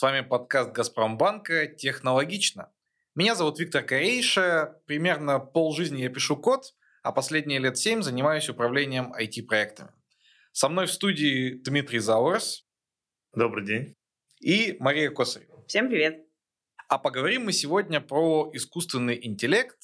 С 0.00 0.02
вами 0.02 0.22
подкаст 0.22 0.72
«Газпромбанка. 0.72 1.66
Технологично». 1.66 2.72
Меня 3.14 3.34
зовут 3.34 3.58
Виктор 3.58 3.82
Корейша. 3.82 4.80
Примерно 4.86 5.38
полжизни 5.38 6.00
я 6.00 6.08
пишу 6.08 6.38
код, 6.38 6.74
а 7.02 7.12
последние 7.12 7.58
лет 7.58 7.76
семь 7.76 8.00
занимаюсь 8.00 8.48
управлением 8.48 9.12
IT-проектами. 9.12 9.90
Со 10.52 10.70
мной 10.70 10.86
в 10.86 10.90
студии 10.90 11.50
Дмитрий 11.50 11.98
Заурос. 11.98 12.66
Добрый 13.34 13.66
день. 13.66 13.94
И 14.40 14.74
Мария 14.80 15.10
Косарева. 15.10 15.62
Всем 15.66 15.90
привет. 15.90 16.24
А 16.88 16.96
поговорим 16.96 17.44
мы 17.44 17.52
сегодня 17.52 18.00
про 18.00 18.50
искусственный 18.54 19.20
интеллект 19.22 19.76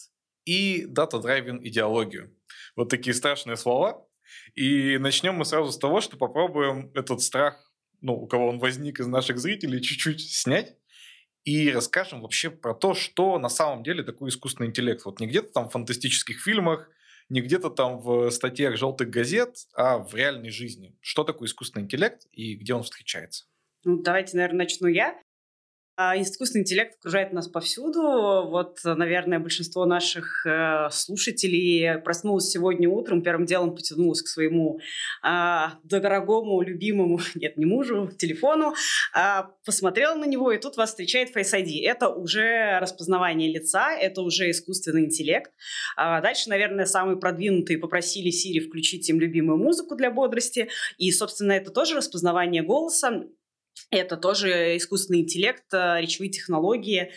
и 0.47 0.87
дата-драйвин 0.87 1.63
идеологию. 1.63 2.35
Вот 2.75 2.89
такие 2.89 3.13
страшные 3.13 3.59
слова. 3.59 4.09
И 4.55 4.97
начнем 4.97 5.35
мы 5.35 5.45
сразу 5.45 5.73
с 5.73 5.79
того, 5.79 6.01
что 6.01 6.17
попробуем 6.17 6.91
этот 6.95 7.21
страх 7.21 7.71
ну, 8.01 8.15
у 8.15 8.27
кого 8.27 8.49
он 8.49 8.59
возник 8.59 9.01
из 9.01 9.07
наших 9.07 9.39
зрителей, 9.39 9.81
чуть-чуть 9.81 10.21
снять 10.21 10.77
и 11.47 11.71
расскажем 11.71 12.23
вообще 12.23 12.51
про 12.51 12.75
то, 12.75 12.93
что 12.93 13.39
на 13.39 13.49
самом 13.49 13.85
деле 13.85 14.03
такой 14.03 14.31
искусственный 14.31 14.69
интеллект. 14.69 15.05
Вот 15.05 15.21
не 15.21 15.29
где-то 15.29 15.53
там 15.53 15.69
в 15.69 15.73
фантастических 15.73 16.43
фильмах, 16.43 16.91
не 17.29 17.41
где-то 17.41 17.71
там 17.71 18.01
в 18.01 18.31
статьях 18.31 18.77
желтых 18.77 19.11
газет, 19.11 19.57
а 19.75 19.99
в 19.99 20.15
реальной 20.15 20.51
жизни. 20.51 20.97
Что 21.01 21.23
такое 21.23 21.49
искусственный 21.49 21.85
интеллект 21.85 22.27
и 22.33 22.57
где 22.57 22.75
он 22.75 22.83
встречается? 22.83 23.47
Ну, 23.85 24.03
давайте, 24.03 24.37
наверное, 24.37 24.65
начну 24.65 24.89
я. 24.89 25.17
А, 25.99 26.21
искусственный 26.21 26.61
интеллект 26.61 26.99
окружает 26.99 27.33
нас 27.33 27.49
повсюду. 27.49 28.03
Вот, 28.03 28.81
наверное, 28.85 29.39
большинство 29.39 29.87
наших 29.87 30.45
э, 30.45 30.91
слушателей 30.91 31.99
проснулось 32.03 32.51
сегодня 32.51 32.87
утром, 32.87 33.23
первым 33.23 33.47
делом 33.47 33.75
потянулось 33.75 34.21
к 34.21 34.27
своему 34.27 34.79
э, 35.25 35.67
дорогому, 35.85 36.61
любимому, 36.61 37.21
нет, 37.35 37.57
не 37.57 37.65
мужу, 37.65 38.11
телефону, 38.19 38.75
э, 39.17 39.45
посмотрел 39.65 40.17
на 40.17 40.27
него, 40.27 40.53
и 40.53 40.59
тут 40.59 40.77
вас 40.77 40.91
встречает 40.91 41.35
Face 41.35 41.55
ID. 41.55 41.83
Это 41.85 42.11
уже 42.11 42.79
распознавание 42.79 43.51
лица, 43.51 43.97
это 43.97 44.21
уже 44.21 44.51
искусственный 44.51 45.07
интеллект. 45.07 45.51
А 45.97 46.21
дальше, 46.21 46.51
наверное, 46.51 46.85
самые 46.85 47.17
продвинутые 47.17 47.79
попросили 47.79 48.31
Siri 48.31 48.61
включить 48.61 49.09
им 49.09 49.19
любимую 49.19 49.57
музыку 49.57 49.97
для 49.97 50.11
бодрости. 50.11 50.69
И, 50.99 51.11
собственно, 51.11 51.53
это 51.53 51.71
тоже 51.71 51.97
распознавание 51.97 52.63
голоса. 52.63 53.25
Это 53.91 54.17
тоже 54.17 54.77
искусственный 54.77 55.21
интеллект, 55.21 55.65
э, 55.73 56.01
речевые 56.01 56.31
технологии. 56.31 57.13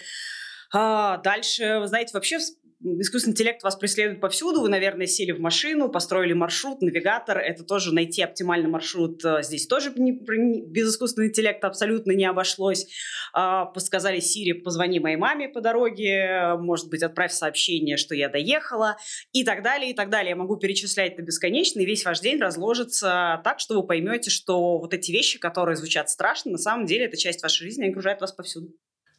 А, 0.71 1.17
дальше, 1.17 1.79
вы 1.79 1.87
знаете, 1.87 2.11
вообще 2.13 2.37
искусственный 2.81 3.33
интеллект 3.33 3.63
вас 3.63 3.75
преследует 3.75 4.21
повсюду. 4.21 4.61
Вы, 4.61 4.69
наверное, 4.69 5.05
сели 5.05 5.31
в 5.31 5.39
машину, 5.39 5.89
построили 5.89 6.33
маршрут, 6.33 6.81
навигатор. 6.81 7.37
Это 7.37 7.63
тоже 7.63 7.93
найти 7.93 8.21
оптимальный 8.21 8.69
маршрут. 8.69 9.23
Э, 9.25 9.41
здесь 9.43 9.67
тоже 9.67 9.91
не, 9.95 10.11
без 10.11 10.91
искусственного 10.91 11.29
интеллекта 11.29 11.67
абсолютно 11.67 12.11
не 12.11 12.25
обошлось. 12.25 12.87
А, 13.33 13.71
сказали 13.79 14.19
Сири, 14.19 14.53
позвони 14.53 14.99
моей 14.99 15.17
маме 15.17 15.49
по 15.49 15.61
дороге, 15.61 16.55
может 16.57 16.89
быть, 16.89 17.03
отправь 17.03 17.31
сообщение, 17.31 17.97
что 17.97 18.15
я 18.15 18.29
доехала, 18.29 18.97
и 19.33 19.43
так 19.43 19.61
далее, 19.61 19.91
и 19.91 19.93
так 19.93 20.09
далее. 20.09 20.31
Я 20.31 20.35
могу 20.35 20.57
перечислять 20.57 21.17
на 21.17 21.21
бесконечно, 21.21 21.79
и 21.79 21.85
весь 21.85 22.05
ваш 22.05 22.19
день 22.21 22.39
разложится 22.39 23.41
так, 23.43 23.59
что 23.59 23.79
вы 23.79 23.85
поймете, 23.85 24.29
что 24.29 24.79
вот 24.79 24.93
эти 24.93 25.11
вещи, 25.11 25.39
которые 25.39 25.75
звучат 25.75 26.09
страшно, 26.09 26.51
на 26.51 26.57
самом 26.57 26.85
деле 26.85 27.05
это 27.05 27.17
часть 27.17 27.43
вашей 27.43 27.63
жизни 27.63 27.87
и 27.87 27.89
окружает 27.89 28.21
вас 28.21 28.31
повсюду. 28.31 28.73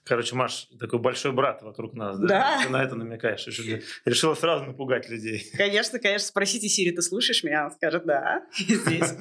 Короче, 0.05 0.34
Маш, 0.34 0.69
такой 0.79 0.98
большой 0.98 1.33
брат 1.33 1.62
вокруг 1.62 1.95
нас, 1.95 2.19
да? 2.19 2.27
Да. 2.27 2.61
Ты 2.65 2.70
на 2.70 2.83
это 2.83 2.95
намекаешь. 2.97 3.47
Решила, 3.47 3.81
решила 4.05 4.34
сразу 4.34 4.65
напугать 4.65 5.09
людей. 5.09 5.45
Конечно, 5.56 5.98
конечно. 5.98 6.27
Спросите 6.27 6.69
Сири, 6.69 6.91
ты 6.91 7.03
слушаешь 7.03 7.45
меня? 7.45 7.67
Он 7.67 7.70
скажет, 7.70 8.06
да, 8.06 8.47
здесь. 8.56 9.15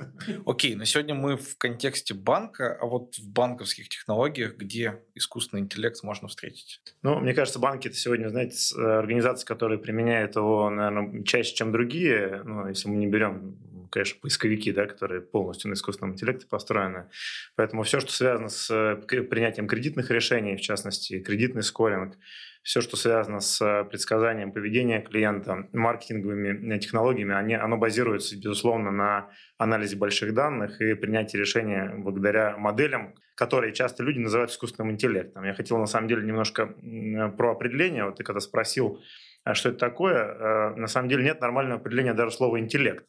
Окей, 0.45 0.75
но 0.75 0.85
сегодня 0.85 1.15
мы 1.15 1.37
в 1.37 1.57
контексте 1.57 2.13
банка, 2.13 2.77
а 2.79 2.85
вот 2.85 3.15
в 3.15 3.29
банковских 3.29 3.89
технологиях, 3.89 4.55
где 4.55 5.03
искусственный 5.15 5.63
интеллект 5.63 6.01
можно 6.03 6.27
встретить? 6.27 6.81
Ну, 7.03 7.19
мне 7.19 7.33
кажется, 7.33 7.59
банки 7.59 7.87
это 7.87 7.97
сегодня, 7.97 8.29
знаете, 8.29 8.57
организации, 8.81 9.45
которые 9.45 9.79
применяют 9.79 10.35
его, 10.35 10.69
наверное, 10.69 11.23
чаще, 11.23 11.55
чем 11.55 11.71
другие. 11.71 12.41
Ну, 12.45 12.67
если 12.67 12.89
мы 12.89 12.95
не 12.95 13.07
берем 13.07 13.57
конечно, 13.89 14.19
поисковики, 14.21 14.71
да, 14.71 14.85
которые 14.85 15.21
полностью 15.21 15.69
на 15.69 15.73
искусственном 15.73 16.13
интеллекте 16.13 16.47
построены. 16.47 17.09
Поэтому 17.55 17.83
все, 17.83 17.99
что 17.99 18.11
связано 18.11 18.49
с 18.49 18.69
э, 18.69 18.95
принятием 19.23 19.67
кредитных 19.67 20.11
решений, 20.11 20.55
в 20.55 20.61
частности, 20.61 21.19
кредитный 21.19 21.63
скоринг, 21.63 22.15
все, 22.61 22.81
что 22.81 22.97
связано 22.97 23.39
с 23.39 23.61
э, 23.61 23.85
предсказанием 23.85 24.51
поведения 24.51 25.01
клиента, 25.01 25.67
маркетинговыми 25.73 26.75
э, 26.75 26.79
технологиями, 26.79 27.33
они, 27.33 27.55
оно 27.55 27.77
базируется, 27.77 28.37
безусловно, 28.37 28.91
на 28.91 29.29
анализе 29.57 29.95
больших 29.95 30.33
данных 30.33 30.81
и 30.81 30.93
принятии 30.93 31.37
решения 31.37 31.93
благодаря 31.97 32.57
моделям, 32.57 33.15
которые 33.35 33.73
часто 33.73 34.03
люди 34.03 34.19
называют 34.19 34.51
искусственным 34.51 34.91
интеллектом. 34.91 35.45
Я 35.45 35.53
хотел, 35.53 35.77
на 35.77 35.85
самом 35.85 36.09
деле, 36.09 36.23
немножко 36.23 36.75
про 37.37 37.51
определение. 37.51 38.03
Вот 38.05 38.17
ты 38.17 38.23
когда 38.23 38.41
спросил, 38.41 39.01
что 39.53 39.69
это 39.69 39.77
такое, 39.77 40.75
на 40.75 40.87
самом 40.87 41.07
деле 41.07 41.23
нет 41.23 41.39
нормального 41.39 41.79
определения 41.79 42.13
даже 42.13 42.31
слова 42.31 42.59
«интеллект». 42.59 43.05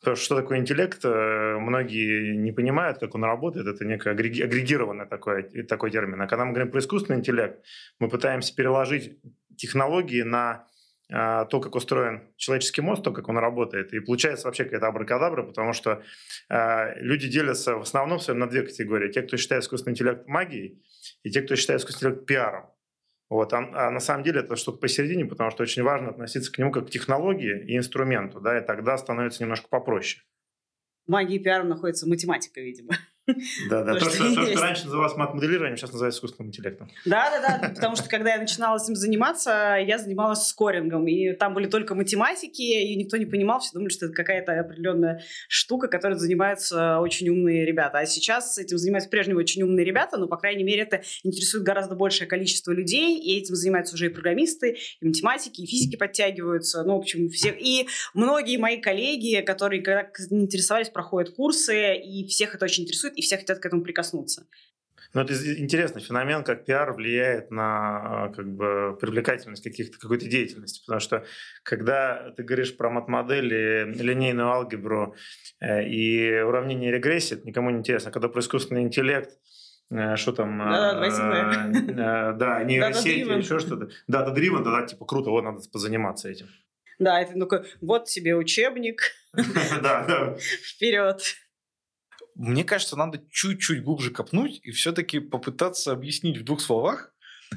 Потому 0.00 0.16
что, 0.16 0.36
такое 0.36 0.58
интеллект, 0.58 1.04
э, 1.04 1.58
многие 1.58 2.36
не 2.36 2.52
понимают, 2.52 2.98
как 2.98 3.14
он 3.14 3.24
работает. 3.24 3.66
Это 3.66 3.84
некое 3.84 4.10
агрегированный 4.10 5.06
такой, 5.06 5.42
такой 5.64 5.90
термин. 5.90 6.20
А 6.22 6.26
когда 6.28 6.44
мы 6.44 6.52
говорим 6.52 6.70
про 6.70 6.78
искусственный 6.78 7.18
интеллект, 7.18 7.64
мы 7.98 8.08
пытаемся 8.08 8.54
переложить 8.54 9.18
технологии 9.56 10.22
на 10.22 10.66
а, 11.10 11.46
то, 11.46 11.60
как 11.60 11.74
устроен 11.74 12.22
человеческий 12.36 12.82
мозг, 12.82 13.02
то, 13.02 13.12
как 13.12 13.28
он 13.28 13.38
работает. 13.38 13.94
И 13.94 14.00
получается 14.00 14.46
вообще 14.46 14.64
какая-то 14.64 14.88
абракадабра, 14.88 15.42
потому 15.42 15.72
что 15.72 16.02
а, 16.50 16.94
люди 16.96 17.28
делятся 17.28 17.76
в 17.76 17.82
основном 17.82 18.20
своем 18.20 18.40
на 18.40 18.46
две 18.46 18.62
категории. 18.62 19.10
Те, 19.10 19.22
кто 19.22 19.36
считает 19.38 19.62
искусственный 19.62 19.94
интеллект 19.94 20.26
магией, 20.28 20.82
и 21.22 21.30
те, 21.30 21.40
кто 21.40 21.56
считает 21.56 21.80
искусственный 21.80 22.12
интеллект 22.12 22.26
пиаром. 22.26 22.66
Вот. 23.30 23.52
А, 23.52 23.58
а 23.58 23.90
на 23.90 24.00
самом 24.00 24.24
деле 24.24 24.40
это 24.40 24.56
что-то 24.56 24.78
посередине, 24.78 25.26
потому 25.26 25.50
что 25.50 25.62
очень 25.62 25.82
важно 25.82 26.10
относиться 26.10 26.50
к 26.50 26.58
нему 26.58 26.72
как 26.72 26.86
к 26.86 26.90
технологии 26.90 27.64
и 27.66 27.76
инструменту, 27.76 28.40
да, 28.40 28.58
и 28.58 28.64
тогда 28.64 28.96
становится 28.96 29.42
немножко 29.42 29.68
попроще. 29.68 30.22
В 31.06 31.10
магии 31.10 31.38
пиара 31.38 31.64
находится 31.64 32.08
математика, 32.08 32.60
видимо. 32.60 32.94
Да, 33.68 33.82
да. 33.84 33.94
То, 33.94 34.10
что, 34.10 34.34
то, 34.34 34.46
что 34.46 34.60
раньше 34.60 34.84
называлось 34.84 35.16
мат-моделированием, 35.16 35.76
сейчас 35.76 35.92
называется 35.92 36.18
искусственным 36.18 36.48
интеллектом. 36.48 36.90
Да, 37.04 37.30
да, 37.30 37.58
да. 37.58 37.68
Потому 37.68 37.96
что 37.96 38.08
когда 38.08 38.34
я 38.34 38.38
начинала 38.38 38.78
этим 38.82 38.94
заниматься, 38.94 39.76
я 39.80 39.98
занималась 39.98 40.46
скорингом. 40.46 41.06
И 41.06 41.32
там 41.32 41.54
были 41.54 41.66
только 41.66 41.94
математики, 41.94 42.62
и 42.62 42.96
никто 42.96 43.16
не 43.16 43.26
понимал, 43.26 43.60
все 43.60 43.72
думали, 43.72 43.90
что 43.90 44.06
это 44.06 44.14
какая-то 44.14 44.58
определенная 44.58 45.22
штука, 45.48 45.88
которой 45.88 46.14
занимаются 46.14 46.98
очень 47.00 47.28
умные 47.28 47.64
ребята. 47.64 47.98
А 47.98 48.06
сейчас 48.06 48.58
этим 48.58 48.78
занимаются 48.78 49.10
прежнего 49.10 49.38
очень 49.38 49.62
умные 49.62 49.84
ребята, 49.84 50.16
но, 50.16 50.26
по 50.26 50.36
крайней 50.36 50.64
мере, 50.64 50.82
это 50.82 51.02
интересует 51.22 51.64
гораздо 51.64 51.94
большее 51.94 52.26
количество 52.26 52.72
людей, 52.72 53.18
и 53.18 53.38
этим 53.38 53.54
занимаются 53.54 53.94
уже 53.94 54.06
и 54.06 54.08
программисты, 54.08 54.78
и 55.00 55.06
математики, 55.06 55.60
и 55.62 55.66
физики 55.66 55.96
подтягиваются. 55.96 56.82
Ну, 56.84 56.96
в 56.96 56.98
общем, 56.98 57.28
все. 57.28 57.50
И 57.50 57.88
многие 58.14 58.56
мои 58.56 58.80
коллеги, 58.80 59.40
которые 59.42 59.82
когда 59.82 60.08
интересовались, 60.30 60.88
проходят 60.88 61.34
курсы, 61.34 61.96
и 61.96 62.26
всех 62.26 62.54
это 62.54 62.64
очень 62.64 62.84
интересует 62.84 63.17
и 63.18 63.22
все 63.22 63.36
хотят 63.36 63.58
к 63.58 63.66
этому 63.66 63.82
прикоснуться. 63.82 64.46
Ну, 65.14 65.22
это 65.22 65.34
интересный 65.58 66.02
феномен, 66.02 66.44
как 66.44 66.66
пиар 66.66 66.92
влияет 66.92 67.50
на 67.50 68.30
как 68.36 68.46
бы, 68.46 68.96
привлекательность 69.00 69.64
каких-то, 69.64 69.98
какой-то 69.98 70.26
деятельности. 70.28 70.82
Потому 70.84 71.00
что 71.00 71.24
когда 71.62 72.30
ты 72.36 72.42
говоришь 72.42 72.76
про 72.76 72.90
мат-модели, 72.90 73.90
линейную 73.96 74.48
алгебру 74.48 75.16
э, 75.60 75.84
и 75.88 76.40
уравнение 76.40 76.92
регрессии, 76.92 77.36
это 77.36 77.46
никому 77.46 77.70
не 77.70 77.78
интересно. 77.78 78.12
Когда 78.12 78.28
про 78.28 78.40
искусственный 78.40 78.82
интеллект, 78.82 79.30
э, 79.90 80.16
что 80.16 80.32
там... 80.32 80.58
Да, 80.58 81.00
да, 81.00 82.32
да, 82.32 82.64
нейросети, 82.64 83.38
еще 83.38 83.58
что-то. 83.60 83.88
Да, 84.08 84.26
да, 84.26 84.30
дривен, 84.30 84.62
да, 84.62 84.86
типа 84.86 85.06
круто, 85.06 85.30
вот 85.30 85.42
надо 85.42 85.60
позаниматься 85.72 86.28
этим. 86.28 86.48
Да, 86.98 87.20
это 87.20 87.38
такой, 87.38 87.64
вот 87.80 88.04
тебе 88.04 88.36
учебник. 88.36 89.00
Да, 89.82 90.04
да. 90.06 90.36
Вперед. 90.38 91.22
Мне 92.38 92.62
кажется, 92.62 92.94
надо 92.96 93.20
чуть-чуть 93.30 93.82
глубже 93.82 94.12
копнуть 94.12 94.60
и 94.62 94.70
все-таки 94.70 95.18
попытаться 95.18 95.90
объяснить 95.90 96.38
в 96.38 96.44
двух 96.44 96.60
словах. 96.60 97.12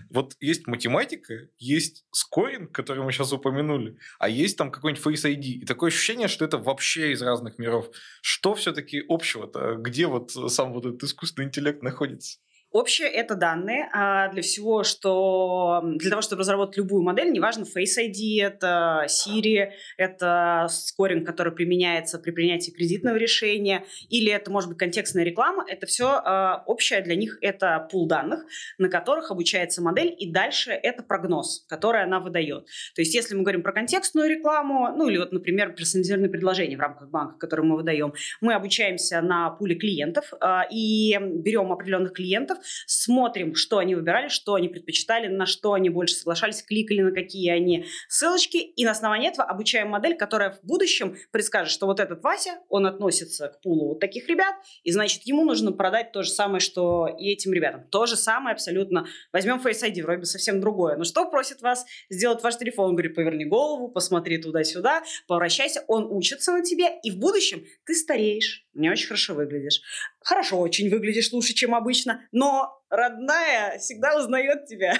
Вот 0.09 0.35
есть 0.39 0.65
математика, 0.65 1.49
есть 1.59 2.05
скоринг, 2.11 2.71
который 2.71 3.03
мы 3.03 3.11
сейчас 3.11 3.31
упомянули, 3.31 3.97
а 4.17 4.27
есть 4.27 4.57
там 4.57 4.71
какой-нибудь 4.71 5.05
Face 5.05 5.29
ID. 5.29 5.43
И 5.61 5.65
такое 5.65 5.89
ощущение, 5.89 6.27
что 6.27 6.45
это 6.45 6.57
вообще 6.57 7.11
из 7.11 7.21
разных 7.21 7.59
миров. 7.59 7.91
Что 8.21 8.55
все-таки 8.55 9.03
общего-то? 9.07 9.75
Где 9.75 10.07
вот 10.07 10.31
сам 10.31 10.73
вот 10.73 10.87
этот 10.87 11.03
искусственный 11.03 11.47
интеллект 11.47 11.83
находится? 11.83 12.39
Общее— 12.71 13.07
это 13.09 13.35
данные 13.35 13.89
а 13.91 14.29
для 14.29 14.41
всего, 14.41 14.83
что... 14.83 15.81
Для 15.83 16.09
того, 16.09 16.21
чтобы 16.21 16.41
разработать 16.41 16.77
любую 16.77 17.03
модель, 17.03 17.29
неважно, 17.31 17.63
Face 17.63 17.99
ID, 17.99 18.41
это 18.41 19.05
Siri, 19.07 19.71
это 19.97 20.67
скоринг, 20.69 21.27
который 21.27 21.51
применяется 21.51 22.17
при 22.17 22.31
принятии 22.31 22.71
кредитного 22.71 23.17
решения, 23.17 23.83
или 24.09 24.31
это, 24.31 24.51
может 24.51 24.69
быть, 24.69 24.77
контекстная 24.77 25.25
реклама, 25.25 25.65
это 25.67 25.85
все 25.85 26.07
а, 26.07 26.63
общее 26.65 27.01
для 27.01 27.15
них— 27.15 27.37
это 27.41 27.87
пул 27.91 28.07
данных, 28.07 28.45
на 28.77 28.87
которых 28.87 29.31
обучается 29.31 29.81
модель, 29.81 30.15
и 30.17 30.31
дальше 30.31 30.71
это 30.71 31.03
прогноз, 31.03 31.65
который 31.67 32.01
она 32.03 32.21
выдает. 32.21 32.67
То 32.95 33.01
есть 33.01 33.13
если 33.13 33.35
мы 33.35 33.41
говорим 33.41 33.63
про 33.63 33.73
контекстную 33.73 34.29
рекламу, 34.29 34.95
ну 34.95 35.09
или 35.09 35.17
вот, 35.17 35.33
например, 35.33 35.73
персонализированное 35.73 36.29
предложение 36.29 36.77
в 36.77 36.81
рамках 36.81 37.09
банка, 37.09 37.37
которое 37.37 37.63
мы 37.63 37.75
выдаем, 37.75 38.13
мы 38.39 38.53
обучаемся 38.53 39.21
на 39.21 39.49
пуле 39.49 39.75
клиентов 39.75 40.31
а, 40.39 40.65
и 40.71 41.17
берем 41.19 41.73
определенных 41.73 42.13
клиентов, 42.13 42.59
смотрим, 42.85 43.55
что 43.55 43.77
они 43.77 43.95
выбирали, 43.95 44.27
что 44.27 44.55
они 44.55 44.67
предпочитали, 44.67 45.27
на 45.27 45.45
что 45.45 45.73
они 45.73 45.89
больше 45.89 46.15
соглашались, 46.15 46.63
кликали 46.63 47.01
на 47.01 47.11
какие 47.11 47.49
они 47.49 47.85
ссылочки, 48.07 48.57
и 48.57 48.85
на 48.85 48.91
основании 48.91 49.29
этого 49.29 49.47
обучаем 49.47 49.89
модель, 49.89 50.15
которая 50.15 50.51
в 50.51 50.63
будущем 50.63 51.17
предскажет, 51.31 51.71
что 51.71 51.85
вот 51.85 51.99
этот 51.99 52.23
Вася, 52.23 52.59
он 52.69 52.85
относится 52.85 53.47
к 53.47 53.61
пулу 53.61 53.89
вот 53.89 53.99
таких 53.99 54.27
ребят, 54.27 54.55
и 54.83 54.91
значит, 54.91 55.23
ему 55.23 55.43
нужно 55.43 55.71
продать 55.71 56.11
то 56.11 56.23
же 56.23 56.29
самое, 56.29 56.59
что 56.59 57.07
и 57.07 57.29
этим 57.29 57.53
ребятам. 57.53 57.87
То 57.89 58.05
же 58.05 58.15
самое 58.15 58.53
абсолютно. 58.53 59.07
Возьмем 59.33 59.57
Face 59.57 59.83
ID, 59.83 60.01
вроде 60.03 60.19
бы 60.19 60.25
совсем 60.25 60.59
другое. 60.59 60.97
Но 60.97 61.03
что 61.03 61.25
просит 61.29 61.61
вас 61.61 61.85
сделать 62.09 62.43
ваш 62.43 62.57
телефон? 62.57 62.89
Он 62.89 62.95
говорит, 62.95 63.15
поверни 63.15 63.45
голову, 63.45 63.89
посмотри 63.89 64.37
туда-сюда, 64.37 65.03
поворачивайся. 65.27 65.83
Он 65.87 66.07
учится 66.09 66.51
на 66.51 66.63
тебе, 66.63 66.99
и 67.03 67.11
в 67.11 67.17
будущем 67.17 67.65
ты 67.85 67.95
стареешь, 67.95 68.65
не 68.73 68.89
очень 68.89 69.07
хорошо 69.07 69.33
выглядишь. 69.33 69.81
Хорошо 70.23 70.59
очень 70.59 70.89
выглядишь 70.89 71.31
лучше, 71.31 71.53
чем 71.53 71.73
обычно, 71.73 72.21
но 72.31 72.81
родная 72.89 73.79
всегда 73.79 74.17
узнает 74.17 74.65
тебя, 74.67 74.99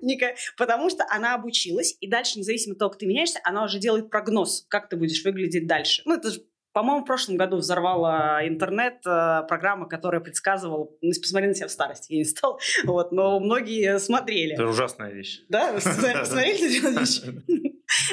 потому 0.56 0.90
что 0.90 1.04
она 1.08 1.34
обучилась, 1.34 1.96
и 2.00 2.08
дальше, 2.08 2.38
независимо 2.38 2.72
от 2.72 2.78
того, 2.78 2.90
как 2.90 2.98
ты 2.98 3.06
меняешься, 3.06 3.40
она 3.44 3.64
уже 3.64 3.78
делает 3.78 4.10
прогноз, 4.10 4.66
как 4.68 4.88
ты 4.88 4.96
будешь 4.96 5.24
выглядеть 5.24 5.66
дальше. 5.66 6.02
Ну, 6.04 6.14
это 6.14 6.30
же 6.30 6.42
по-моему, 6.78 7.02
в 7.02 7.06
прошлом 7.06 7.36
году 7.36 7.56
взорвала 7.56 8.46
интернет 8.46 8.98
э, 9.04 9.42
программа, 9.48 9.88
которая 9.88 10.20
предсказывала... 10.20 10.88
Ну, 11.00 11.10
посмотри 11.20 11.48
на 11.48 11.54
себя 11.54 11.66
в 11.66 11.72
старости, 11.72 12.12
я 12.12 12.18
не 12.18 12.24
стал. 12.24 12.60
Вот, 12.84 13.10
но 13.10 13.40
многие 13.40 13.98
смотрели. 13.98 14.52
Это 14.54 14.66
ужасная 14.66 15.10
вещь. 15.10 15.42
Да? 15.48 15.72
Посмотрели 15.74 16.78
эту 16.78 17.00
вещь? 17.00 17.20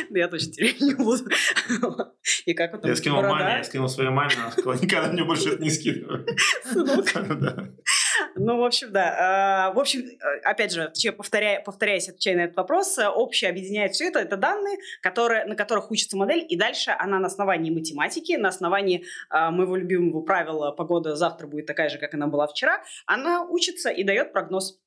Я 0.09 0.27
точно 0.27 0.53
теперь 0.53 0.75
не 0.81 0.94
буду. 0.94 1.25
И 2.45 2.53
как 2.53 2.74
вот 2.74 2.86
Я 2.86 2.95
скинул 2.95 3.21
маме, 3.21 3.57
я 3.57 3.63
скинул 3.63 3.88
своей 3.88 4.09
маме, 4.09 4.33
она 4.38 4.51
сказала, 4.51 4.74
никогда 4.74 5.12
мне 5.12 5.24
больше 5.24 5.50
это 5.50 5.63
не 5.63 5.69
скидывай. 5.69 6.25
Сынок. 6.63 7.06
Ну, 8.38 8.57
в 8.57 8.63
общем, 8.63 8.92
да. 8.92 9.68
А, 9.68 9.74
в 9.74 9.80
общем, 9.80 10.03
опять 10.44 10.71
же, 10.71 10.92
повторяя, 11.18 11.62
повторяясь, 11.62 12.09
отвечая 12.09 12.36
на 12.36 12.42
этот 12.42 12.57
вопрос, 12.57 12.97
общее 12.97 13.50
объединяет 13.50 13.94
все 13.94 14.07
это. 14.07 14.19
Это 14.19 14.38
данные, 14.38 14.77
которые, 15.01 15.45
на 15.45 15.56
которых 15.56 15.92
учится 15.92 16.18
модель, 16.18 16.45
и 16.48 16.56
дальше 16.57 16.95
она 16.98 17.19
на 17.19 17.27
основании 17.27 17.71
математики, 17.71 18.33
на 18.33 18.50
основании 18.50 19.06
а, 19.30 19.51
моего 19.51 19.75
любимого 19.75 20.21
правила 20.21 20.71
«погода 20.71 21.15
завтра 21.15 21.48
будет 21.48 21.65
такая 21.65 21.89
же, 21.89 21.98
как 21.98 22.13
она 22.13 22.27
была 22.27 22.48
вчера», 22.48 22.83
она 23.06 23.44
учится 23.44 23.89
и 23.89 24.03
дает 24.03 24.33
прогноз. 24.33 24.80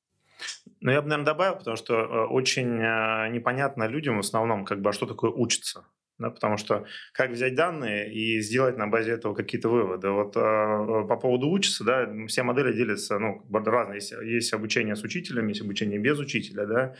Ну, 0.81 0.90
я 0.90 1.02
бы, 1.02 1.08
наверное, 1.08 1.26
добавил, 1.26 1.56
потому 1.56 1.76
что 1.76 1.94
э, 1.94 2.26
очень 2.26 2.81
э, 2.81 3.29
непонятно 3.31 3.88
людям 3.88 4.17
в 4.17 4.20
основном, 4.20 4.64
как 4.64 4.81
бы, 4.81 4.90
а 4.90 4.93
что 4.93 5.06
такое 5.06 5.31
учится 5.31 5.85
да, 6.19 6.31
потому 6.31 6.56
что 6.56 6.85
как 7.12 7.31
взять 7.31 7.55
данные 7.55 8.12
и 8.12 8.40
сделать 8.40 8.76
на 8.76 8.88
базе 8.88 9.12
этого 9.12 9.35
какие-то 9.35 9.69
выводы. 9.69 10.11
Вот 10.11 10.37
э, 10.37 11.06
по 11.08 11.17
поводу 11.17 11.49
учиться, 11.50 11.85
да, 11.85 12.08
все 12.26 12.43
модели 12.43 12.73
делятся, 12.73 13.19
ну, 13.19 13.46
разные. 13.52 13.96
Есть, 13.96 14.12
есть 14.12 14.52
обучение 14.52 14.96
с 14.96 15.02
учителем, 15.02 15.46
есть 15.46 15.61
обучение 15.61 15.99
без 15.99 16.19
учителя, 16.19 16.67
да, 16.67 16.96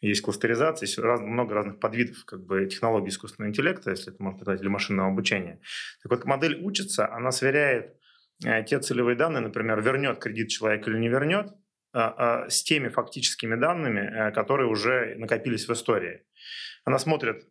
есть 0.00 0.22
кластеризация, 0.22 0.86
есть 0.86 0.98
раз, 0.98 1.20
много 1.20 1.54
разных 1.54 1.80
подвидов 1.80 2.24
как 2.24 2.44
бы, 2.44 2.66
технологий 2.66 3.08
искусственного 3.08 3.50
интеллекта, 3.50 3.90
если 3.90 4.12
это 4.12 4.22
можно 4.22 4.40
сказать, 4.40 4.60
или 4.60 4.68
машинного 4.68 5.08
обучения. 5.08 5.60
Так 6.02 6.12
вот, 6.12 6.24
модель 6.24 6.60
учится, 6.62 7.12
она 7.12 7.32
сверяет 7.32 7.96
э, 8.44 8.62
те 8.64 8.78
целевые 8.78 9.16
данные, 9.16 9.40
например, 9.40 9.80
вернет 9.82 10.18
кредит 10.20 10.48
человек 10.48 10.86
или 10.86 10.98
не 10.98 11.08
вернет, 11.08 11.48
с 11.92 12.62
теми 12.62 12.88
фактическими 12.88 13.56
данными, 13.56 14.00
э, 14.00 14.30
которые 14.32 14.68
уже 14.68 15.14
накопились 15.16 15.68
в 15.68 15.72
истории. 15.72 16.22
Она 16.84 16.98
смотрит, 16.98 17.48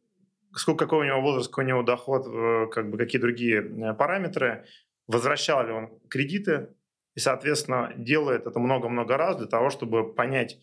сколько, 0.55 0.85
какой 0.85 0.99
у 0.99 1.09
него 1.09 1.21
возраст, 1.21 1.49
какой 1.49 1.65
у 1.65 1.67
него 1.67 1.83
доход, 1.83 2.71
как 2.73 2.89
бы 2.89 2.97
какие 2.97 3.21
другие 3.21 3.61
э, 3.61 3.93
параметры, 3.93 4.65
возвращал 5.07 5.65
ли 5.65 5.71
он 5.71 5.99
кредиты, 6.09 6.69
и, 7.15 7.19
соответственно, 7.19 7.93
делает 7.97 8.45
это 8.45 8.59
много-много 8.59 9.17
раз 9.17 9.35
для 9.35 9.47
того, 9.47 9.69
чтобы 9.69 10.13
понять, 10.13 10.57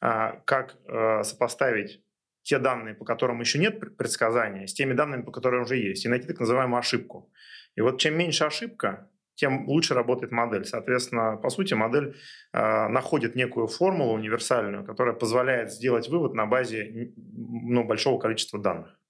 а, 0.00 0.40
как 0.46 0.76
э, 0.86 1.22
сопоставить 1.22 2.02
те 2.42 2.58
данные, 2.58 2.94
по 2.94 3.04
которым 3.04 3.40
еще 3.40 3.58
нет 3.58 3.96
предсказания, 3.96 4.66
с 4.66 4.74
теми 4.74 4.94
данными, 4.94 5.22
по 5.22 5.30
которым 5.30 5.62
уже 5.62 5.76
есть, 5.76 6.04
и 6.04 6.08
найти 6.08 6.26
так 6.26 6.40
называемую 6.40 6.80
ошибку. 6.80 7.30
И 7.76 7.82
вот 7.82 8.00
чем 8.00 8.18
меньше 8.18 8.44
ошибка, 8.44 9.08
тем 9.42 9.68
лучше 9.68 9.94
работает 9.94 10.30
модель. 10.30 10.64
Соответственно, 10.64 11.36
по 11.36 11.50
сути, 11.50 11.74
модель 11.74 12.14
э, 12.52 12.88
находит 12.88 13.34
некую 13.34 13.66
формулу 13.66 14.12
универсальную, 14.14 14.84
которая 14.84 15.16
позволяет 15.16 15.72
сделать 15.72 16.08
вывод 16.08 16.32
на 16.34 16.46
базе 16.46 17.12
ну, 17.16 17.82
большого 17.82 18.20
количества 18.20 18.60
данных. 18.60 19.00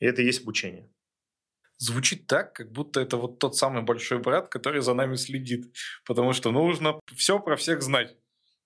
И 0.00 0.04
это 0.04 0.20
и 0.20 0.26
есть 0.26 0.42
обучение. 0.42 0.90
Звучит 1.78 2.26
так, 2.26 2.52
как 2.52 2.72
будто 2.72 3.00
это 3.00 3.16
вот 3.16 3.38
тот 3.38 3.56
самый 3.56 3.82
большой 3.82 4.18
брат, 4.18 4.50
который 4.50 4.82
за 4.82 4.92
нами 4.92 5.16
следит. 5.16 5.74
Потому 6.04 6.34
что 6.34 6.52
нужно 6.52 7.00
все 7.16 7.38
про 7.38 7.56
всех 7.56 7.80
знать 7.80 8.14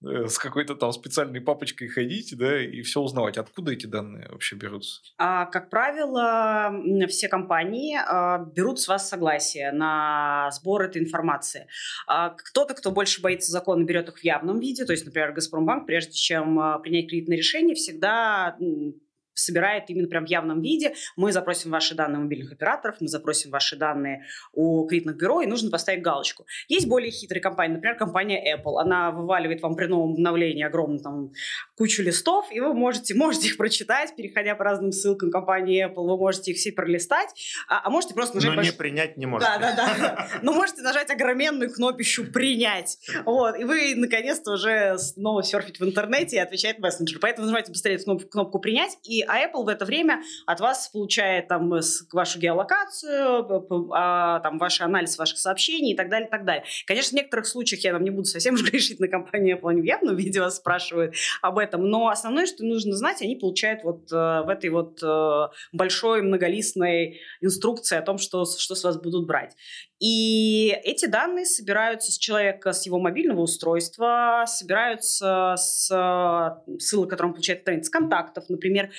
с 0.00 0.38
какой-то 0.38 0.74
там 0.74 0.92
специальной 0.92 1.40
папочкой 1.40 1.88
ходить, 1.88 2.36
да, 2.36 2.62
и 2.62 2.82
все 2.82 3.00
узнавать. 3.00 3.36
Откуда 3.36 3.72
эти 3.72 3.86
данные 3.86 4.28
вообще 4.30 4.56
берутся? 4.56 5.00
А, 5.18 5.46
как 5.46 5.70
правило, 5.70 6.72
все 7.08 7.28
компании 7.28 7.98
а, 7.98 8.38
берут 8.38 8.80
с 8.80 8.88
вас 8.88 9.08
согласие 9.08 9.72
на 9.72 10.50
сбор 10.52 10.82
этой 10.82 11.02
информации. 11.02 11.66
А, 12.06 12.30
кто-то, 12.30 12.74
кто 12.74 12.90
больше 12.90 13.20
боится 13.20 13.50
закона, 13.50 13.84
берет 13.84 14.08
их 14.08 14.18
в 14.18 14.24
явном 14.24 14.60
виде. 14.60 14.84
То 14.84 14.92
есть, 14.92 15.04
например, 15.04 15.32
Газпромбанк, 15.32 15.86
прежде 15.86 16.12
чем 16.12 16.58
а, 16.60 16.78
принять 16.78 17.08
кредитное 17.08 17.36
решение, 17.36 17.74
всегда 17.74 18.56
собирает 19.38 19.84
именно 19.88 20.08
прям 20.08 20.26
в 20.26 20.28
явном 20.28 20.60
виде. 20.60 20.94
Мы 21.16 21.32
запросим 21.32 21.70
ваши 21.70 21.94
данные 21.94 22.20
мобильных 22.20 22.52
операторов, 22.52 22.96
мы 23.00 23.08
запросим 23.08 23.50
ваши 23.50 23.76
данные 23.76 24.24
у 24.52 24.86
кредитных 24.86 25.16
бюро, 25.16 25.40
и 25.40 25.46
нужно 25.46 25.70
поставить 25.70 26.02
галочку. 26.02 26.46
Есть 26.68 26.88
более 26.88 27.10
хитрые 27.10 27.42
компании, 27.42 27.74
например, 27.74 27.96
компания 27.96 28.56
Apple. 28.56 28.80
Она 28.80 29.10
вываливает 29.10 29.62
вам 29.62 29.76
при 29.76 29.86
новом 29.86 30.12
обновлении 30.12 30.64
огромную 30.64 31.00
там 31.00 31.32
кучу 31.76 32.02
листов, 32.02 32.46
и 32.50 32.60
вы 32.60 32.74
можете, 32.74 33.14
можете 33.14 33.48
их 33.48 33.56
прочитать, 33.56 34.14
переходя 34.16 34.54
по 34.54 34.64
разным 34.64 34.92
ссылкам 34.92 35.30
компании 35.30 35.86
Apple, 35.86 36.06
вы 36.06 36.16
можете 36.16 36.52
их 36.52 36.58
все 36.58 36.72
пролистать, 36.72 37.28
а, 37.68 37.86
а 37.86 37.90
можете 37.90 38.14
просто 38.14 38.36
нажать... 38.36 38.50
Но 38.50 38.56
больш... 38.56 38.70
не 38.70 38.76
принять 38.76 39.16
не 39.16 39.26
можете. 39.26 39.50
Да, 39.60 39.72
да, 39.76 39.94
да. 39.98 40.28
Но 40.42 40.52
можете 40.52 40.82
нажать 40.82 41.10
огроменную 41.10 41.72
кнопищу 41.72 42.30
«Принять». 42.32 42.98
Вот, 43.24 43.58
и 43.58 43.64
вы 43.64 43.94
наконец-то 43.96 44.52
уже 44.52 44.98
снова 44.98 45.42
серфить 45.42 45.80
в 45.80 45.84
интернете 45.84 46.36
и 46.36 46.38
отвечать 46.38 46.78
в 46.78 46.80
мессенджер. 46.80 47.18
Поэтому 47.20 47.46
нажимайте 47.46 47.72
быстрее 47.72 47.98
кнопку 47.98 48.58
«Принять», 48.58 48.98
и 49.04 49.22
а 49.28 49.38
Apple 49.38 49.64
в 49.64 49.68
это 49.68 49.84
время 49.84 50.22
от 50.46 50.60
вас 50.60 50.88
получает 50.88 51.48
там 51.48 51.72
вашу 52.12 52.38
геолокацию, 52.38 53.92
а, 53.92 54.40
там 54.40 54.58
ваш 54.58 54.80
анализ 54.80 55.18
ваших 55.18 55.38
сообщений 55.38 55.92
и 55.92 55.96
так 55.96 56.08
далее, 56.08 56.28
и 56.28 56.30
так 56.30 56.44
далее. 56.44 56.64
Конечно, 56.86 57.10
в 57.10 57.20
некоторых 57.20 57.46
случаях 57.46 57.84
я 57.84 57.92
там 57.92 58.04
не 58.04 58.10
буду 58.10 58.24
совсем 58.24 58.54
уж 58.58 58.62
грешить 58.62 59.00
на 59.00 59.08
компанию 59.08 59.58
Apple, 59.58 59.70
они 59.70 59.82
в 59.82 59.84
явном 59.84 60.16
виде 60.16 60.40
вас 60.40 60.56
спрашивают 60.56 61.14
об 61.42 61.58
этом, 61.58 61.88
но 61.88 62.08
основное, 62.08 62.46
что 62.46 62.64
нужно 62.64 62.94
знать, 62.94 63.22
они 63.22 63.36
получают 63.36 63.84
вот 63.84 64.10
э, 64.12 64.14
в 64.14 64.48
этой 64.48 64.70
вот 64.70 65.02
э, 65.02 65.48
большой 65.72 66.22
многолистной 66.22 67.20
инструкции 67.40 67.96
о 67.96 68.02
том, 68.02 68.18
что, 68.18 68.44
что 68.44 68.74
с 68.74 68.84
вас 68.84 69.00
будут 69.00 69.26
брать. 69.26 69.54
И 70.00 70.68
эти 70.84 71.06
данные 71.06 71.44
собираются 71.44 72.12
с 72.12 72.18
человека, 72.18 72.72
с 72.72 72.86
его 72.86 73.00
мобильного 73.00 73.40
устройства, 73.40 74.44
собираются 74.46 75.54
с 75.56 75.90
э, 75.90 76.78
ссылок, 76.78 77.10
которые 77.10 77.30
он 77.30 77.34
получает 77.34 77.62
в 77.62 77.64
с 77.84 77.90
контактов. 77.90 78.44
Например, 78.48 78.90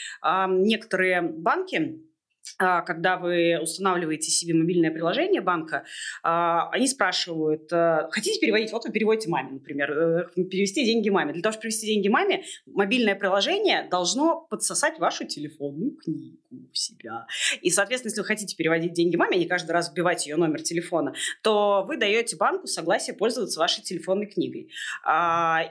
некоторые 0.50 1.22
банки 1.22 2.08
когда 2.58 3.18
вы 3.18 3.60
устанавливаете 3.62 4.32
себе 4.32 4.53
мобильное 4.53 4.91
приложение 4.91 5.41
банка, 5.41 5.84
а, 6.24 6.70
они 6.72 6.88
спрашивают, 6.88 7.72
э, 7.72 8.08
хотите 8.12 8.39
переводить? 8.39 8.72
Вот 8.72 8.86
вы 8.86 8.91
переводите 8.91 9.29
маме, 9.29 9.51
например, 9.51 9.91
э, 9.91 10.44
перевести 10.50 10.86
деньги 10.86 11.10
маме. 11.10 11.34
Для 11.34 11.41
того, 11.41 11.53
чтобы 11.53 11.63
перевести 11.63 11.88
деньги 11.88 12.08
маме, 12.08 12.44
мобильное 12.65 13.15
приложение 13.15 13.88
должно 13.89 14.48
подсосать 14.50 15.00
вашу 15.00 15.25
телефонную 15.25 15.96
книгу 15.96 16.38
в 16.72 16.77
себя. 16.77 17.25
И, 17.62 17.70
соответственно, 17.70 18.10
если 18.10 18.22
вы 18.22 18.27
хотите 18.27 18.56
переводить 18.56 18.94
деньги 18.94 19.15
маме, 19.15 19.38
а 19.38 19.39
не 19.39 19.46
каждый 19.46 19.72
раз 19.72 19.91
вбивать 19.91 20.25
ее 20.25 20.36
номер 20.36 20.62
телефона, 20.62 21.13
то 21.44 21.86
вы 21.88 21.98
даете 21.98 22.36
банку 22.36 22.68
согласие 22.68 23.15
пользоваться 23.15 23.60
вашей 23.60 23.84
телефонной 23.84 24.27
книгой. 24.27 24.70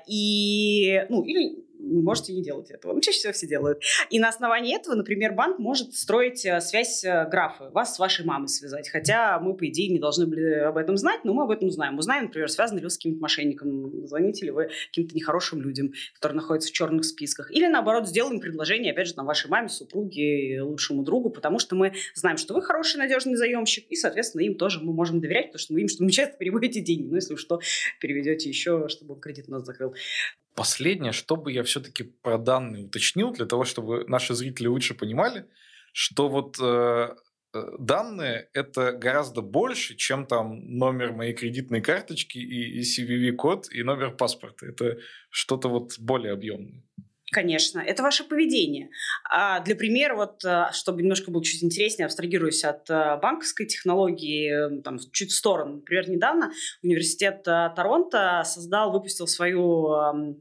И, 0.06 1.04
ну, 1.08 1.22
или 1.22 1.67
можете 1.78 2.32
не 2.32 2.42
делать 2.42 2.70
этого. 2.70 2.92
Ну, 2.92 3.00
чаще 3.00 3.18
всего 3.18 3.32
все 3.32 3.46
делают. 3.46 3.82
И 4.10 4.18
на 4.18 4.28
основании 4.28 4.76
этого, 4.76 4.94
например, 4.94 5.34
банк 5.34 5.58
может 5.58 5.94
строить 5.94 6.44
э, 6.44 6.60
связь 6.60 7.04
э, 7.04 7.28
графа, 7.30 7.70
вас 7.70 7.96
с 7.96 7.98
вашей 7.98 8.24
мамой 8.24 8.48
связать. 8.48 8.88
Хотя 8.88 9.38
мы, 9.40 9.54
по 9.54 9.66
идее, 9.68 9.88
не 9.88 9.98
должны 9.98 10.26
были 10.26 10.54
об 10.54 10.76
этом 10.76 10.96
знать, 10.96 11.20
но 11.24 11.34
мы 11.34 11.44
об 11.44 11.50
этом 11.50 11.70
знаем. 11.70 11.94
Мы 11.94 12.02
знаем, 12.02 12.24
например, 12.24 12.48
связаны 12.48 12.78
ли 12.78 12.84
вы 12.84 12.90
с 12.90 12.96
каким-то 12.96 13.20
мошенником, 13.20 14.06
звоните 14.06 14.46
ли 14.46 14.50
вы 14.50 14.70
каким-то 14.88 15.14
нехорошим 15.14 15.62
людям, 15.62 15.92
которые 16.14 16.36
находятся 16.36 16.70
в 16.70 16.72
черных 16.72 17.04
списках. 17.04 17.50
Или, 17.50 17.66
наоборот, 17.66 18.08
сделаем 18.08 18.40
предложение, 18.40 18.92
опять 18.92 19.08
же, 19.08 19.14
там, 19.14 19.26
вашей 19.26 19.50
маме, 19.50 19.68
супруге, 19.68 20.62
лучшему 20.62 21.02
другу, 21.02 21.30
потому 21.30 21.58
что 21.58 21.76
мы 21.76 21.92
знаем, 22.14 22.36
что 22.36 22.54
вы 22.54 22.62
хороший, 22.62 22.98
надежный 22.98 23.36
заемщик, 23.36 23.86
и, 23.88 23.96
соответственно, 23.96 24.42
им 24.42 24.54
тоже 24.54 24.80
мы 24.80 24.92
можем 24.92 25.20
доверять, 25.20 25.46
потому 25.46 25.60
что 25.60 25.72
мы 25.72 25.80
видим, 25.80 25.94
что 25.94 26.04
вы 26.04 26.10
часто 26.10 26.36
переводите 26.36 26.80
деньги. 26.80 27.06
Ну, 27.08 27.14
если 27.16 27.34
вы 27.34 27.38
что, 27.38 27.60
переведете 28.00 28.48
еще, 28.48 28.88
чтобы 28.88 29.14
он 29.14 29.20
кредит 29.20 29.46
у 29.48 29.52
нас 29.52 29.64
закрыл. 29.64 29.94
Последнее, 30.58 31.12
чтобы 31.12 31.52
я 31.52 31.62
все-таки 31.62 32.02
про 32.02 32.36
данные 32.36 32.86
уточнил, 32.86 33.32
для 33.32 33.46
того, 33.46 33.64
чтобы 33.64 34.04
наши 34.08 34.34
зрители 34.34 34.66
лучше 34.66 34.94
понимали, 34.94 35.46
что 35.92 36.28
вот 36.28 36.56
э, 36.60 37.14
э 37.54 37.62
данные 37.78 38.48
это 38.54 38.90
гораздо 38.90 39.40
больше, 39.40 39.94
чем 39.94 40.26
там 40.26 40.58
номер 40.66 41.12
моей 41.12 41.32
кредитной 41.32 41.80
карточки 41.80 42.38
и, 42.38 42.80
и 42.80 42.82
CVV-код 42.82 43.68
и 43.70 43.84
номер 43.84 44.16
паспорта. 44.16 44.66
Это 44.66 44.98
что-то 45.30 45.68
вот 45.68 45.96
более 46.00 46.32
объемное. 46.32 46.82
Конечно, 47.30 47.80
это 47.80 48.02
ваше 48.02 48.24
поведение. 48.24 48.90
А 49.28 49.60
для 49.60 49.76
примера, 49.76 50.16
вот, 50.16 50.42
э, 50.46 50.68
чтобы 50.72 51.02
немножко 51.02 51.30
было 51.30 51.44
чуть 51.44 51.62
интереснее, 51.62 52.06
абстрагируясь 52.06 52.64
от 52.64 52.88
э, 52.88 53.18
банковской 53.20 53.66
технологии, 53.66 54.80
там, 54.80 54.98
чуть 55.12 55.32
в 55.32 55.34
сторону. 55.34 55.76
Например, 55.76 56.08
недавно 56.08 56.52
университет 56.82 57.46
э, 57.46 57.70
Торонто 57.76 58.42
создал, 58.46 58.92
выпустил 58.92 59.26
свою, 59.26 59.88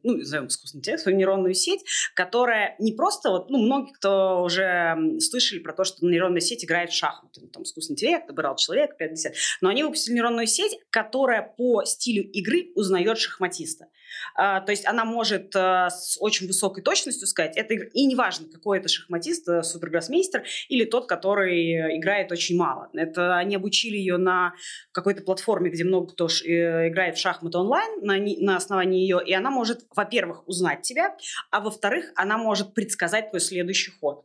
ну, 0.04 0.18
назовем 0.18 0.48
искусственный 0.48 0.80
интеллект, 0.80 1.04
свою 1.04 1.18
нейронную 1.18 1.54
сеть, 1.54 1.84
которая 2.14 2.76
не 2.80 2.94
просто, 2.94 3.32
вот, 3.32 3.50
ну, 3.50 3.58
многие, 3.58 3.92
кто 3.92 4.44
уже 4.44 4.98
слышали 5.20 5.60
про 5.60 5.74
то, 5.74 5.84
что 5.84 6.06
нейронная 6.06 6.42
сеть 6.42 6.64
играет 6.64 6.92
в 6.92 6.96
шахматы, 6.96 7.42
ну, 7.42 7.48
там, 7.50 7.64
искусственный 7.64 7.96
интеллект, 7.96 8.30
набирал 8.30 8.56
человек, 8.56 8.96
50, 8.98 9.34
но 9.60 9.70
они 9.70 9.84
выпустили 9.84 10.16
нейронную 10.16 10.48
сеть, 10.48 10.80
которая 10.90 11.42
по 11.42 11.84
стилю 11.84 12.24
игры 12.32 12.72
узнает 12.76 13.18
шахматиста. 13.18 13.88
А, 14.36 14.62
то 14.62 14.72
есть 14.72 14.86
она 14.86 15.06
может 15.06 15.56
а, 15.56 15.90
с 15.90 16.18
очень 16.20 16.48
высокой 16.48 16.77
точностью 16.82 17.28
сказать, 17.28 17.58
это 17.58 17.74
и 17.74 18.06
неважно, 18.06 18.48
какой 18.52 18.80
это 18.80 18.90
шахматист, 18.90 19.48
э, 19.50 19.64
супергроссмейстер 19.64 20.44
или 20.70 20.86
тот, 20.86 21.08
который 21.08 21.98
играет 21.98 22.32
очень 22.32 22.58
мало. 22.58 22.90
Это 22.94 23.38
они 23.38 23.56
обучили 23.56 23.98
ее 23.98 24.18
на 24.18 24.54
какой-то 24.92 25.24
платформе, 25.24 25.70
где 25.70 25.84
много 25.84 26.14
кто 26.14 26.28
э, 26.28 26.90
играет 26.90 27.18
в 27.18 27.20
шахматы 27.20 27.58
онлайн 27.58 28.02
на, 28.02 28.18
на 28.18 28.58
основании 28.58 29.02
ее, 29.02 29.22
и 29.26 29.34
она 29.34 29.52
может, 29.52 29.86
во-первых, 29.96 30.48
узнать 30.48 30.82
тебя, 30.82 31.16
а 31.52 31.60
во-вторых, 31.60 32.12
она 32.16 32.38
может 32.38 32.74
предсказать 32.74 33.30
твой 33.30 33.40
следующий 33.40 33.92
ход. 33.92 34.24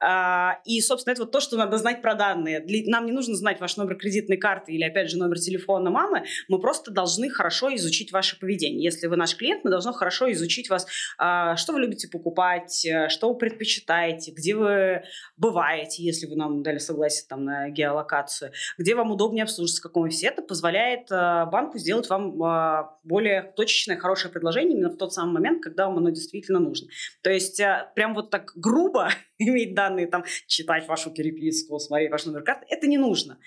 А, 0.00 0.58
и, 0.64 0.80
собственно, 0.80 1.12
это 1.12 1.22
вот 1.22 1.32
то, 1.32 1.40
что 1.40 1.56
надо 1.56 1.78
знать 1.78 2.02
про 2.02 2.14
данные. 2.14 2.64
Нам 2.86 3.06
не 3.06 3.12
нужно 3.12 3.34
знать 3.34 3.60
ваш 3.60 3.76
номер 3.76 3.96
кредитной 3.96 4.36
карты 4.36 4.72
или, 4.72 4.84
опять 4.84 5.10
же, 5.10 5.18
номер 5.18 5.38
телефона 5.38 5.90
мамы, 5.90 6.24
мы 6.48 6.60
просто 6.60 6.90
должны 6.90 7.30
хорошо 7.30 7.74
изучить 7.74 8.12
ваше 8.12 8.38
поведение. 8.38 8.82
Если 8.82 9.06
вы 9.06 9.16
наш 9.16 9.36
клиент, 9.36 9.64
мы 9.64 9.70
должны 9.70 9.92
хорошо 9.92 10.30
изучить 10.32 10.70
вас, 10.70 10.86
а, 11.18 11.56
что 11.56 11.72
вы 11.72 11.80
любите 11.80 11.93
покупать, 12.10 12.84
э, 12.84 13.08
что 13.08 13.32
вы 13.32 13.38
предпочитаете, 13.38 14.32
где 14.32 14.54
вы 14.54 15.02
бываете, 15.36 16.02
если 16.02 16.26
вы 16.26 16.36
нам 16.36 16.62
дали 16.62 16.78
согласие 16.78 17.26
там, 17.28 17.44
на 17.44 17.70
геолокацию, 17.70 18.52
где 18.78 18.94
вам 18.94 19.10
удобнее 19.10 19.44
обслуживаться, 19.44 19.80
в 19.80 19.82
каком 19.82 20.04
офисе. 20.04 20.28
Это 20.28 20.42
позволяет 20.42 21.10
а, 21.10 21.46
банку 21.46 21.78
сделать 21.78 22.08
вам 22.08 22.42
а, 22.42 22.98
более 23.04 23.42
точечное, 23.42 23.96
хорошее 23.96 24.32
предложение 24.32 24.76
именно 24.76 24.90
в 24.90 24.96
тот 24.96 25.12
самый 25.12 25.32
момент, 25.34 25.62
когда 25.62 25.86
вам 25.86 25.98
оно 25.98 26.10
действительно 26.10 26.58
нужно. 26.58 26.88
То 27.22 27.30
есть 27.30 27.60
прям 27.94 28.14
вот 28.14 28.30
так 28.30 28.52
грубо 28.56 29.08
иметь 29.38 29.74
данные, 29.74 30.06
там, 30.06 30.24
читать 30.46 30.86
вашу 30.88 31.10
переписку, 31.10 31.78
смотреть 31.78 32.10
ваш 32.10 32.26
номер 32.26 32.42
карты, 32.42 32.66
это 32.68 32.86
не 32.86 32.98
нужно. 32.98 33.38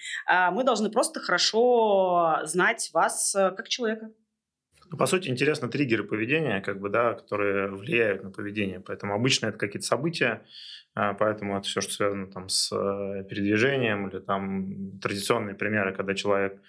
Мы 0.51 0.63
должны 0.63 0.89
просто 0.89 1.19
хорошо 1.19 2.39
знать 2.43 2.89
вас 2.93 3.35
э, 3.35 3.51
как 3.51 3.67
человека. 3.67 4.11
Ну, 4.89 4.97
по 4.97 5.05
сути, 5.05 5.29
интересны 5.29 5.67
триггеры 5.67 6.03
поведения, 6.03 6.61
как 6.61 6.79
бы, 6.79 6.89
да, 6.89 7.13
которые 7.13 7.67
влияют 7.69 8.23
на 8.23 8.31
поведение. 8.31 8.79
Поэтому 8.79 9.13
обычно 9.13 9.47
это 9.47 9.57
какие-то 9.57 9.85
события, 9.85 10.43
а, 10.95 11.13
поэтому 11.13 11.57
это 11.57 11.67
все, 11.67 11.81
что 11.81 11.93
связано 11.93 12.27
там, 12.27 12.47
с 12.49 12.71
э, 12.71 13.23
передвижением 13.29 14.07
или 14.07 14.19
там 14.19 14.99
традиционные 14.99 15.55
примеры, 15.55 15.93
когда 15.93 16.15
человек 16.15 16.61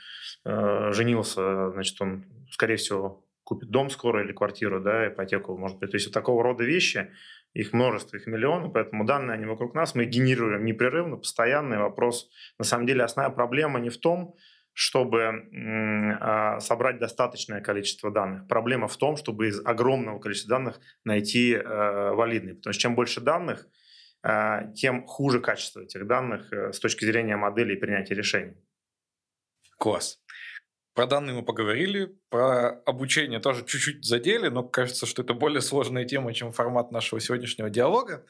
э, 0.44 0.92
женился, 0.92 1.70
значит, 1.70 2.00
он, 2.00 2.24
скорее 2.50 2.76
всего, 2.76 3.24
купит 3.44 3.70
дом 3.70 3.88
скоро 3.88 4.22
или 4.22 4.32
квартиру, 4.32 4.80
да, 4.80 5.08
ипотеку, 5.08 5.56
может 5.56 5.78
быть. 5.78 5.92
То 5.92 5.96
есть 5.96 6.12
такого 6.12 6.42
рода 6.42 6.64
вещи, 6.64 7.10
их 7.54 7.72
множество, 7.72 8.16
их 8.16 8.26
миллионы, 8.26 8.68
поэтому 8.68 9.04
данные, 9.04 9.34
они 9.34 9.46
вокруг 9.46 9.74
нас, 9.74 9.94
мы 9.94 10.04
генерируем 10.04 10.64
непрерывно, 10.64 11.16
постоянный 11.16 11.78
вопрос. 11.78 12.30
На 12.58 12.64
самом 12.64 12.86
деле 12.86 13.04
основная 13.04 13.34
проблема 13.34 13.80
не 13.80 13.88
в 13.88 13.96
том, 13.96 14.34
чтобы 14.78 15.48
а, 16.20 16.60
собрать 16.60 17.00
достаточное 17.00 17.60
количество 17.60 18.12
данных. 18.12 18.46
Проблема 18.46 18.86
в 18.86 18.96
том, 18.96 19.16
чтобы 19.16 19.48
из 19.48 19.60
огромного 19.64 20.20
количества 20.20 20.50
данных 20.50 20.78
найти 21.02 21.52
э, 21.54 22.12
валидные. 22.12 22.54
Потому 22.54 22.72
что 22.72 22.82
чем 22.82 22.94
больше 22.94 23.20
данных, 23.20 23.66
э, 24.22 24.72
тем 24.76 25.04
хуже 25.04 25.40
качество 25.40 25.80
этих 25.80 26.06
данных 26.06 26.52
э, 26.52 26.72
с 26.72 26.78
точки 26.78 27.04
зрения 27.04 27.36
модели 27.36 27.72
и 27.72 27.76
принятия 27.76 28.14
решений. 28.14 28.54
Класс. 29.78 30.20
Про 30.94 31.08
данные 31.08 31.34
мы 31.34 31.44
поговорили, 31.44 32.16
про 32.28 32.80
обучение 32.86 33.40
тоже 33.40 33.64
чуть-чуть 33.64 34.04
задели, 34.04 34.46
но 34.46 34.62
кажется, 34.62 35.06
что 35.06 35.22
это 35.22 35.34
более 35.34 35.60
сложная 35.60 36.04
тема, 36.04 36.32
чем 36.32 36.52
формат 36.52 36.92
нашего 36.92 37.20
сегодняшнего 37.20 37.68
диалога. 37.68 38.24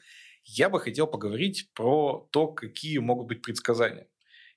Я 0.45 0.71
бы 0.71 0.79
хотел 0.79 1.05
поговорить 1.05 1.69
про 1.75 2.27
то, 2.31 2.47
какие 2.47 2.97
могут 2.97 3.27
быть 3.27 3.43
предсказания. 3.43 4.07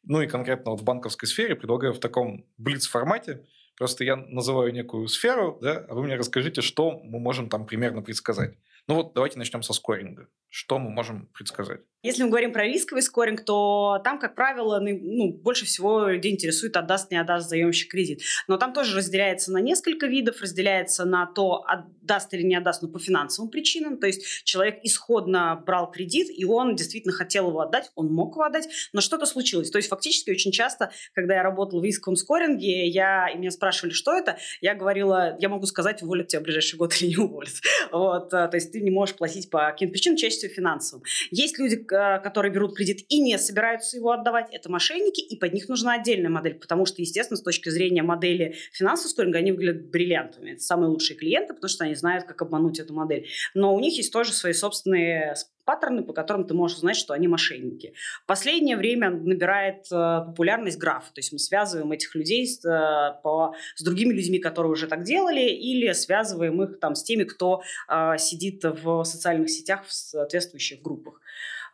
Ну 0.05 0.21
и 0.21 0.27
конкретно 0.27 0.73
вот 0.73 0.81
в 0.81 0.85
банковской 0.85 1.29
сфере 1.29 1.55
предлагаю 1.55 1.93
в 1.93 2.01
таком 2.01 2.45
блиц-формате. 2.59 3.47
Просто 3.77 4.05
я 4.05 4.17
называю 4.17 4.73
некую 4.73 5.09
сферу, 5.09 5.59
да, 5.63 5.85
а 5.89 5.95
вы 5.95 6.03
мне 6.03 6.17
расскажите, 6.17 6.61
что 6.61 7.01
мы 7.05 7.19
можем 7.19 7.49
там 7.49 7.67
примерно 7.67 8.03
предсказать. 8.03 8.57
Ну 8.89 8.97
вот 8.97 9.15
давайте 9.15 9.39
начнем 9.39 9.63
со 9.63 9.73
скоринга. 9.73 10.29
Что 10.55 10.79
мы 10.79 10.91
можем 10.91 11.29
предсказать? 11.33 11.81
Если 12.03 12.25
мы 12.25 12.31
говорим 12.31 12.53
про 12.53 12.65
рисковый 12.65 13.01
скоринг, 13.01 13.45
то 13.45 14.01
там, 14.05 14.19
как 14.19 14.35
правило, 14.35 14.81
ну, 14.81 15.33
больше 15.33 15.65
всего 15.65 16.09
людей 16.09 16.33
интересует, 16.33 16.77
отдаст, 16.77 17.13
не 17.13 17.17
отдаст 17.17 17.49
заемщик 17.49 17.93
кредит. 17.93 18.23
Но 18.49 18.59
там 18.59 18.73
тоже 18.73 18.97
разделяется 18.97 19.53
на 19.53 19.59
несколько 19.59 20.09
видов, 20.09 20.43
разделяется 20.43 21.05
на 21.05 21.27
то, 21.27 21.65
отдаст 21.65 22.35
или 22.35 22.43
не 22.43 22.57
отдаст, 22.57 22.83
но 22.83 22.89
по 22.89 22.99
финансовым 22.99 23.53
причинам. 23.53 23.99
То 23.99 24.09
есть 24.09 24.45
человек 24.45 24.81
исходно 24.83 25.63
брал 25.65 25.91
кредит, 25.91 26.27
и 26.29 26.45
он 26.45 26.75
действительно 26.75 27.15
хотел 27.15 27.49
его 27.49 27.61
отдать, 27.61 27.93
он 27.95 28.13
мог 28.13 28.35
его 28.35 28.43
отдать, 28.43 28.69
но 28.93 29.01
что-то 29.01 29.25
случилось. 29.25 29.71
То 29.71 29.79
есть 29.79 29.89
фактически 29.89 30.33
очень 30.33 30.51
часто, 30.51 30.91
когда 31.15 31.37
я 31.37 31.43
работала 31.45 31.81
в 31.81 31.85
рисковом 31.85 32.17
скоринге, 32.17 32.89
я, 32.89 33.29
и 33.29 33.39
меня 33.39 33.53
спрашивали, 33.53 33.93
что 33.93 34.13
это, 34.13 34.39
я 34.61 34.75
говорила, 34.75 35.37
я 35.39 35.49
могу 35.49 35.65
сказать, 35.65 36.03
уволят 36.03 36.29
тебя 36.29 36.41
в 36.41 36.43
ближайший 36.43 36.77
год 36.77 37.01
или 37.01 37.11
не 37.11 37.17
уволят. 37.17 37.55
Вот, 37.93 38.33
э, 38.33 38.49
то 38.49 38.55
есть 38.55 38.73
ты 38.73 38.81
не 38.81 38.91
можешь 38.91 39.15
платить 39.15 39.51
по 39.51 39.71
каким-то 39.71 39.93
причинам, 39.93 40.17
чаще 40.17 40.42
всего 40.43 40.55
финансовым. 40.55 41.05
Есть 41.31 41.59
люди, 41.59 41.77
которые 41.77 42.53
берут 42.53 42.77
кредит 42.77 43.05
и 43.09 43.21
не 43.21 43.39
собираются 43.39 43.97
его 43.97 44.13
отдавать, 44.13 44.49
это 44.53 44.71
мошенники, 44.71 45.21
и 45.21 45.37
под 45.37 45.53
них 45.53 45.69
нужна 45.69 45.95
отдельная 45.95 46.31
модель, 46.31 46.55
потому 46.55 46.87
что, 46.87 47.01
естественно, 47.01 47.37
с 47.37 47.43
точки 47.43 47.69
зрения 47.69 48.03
модели 48.03 48.57
финансового 48.73 49.11
скоринга, 49.11 49.39
они 49.39 49.53
выглядят 49.53 49.91
бриллиантами. 49.91 50.53
Это 50.53 50.61
самые 50.63 50.89
лучшие 50.89 51.17
клиенты, 51.17 51.55
потому 51.55 51.69
что 51.69 51.85
они 51.85 51.95
знают, 51.95 52.25
как 52.25 52.43
обмануть 52.43 52.79
эту 52.79 52.95
модель. 52.95 53.29
Но 53.55 53.75
у 53.75 53.81
них 53.81 53.97
есть 53.97 54.13
тоже 54.13 54.33
свои 54.33 54.53
собственные 54.53 55.35
паттерны, 55.65 56.03
по 56.03 56.13
которым 56.13 56.45
ты 56.45 56.55
можешь 56.55 56.79
узнать, 56.79 56.97
что 56.97 57.15
они 57.15 57.29
мошенники. 57.29 57.95
В 58.25 58.27
последнее 58.27 58.77
время 58.77 59.11
набирает 59.11 59.87
э, 59.91 60.25
популярность 60.27 60.79
граф, 60.79 61.05
то 61.07 61.19
есть 61.19 61.33
мы 61.33 61.39
связываем 61.39 61.93
этих 61.93 62.15
людей 62.15 62.47
с, 62.47 62.65
э, 62.65 63.21
по, 63.23 63.55
с 63.77 63.83
другими 63.83 64.13
людьми, 64.13 64.39
которые 64.39 64.73
уже 64.73 64.87
так 64.87 65.03
делали, 65.03 65.51
или 65.51 65.93
связываем 65.93 66.63
их 66.63 66.81
там 66.81 66.95
с 66.95 67.03
теми, 67.03 67.25
кто 67.25 67.63
э, 67.89 68.19
сидит 68.19 68.65
в 68.65 69.05
социальных 69.05 69.51
сетях 69.51 69.85
в 69.87 69.93
соответствующих 69.93 70.83
группах. 70.83 71.21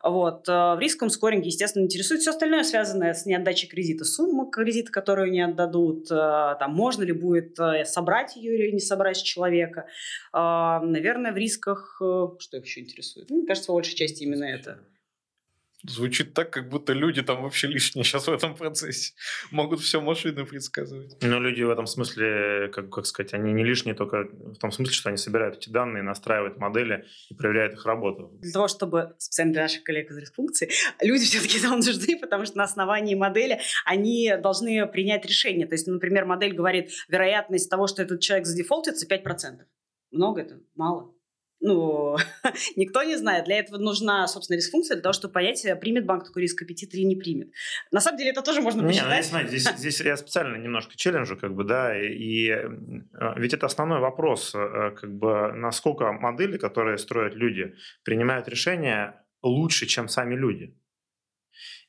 Вот. 0.03 0.47
Э, 0.47 0.75
в 0.75 0.79
рисковом 0.79 1.09
скоринге, 1.09 1.47
естественно, 1.47 1.83
интересует 1.83 2.21
все 2.21 2.31
остальное, 2.31 2.63
связанное 2.63 3.13
с 3.13 3.25
неотдачей 3.25 3.67
кредита. 3.67 4.05
Сумма 4.05 4.49
кредита, 4.49 4.91
которую 4.91 5.31
не 5.31 5.41
отдадут, 5.41 6.09
э, 6.09 6.55
там, 6.59 6.73
можно 6.73 7.03
ли 7.03 7.11
будет 7.11 7.59
э, 7.59 7.85
собрать 7.85 8.35
ее 8.35 8.57
или 8.57 8.71
не 8.71 8.79
собрать 8.79 9.17
с 9.17 9.21
человека. 9.21 9.87
Наверное, 10.33 11.31
в 11.31 11.37
рисках... 11.37 11.95
Что 11.97 12.57
их 12.57 12.65
еще 12.65 12.81
интересует? 12.81 13.29
Мне 13.29 13.45
кажется, 13.45 13.71
в 13.71 13.75
большей 13.75 13.95
части 13.95 14.23
именно 14.23 14.45
это. 14.45 14.79
Звучит 15.83 16.33
так, 16.33 16.51
как 16.51 16.67
будто 16.67 16.91
люди 16.91 17.21
там 17.21 17.41
вообще 17.41 17.67
лишние 17.67 18.03
сейчас 18.03 18.27
в 18.27 18.33
этом 18.33 18.55
процессе. 18.55 19.13
Могут 19.51 19.79
все 19.79 20.01
машины 20.01 20.45
предсказывать. 20.45 21.15
Но 21.21 21.39
люди 21.39 21.63
в 21.63 21.69
этом 21.69 21.87
смысле, 21.87 22.69
как, 22.73 22.89
как 22.89 23.05
сказать, 23.05 23.33
они 23.33 23.53
не 23.53 23.63
лишние 23.63 23.95
только 23.95 24.23
в 24.23 24.57
том 24.57 24.71
смысле, 24.71 24.93
что 24.93 25.09
они 25.09 25.17
собирают 25.17 25.57
эти 25.57 25.69
данные, 25.69 26.03
настраивают 26.03 26.57
модели 26.57 27.05
и 27.29 27.33
проверяют 27.33 27.73
их 27.73 27.85
работу. 27.85 28.29
Для 28.41 28.51
того, 28.51 28.67
чтобы, 28.67 29.15
специально 29.19 29.53
для 29.53 29.61
наших 29.63 29.83
коллег 29.83 30.11
из 30.11 30.17
ресфункции, 30.17 30.69
люди 31.01 31.23
все-таки 31.23 31.61
там 31.61 31.79
нужны, 31.79 32.19
потому 32.19 32.45
что 32.45 32.57
на 32.57 32.65
основании 32.65 33.15
модели 33.15 33.61
они 33.85 34.33
должны 34.41 34.85
принять 34.87 35.25
решение. 35.25 35.65
То 35.65 35.75
есть, 35.75 35.87
например, 35.87 36.25
модель 36.25 36.53
говорит, 36.53 36.91
вероятность 37.07 37.69
того, 37.69 37.87
что 37.87 38.01
этот 38.01 38.19
человек 38.19 38.45
задефолтится, 38.45 39.07
5%. 39.07 39.61
Много 40.11 40.41
это? 40.41 40.59
Мало? 40.75 41.13
Ну, 41.61 42.15
никто 42.75 43.03
не 43.03 43.17
знает. 43.17 43.45
Для 43.45 43.59
этого 43.59 43.77
нужна, 43.77 44.27
собственно, 44.27 44.57
риск-функция, 44.57 44.95
для 44.95 45.03
того, 45.03 45.13
чтобы 45.13 45.33
понять, 45.33 45.63
э, 45.65 45.75
примет 45.75 46.05
банк 46.05 46.23
такой 46.23 46.43
риск 46.43 46.61
аппетит 46.61 46.93
или 46.93 47.03
не 47.03 47.15
примет. 47.15 47.51
На 47.91 47.99
самом 47.99 48.17
деле 48.17 48.31
это 48.31 48.41
тоже 48.41 48.61
можно 48.61 48.81
не, 48.81 48.87
посчитать. 48.87 49.23
Ну, 49.23 49.29
смотрите, 49.29 49.57
здесь, 49.57 49.77
здесь 49.77 50.01
я 50.01 50.17
специально 50.17 50.55
немножко 50.55 50.95
челленджу, 50.95 51.37
как 51.37 51.53
бы, 51.53 51.63
да, 51.63 51.97
и, 51.97 52.07
и 52.07 52.49
э, 52.49 52.69
ведь 53.37 53.53
это 53.53 53.65
основной 53.65 53.99
вопрос, 53.99 54.53
э, 54.55 54.91
как 54.95 55.11
бы, 55.11 55.51
насколько 55.53 56.11
модели, 56.11 56.57
которые 56.57 56.97
строят 56.97 57.35
люди, 57.35 57.75
принимают 58.03 58.47
решения 58.47 59.25
лучше, 59.41 59.85
чем 59.85 60.07
сами 60.07 60.35
люди. 60.35 60.75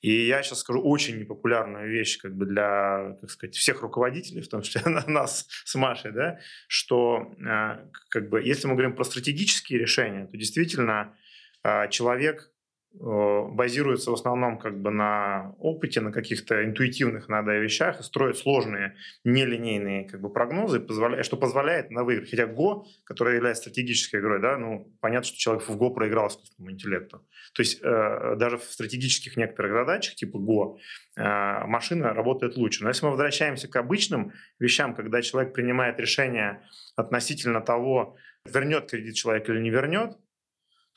И 0.01 0.27
я 0.27 0.43
сейчас 0.43 0.61
скажу 0.61 0.81
очень 0.83 1.19
непопулярную 1.19 1.91
вещь 1.91 2.19
как 2.19 2.35
бы 2.35 2.47
для, 2.47 3.17
как 3.21 3.31
сказать, 3.31 3.55
всех 3.57 3.83
руководителей, 3.83 4.43
в 4.43 4.49
том 4.49 4.63
числе 4.63 4.83
нас 5.07 5.47
с 5.65 5.75
Машей, 5.75 6.13
да, 6.13 6.39
что 6.69 7.35
э, 7.39 7.87
как 8.09 8.29
бы, 8.29 8.43
если 8.43 8.67
мы 8.67 8.75
говорим 8.75 8.95
про 8.95 9.05
стратегические 9.05 9.79
решения, 9.79 10.27
то 10.27 10.37
действительно 10.37 11.17
э, 11.63 11.89
человек 11.91 12.51
базируется 12.93 14.11
в 14.11 14.15
основном 14.15 14.59
как 14.59 14.81
бы 14.81 14.91
на 14.91 15.55
опыте, 15.59 16.01
на 16.01 16.11
каких-то 16.11 16.65
интуитивных 16.65 17.29
надо 17.29 17.57
вещах 17.59 18.01
и 18.01 18.03
строит 18.03 18.37
сложные 18.37 18.97
нелинейные 19.25 20.09
как 20.09 20.21
бы 20.21 20.33
прогнозы, 20.33 20.81
позволяя, 20.81 21.23
что 21.23 21.37
позволяет 21.37 21.91
на 21.91 22.03
выиграть. 22.03 22.31
Хотя 22.31 22.47
Го, 22.47 22.87
который 23.05 23.37
является 23.37 23.63
стратегической 23.63 24.21
игрой, 24.21 24.41
да, 24.41 24.59
ну, 24.59 24.93
понятно, 25.01 25.29
что 25.29 25.39
человек 25.39 25.69
в 25.69 25.77
Го 25.77 25.91
проиграл 25.91 26.29
искусственному 26.29 26.73
интеллекту. 26.73 27.25
То 27.55 27.63
есть 27.63 27.81
э, 27.81 28.37
даже 28.37 28.59
в 28.59 28.65
стратегических 28.65 29.37
некоторых 29.37 29.73
задачах 29.73 30.17
типа 30.17 30.39
Го 30.39 30.79
э, 31.17 31.23
машина 31.67 32.13
работает 32.13 32.57
лучше. 32.57 32.83
Но 32.83 32.91
если 32.91 33.05
мы 33.05 33.13
возвращаемся 33.13 33.69
к 33.69 33.77
обычным 33.77 34.33
вещам, 34.59 34.95
когда 34.95 35.23
человек 35.23 35.55
принимает 35.55 36.01
решение 36.01 36.63
относительно 36.97 37.61
того, 37.61 38.17
вернет 38.45 38.91
кредит 38.91 39.15
человек 39.15 39.49
или 39.49 39.61
не 39.61 39.71
вернет, 39.71 40.17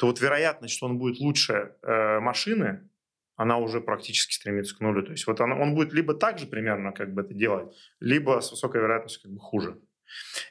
то 0.03 0.07
вот 0.07 0.19
вероятность, 0.19 0.75
что 0.75 0.87
он 0.87 0.97
будет 0.97 1.21
лучше 1.21 1.77
э, 1.81 2.19
машины, 2.19 2.89
она 3.37 3.57
уже 3.57 3.79
практически 3.79 4.33
стремится 4.33 4.75
к 4.75 4.81
нулю. 4.81 5.01
То 5.01 5.11
есть 5.11 5.25
вот 5.27 5.39
он, 5.39 5.53
он 5.53 5.75
будет 5.75 5.93
либо 5.93 6.13
так 6.13 6.39
же 6.39 6.45
примерно 6.45 6.91
как 6.91 7.13
бы 7.13 7.21
это 7.21 7.33
делать, 7.33 7.73
либо 8.01 8.41
с 8.41 8.51
высокой 8.51 8.81
вероятностью 8.81 9.23
как 9.23 9.31
бы 9.31 9.39
хуже. 9.39 9.79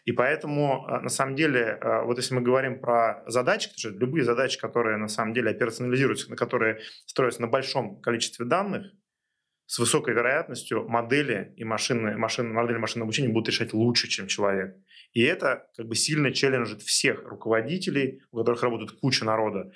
И 0.07 0.13
поэтому, 0.13 0.87
э, 0.89 1.01
на 1.01 1.11
самом 1.11 1.35
деле, 1.35 1.79
э, 1.79 2.03
вот 2.05 2.17
если 2.17 2.35
мы 2.35 2.41
говорим 2.41 2.81
про 2.81 3.25
задачи, 3.27 3.69
любые 3.85 4.25
задачи, 4.25 4.59
которые 4.59 4.97
на 4.97 5.09
самом 5.09 5.35
деле 5.35 5.51
операционализируются, 5.51 6.31
на 6.31 6.37
которые 6.37 6.81
строятся 7.05 7.43
на 7.43 7.49
большом 7.49 8.01
количестве 8.01 8.47
данных, 8.47 8.91
с 9.67 9.79
высокой 9.79 10.15
вероятностью 10.15 10.89
модели 10.89 11.55
и 11.57 11.65
машины, 11.65 12.17
машины, 12.17 12.53
модели 12.53 12.79
машинного 12.79 13.07
обучения 13.07 13.29
будут 13.29 13.49
решать 13.49 13.73
лучше, 13.73 14.09
чем 14.09 14.27
человек. 14.27 14.77
И 15.13 15.23
это 15.23 15.67
как 15.77 15.87
бы 15.87 15.95
сильно 15.95 16.33
челленджит 16.33 16.83
всех 16.83 17.25
руководителей, 17.25 18.23
у 18.31 18.39
которых 18.39 18.63
работает 18.63 18.93
куча 18.93 19.25
народа. 19.25 19.71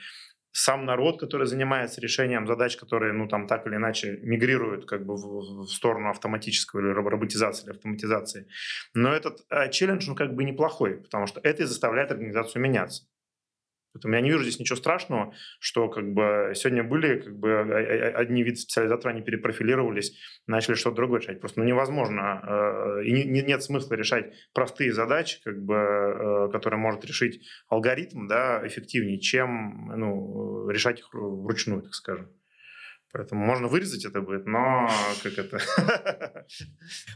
Сам 0.52 0.86
народ, 0.86 1.20
который 1.20 1.46
занимается 1.46 2.00
решением 2.00 2.46
задач, 2.46 2.76
которые, 2.78 3.12
ну, 3.12 3.28
там, 3.28 3.46
так 3.46 3.66
или 3.66 3.76
иначе 3.76 4.18
мигрируют 4.22 4.86
как 4.86 5.04
бы 5.04 5.14
в, 5.14 5.64
в 5.64 5.66
сторону 5.66 6.08
автоматического 6.08 6.80
или 6.80 6.88
роботизации, 6.88 7.64
или 7.64 7.72
автоматизации. 7.72 8.48
Но 8.94 9.12
этот 9.12 9.40
э, 9.50 9.70
челлендж, 9.70 10.08
он 10.08 10.16
как 10.16 10.34
бы 10.34 10.44
неплохой, 10.44 11.02
потому 11.02 11.26
что 11.26 11.40
это 11.40 11.64
и 11.64 11.66
заставляет 11.66 12.10
организацию 12.10 12.62
меняться. 12.62 13.04
Поэтому 13.96 14.14
я 14.14 14.20
не 14.20 14.28
вижу 14.28 14.42
здесь 14.42 14.60
ничего 14.60 14.76
страшного, 14.76 15.32
что 15.58 15.88
как 15.88 16.12
бы 16.12 16.52
сегодня 16.54 16.84
были 16.84 17.20
как 17.20 17.34
бы 17.38 17.60
одни 18.14 18.42
виды 18.42 18.56
специализаторов, 18.56 19.14
они 19.14 19.22
перепрофилировались, 19.22 20.18
начали 20.46 20.74
что-то 20.74 20.96
другое 20.96 21.20
решать. 21.20 21.40
Просто 21.40 21.60
ну, 21.60 21.66
невозможно, 21.66 22.42
э, 23.00 23.04
и 23.04 23.24
не, 23.24 23.40
нет 23.40 23.62
смысла 23.62 23.94
решать 23.94 24.34
простые 24.52 24.92
задачи, 24.92 25.40
как 25.42 25.64
бы, 25.64 25.76
э, 25.76 26.48
которые 26.52 26.78
может 26.78 27.06
решить 27.06 27.40
алгоритм, 27.70 28.26
да, 28.26 28.66
эффективнее, 28.66 29.18
чем 29.18 29.90
ну, 29.96 30.68
решать 30.68 30.98
их 30.98 31.08
вручную, 31.14 31.80
так 31.80 31.94
скажем. 31.94 32.28
Поэтому 33.12 33.46
можно 33.46 33.66
вырезать 33.66 34.04
это 34.04 34.20
будет, 34.20 34.44
но 34.44 34.90
как 35.22 35.38
это... 35.38 36.44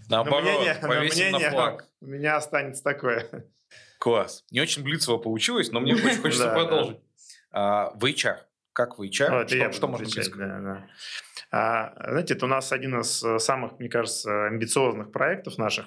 Наоборот, 0.09 0.43
мнение, 0.45 0.77
повесим 0.81 1.33
на 1.33 1.51
флаг. 1.51 1.89
У 2.01 2.07
меня 2.07 2.37
останется 2.37 2.83
такое. 2.83 3.29
Класс. 4.01 4.47
Не 4.51 4.63
очень 4.63 4.83
блицево 4.83 5.19
получилось, 5.19 5.71
но 5.73 5.81
мне 5.81 5.95
очень 5.95 6.17
хочется 6.23 6.49
продолжить. 6.49 6.97
А, 7.53 7.91
в 7.95 8.05
HR. 8.05 8.39
Как 8.73 8.99
в 8.99 9.03
HR? 9.03 9.47
Что, 9.47 9.73
что 9.73 9.89
можно 9.89 10.09
сказать? 10.09 10.33
А, 11.53 11.93
знаете, 12.09 12.35
это 12.35 12.47
у 12.47 12.49
нас 12.49 12.73
один 12.73 12.99
из 13.01 13.23
э, 13.23 13.39
самых, 13.39 13.79
мне 13.79 13.91
кажется, 13.91 14.47
амбициозных 14.47 15.13
проектов 15.13 15.59
наших, 15.59 15.87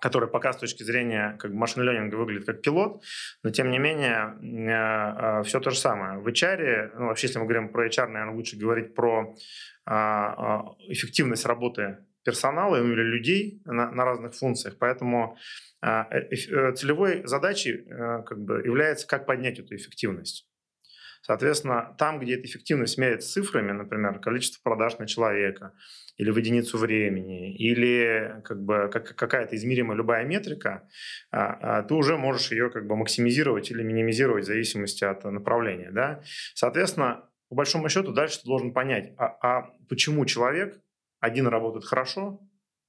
который 0.00 0.28
пока 0.28 0.52
с 0.52 0.56
точки 0.56 0.82
зрения 0.82 1.36
как 1.38 1.52
машин 1.52 1.82
ленинга 1.82 2.14
выглядит 2.14 2.46
как 2.46 2.62
пилот, 2.62 3.02
но 3.42 3.50
тем 3.50 3.70
не 3.70 3.78
менее 3.78 4.38
э, 4.40 5.40
э, 5.40 5.42
все 5.42 5.60
то 5.60 5.70
же 5.70 5.76
самое. 5.76 6.18
В 6.18 6.26
HR, 6.28 6.92
ну, 6.96 7.06
вообще, 7.06 7.26
если 7.26 7.38
мы 7.38 7.44
говорим 7.44 7.68
про 7.68 7.86
HR, 7.86 8.06
наверное, 8.06 8.34
лучше 8.34 8.56
говорить 8.56 8.94
про 8.94 9.34
а, 9.84 10.74
эффективность 10.88 11.46
работы 11.46 11.98
персонала 12.26 12.76
ну, 12.76 12.92
или 12.92 13.02
людей 13.02 13.62
на, 13.64 13.90
на 13.92 14.04
разных 14.04 14.34
функциях. 14.34 14.76
Поэтому 14.78 15.38
а, 15.80 16.08
э, 16.10 16.34
э, 16.34 16.72
целевой 16.74 17.22
задачей 17.24 17.86
э, 17.86 18.22
как 18.26 18.38
бы 18.38 18.62
является, 18.64 19.06
как 19.06 19.26
поднять 19.26 19.60
эту 19.60 19.76
эффективность. 19.76 20.48
Соответственно, 21.22 21.94
там, 21.98 22.20
где 22.20 22.34
эта 22.34 22.46
эффективность 22.46 22.98
меряется 22.98 23.32
цифрами, 23.32 23.72
например, 23.72 24.20
количество 24.20 24.60
продаж 24.62 24.98
на 24.98 25.06
человека, 25.06 25.72
или 26.16 26.30
в 26.30 26.36
единицу 26.36 26.78
времени, 26.78 27.54
или 27.54 28.40
как 28.44 28.62
бы 28.62 28.88
как, 28.92 29.14
какая-то 29.14 29.54
измеримая 29.56 29.96
любая 29.96 30.24
метрика, 30.24 30.88
а, 31.30 31.78
а, 31.78 31.82
ты 31.82 31.94
уже 31.94 32.16
можешь 32.16 32.50
ее 32.50 32.70
как 32.70 32.86
бы 32.86 32.96
максимизировать 32.96 33.70
или 33.70 33.82
минимизировать 33.82 34.44
в 34.44 34.46
зависимости 34.46 35.04
от 35.04 35.24
направления. 35.24 35.90
Да? 35.90 36.22
Соответственно, 36.54 37.28
по 37.48 37.56
большому 37.56 37.88
счету 37.88 38.12
дальше 38.12 38.40
ты 38.40 38.46
должен 38.46 38.72
понять, 38.72 39.12
а, 39.18 39.36
а 39.42 39.70
почему 39.88 40.24
человек 40.26 40.80
один 41.20 41.46
работает 41.46 41.84
хорошо, 41.84 42.40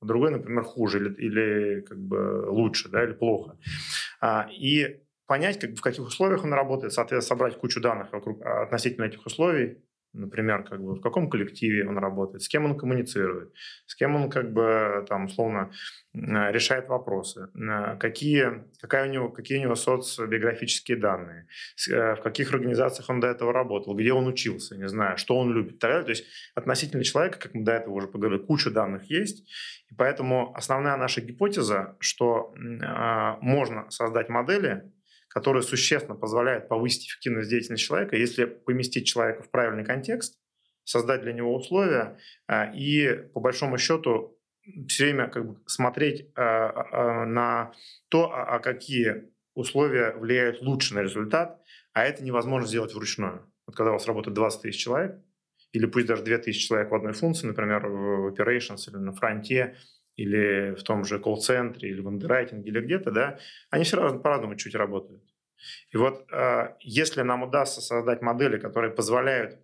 а 0.02 0.06
другой, 0.06 0.32
например, 0.32 0.63
хуже 0.63 1.00
или, 1.00 1.13
или 1.16 1.82
как 1.82 1.98
бы 2.00 2.46
лучше, 2.50 2.90
да, 2.90 3.04
или 3.04 3.13
плохо. 3.13 3.58
А, 4.22 4.48
и 4.52 5.02
понять, 5.26 5.60
как, 5.60 5.72
в 5.72 5.82
каких 5.82 6.06
условиях 6.06 6.44
он 6.44 6.54
работает, 6.54 6.94
соответственно, 6.94 7.36
собрать 7.38 7.60
кучу 7.60 7.82
данных 7.82 8.12
вокруг, 8.13 8.42
а, 8.46 8.63
относительно 8.63 9.06
этих 9.06 9.26
условий, 9.26 9.84
например, 10.13 10.63
как 10.63 10.82
бы 10.82 10.96
в 10.96 11.02
каком 11.02 11.30
коллективе 11.30 11.88
он 11.88 11.98
работает, 11.98 12.41
с 12.43 12.48
кем 12.48 12.65
он 12.65 12.78
коммуницирует, 12.78 13.54
с 13.86 13.96
кем 13.96 14.15
он 14.15 14.30
как 14.30 14.52
бы 14.52 15.06
там 15.08 15.26
условно 15.26 15.72
решает 16.13 16.88
вопросы, 16.88 17.50
какие, 18.00 18.63
какая 18.82 19.08
у 19.08 19.12
него, 19.12 19.30
какие 19.30 19.60
у 19.60 19.62
него 19.62 19.76
социобиографические 19.76 20.98
данные, 20.98 21.48
э, 21.89 22.15
в 22.15 22.22
каких 22.22 22.54
организациях 22.54 23.10
он 23.10 23.20
до 23.20 23.28
этого 23.28 23.54
работал, 23.54 23.96
где 23.96 24.13
он 24.13 24.28
учился, 24.28 24.76
не 24.78 24.88
знаю, 24.88 25.17
что 25.17 25.38
он 25.38 25.54
любит 25.54 25.80
так 25.80 25.91
далее. 25.91 26.06
То 26.06 26.12
есть 26.12 26.26
относительно 26.56 27.04
человека, 27.04 27.39
как 27.39 27.54
мы 27.54 27.63
до 27.63 27.74
этого 27.74 27.93
уже 27.93 28.08
поговорили, 28.08 28.41
куча 28.41 28.72
данных 28.72 29.10
есть, 29.12 29.48
и 29.91 29.96
поэтому 29.96 30.54
основная 30.56 30.98
наша 30.98 31.22
гипотеза, 31.22 31.96
что 32.00 32.54
э, 32.56 33.36
можно 33.41 33.89
создать 33.91 34.30
модели, 34.30 34.91
которые 35.38 35.62
существенно 35.62 36.15
позволяют 36.15 36.67
повысить 36.67 37.06
эффективность 37.06 37.52
деятельности 37.52 37.86
человека, 37.86 38.15
если 38.15 38.45
поместить 38.45 39.06
человека 39.06 39.43
в 39.43 39.52
правильный 39.52 39.86
контекст, 39.86 40.39
создать 40.84 41.21
для 41.21 41.32
него 41.32 41.54
условия 41.54 42.17
э, 42.47 42.76
и, 42.76 43.13
по 43.36 43.39
большому 43.39 43.78
счету, 43.78 44.36
все 44.88 45.04
время 45.04 45.28
как 45.28 45.47
бы 45.47 45.62
смотреть 45.67 46.21
э, 46.21 46.41
э, 46.41 47.26
на 47.26 47.71
то, 48.10 48.34
а, 48.34 48.56
а 48.56 48.60
какие 48.60 49.26
условия 49.54 50.13
влияют 50.13 50.63
лучше 50.63 50.95
на 50.95 51.04
результат, 51.04 51.62
а 51.93 52.04
это 52.04 52.23
невозможно 52.23 52.67
сделать 52.67 52.95
вручную. 52.95 53.45
Вот 53.67 53.76
когда 53.76 53.91
у 53.91 53.93
вас 53.93 54.08
работает 54.08 54.34
20 54.34 54.63
тысяч 54.63 54.82
человек, 54.82 55.21
или 55.71 55.86
пусть 55.86 56.08
даже 56.08 56.23
2 56.23 56.38
тысячи 56.39 56.67
человек 56.67 56.89
в 56.89 56.95
одной 56.95 57.13
функции, 57.13 57.45
например, 57.45 57.86
в 57.88 58.34
operations 58.34 58.89
или 58.89 58.97
на 58.97 59.13
фронте, 59.13 59.76
или 60.17 60.73
в 60.76 60.84
том 60.84 61.06
же 61.06 61.19
колл-центре, 61.19 61.89
или 61.89 62.02
в 62.02 62.08
андеррайтинге, 62.08 62.69
или 62.69 62.82
где-то, 62.82 63.12
да, 63.12 63.39
они 63.69 63.84
все 63.84 63.97
равно 63.97 64.19
по-разному 64.19 64.56
чуть 64.56 64.76
работают. 64.76 65.23
И 65.91 65.98
вот 65.98 66.26
э, 66.32 66.76
если 66.82 67.22
нам 67.22 67.43
удастся 67.43 67.82
создать 67.82 68.22
модели, 68.22 68.58
которые 68.58 68.91
позволяют 68.91 69.60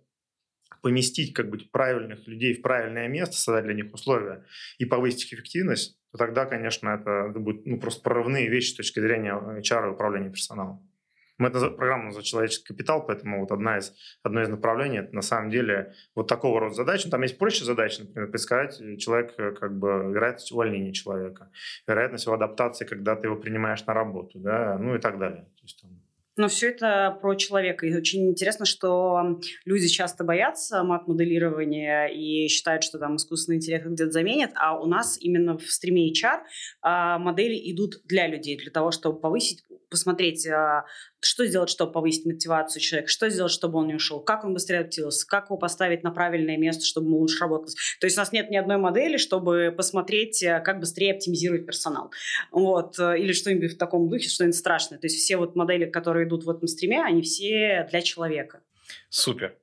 поместить 0.82 1.32
как 1.32 1.48
бы 1.48 1.58
правильных 1.72 2.26
людей 2.26 2.54
в 2.54 2.62
правильное 2.62 3.08
место, 3.08 3.36
создать 3.36 3.64
для 3.64 3.74
них 3.74 3.92
условия 3.94 4.44
и 4.78 4.84
повысить 4.84 5.24
их 5.24 5.32
эффективность, 5.34 5.98
то 6.12 6.18
тогда, 6.18 6.44
конечно, 6.44 6.90
это, 6.90 7.32
будут 7.38 7.66
ну, 7.66 7.80
просто 7.80 8.02
прорывные 8.02 8.48
вещи 8.48 8.72
с 8.72 8.74
точки 8.74 9.00
зрения 9.00 9.32
HR 9.32 9.88
и 9.88 9.90
управления 9.92 10.30
персоналом. 10.30 10.88
Мы 11.38 11.48
эту 11.48 11.70
программу 11.70 12.04
называем 12.04 12.24
«Человеческий 12.24 12.66
капитал», 12.66 13.04
поэтому 13.04 13.40
вот 13.40 13.50
одна 13.50 13.78
из, 13.78 13.92
одно 14.22 14.42
из 14.42 14.48
направлений– 14.48 14.98
это 15.00 15.14
на 15.14 15.22
самом 15.22 15.50
деле 15.50 15.94
вот 16.14 16.28
такого 16.28 16.60
рода 16.60 16.74
задачи. 16.74 17.08
Там 17.08 17.22
есть 17.22 17.38
проще 17.38 17.64
задачи, 17.64 18.02
например, 18.02 18.30
предсказать 18.30 18.78
человек, 18.98 19.34
как 19.36 19.76
бы 19.78 19.88
вероятность 20.12 20.52
увольнения 20.52 20.92
человека, 20.92 21.50
вероятность 21.86 22.26
его 22.26 22.34
адаптации, 22.34 22.84
когда 22.84 23.16
ты 23.16 23.26
его 23.26 23.36
принимаешь 23.36 23.84
на 23.84 23.94
работу, 23.94 24.38
да, 24.38 24.78
ну 24.78 24.94
и 24.94 24.98
так 25.00 25.18
далее. 25.18 25.44
То 25.56 25.62
есть, 25.62 25.82
там, 25.82 26.00
но 26.36 26.48
все 26.48 26.70
это 26.70 27.16
про 27.20 27.36
человека. 27.36 27.86
И 27.86 27.94
очень 27.94 28.28
интересно, 28.28 28.66
что 28.66 29.38
люди 29.64 29.86
часто 29.86 30.24
боятся 30.24 30.82
мат-моделирования 30.82 32.06
и 32.06 32.48
считают, 32.48 32.82
что 32.82 32.98
там 32.98 33.16
искусственный 33.16 33.58
интеллект 33.58 33.86
где-то 33.86 34.10
заменит, 34.10 34.50
а 34.56 34.78
у 34.78 34.86
нас 34.86 35.16
именно 35.20 35.56
в 35.56 35.70
стриме 35.70 36.10
HR 36.10 36.40
а, 36.82 37.18
модели 37.18 37.70
идут 37.72 38.00
для 38.04 38.26
людей, 38.26 38.58
для 38.58 38.72
того, 38.72 38.90
чтобы 38.90 39.20
повысить 39.20 39.62
посмотреть, 39.94 40.44
а, 40.48 40.86
что 41.20 41.46
сделать, 41.46 41.70
чтобы 41.70 41.92
повысить 41.92 42.26
мотивацию 42.26 42.82
человека, 42.82 43.08
что 43.08 43.30
сделать, 43.30 43.52
чтобы 43.52 43.78
он 43.78 43.86
не 43.86 43.94
ушел, 43.94 44.20
как 44.20 44.44
он 44.44 44.52
быстрее 44.52 44.80
адаптировался, 44.80 45.24
как 45.26 45.46
его 45.46 45.56
поставить 45.56 46.02
на 46.02 46.10
правильное 46.10 46.56
место, 46.56 46.84
чтобы 46.84 47.06
ему 47.06 47.18
лучше 47.18 47.38
работать. 47.38 47.76
То 48.00 48.06
есть 48.06 48.16
у 48.16 48.20
нас 48.20 48.32
нет 48.32 48.50
ни 48.50 48.56
одной 48.56 48.76
модели, 48.76 49.16
чтобы 49.16 49.72
посмотреть, 49.76 50.42
а, 50.42 50.58
как 50.58 50.80
быстрее 50.80 51.12
оптимизировать 51.12 51.64
персонал. 51.64 52.10
Вот. 52.50 52.98
Э, 52.98 53.16
или 53.16 53.32
что-нибудь 53.32 53.74
в 53.74 53.78
таком 53.78 54.08
духе, 54.08 54.28
что-нибудь 54.28 54.56
страшное. 54.56 54.98
То 54.98 55.06
есть 55.06 55.16
все 55.16 55.36
вот 55.36 55.54
модели, 55.54 55.84
которые 55.84 56.26
идут 56.26 56.44
в 56.44 56.50
этом 56.50 56.66
стриме, 56.66 57.04
они 57.04 57.22
все 57.22 57.86
для 57.90 58.02
человека. 58.02 58.60
Супер. 59.08 59.56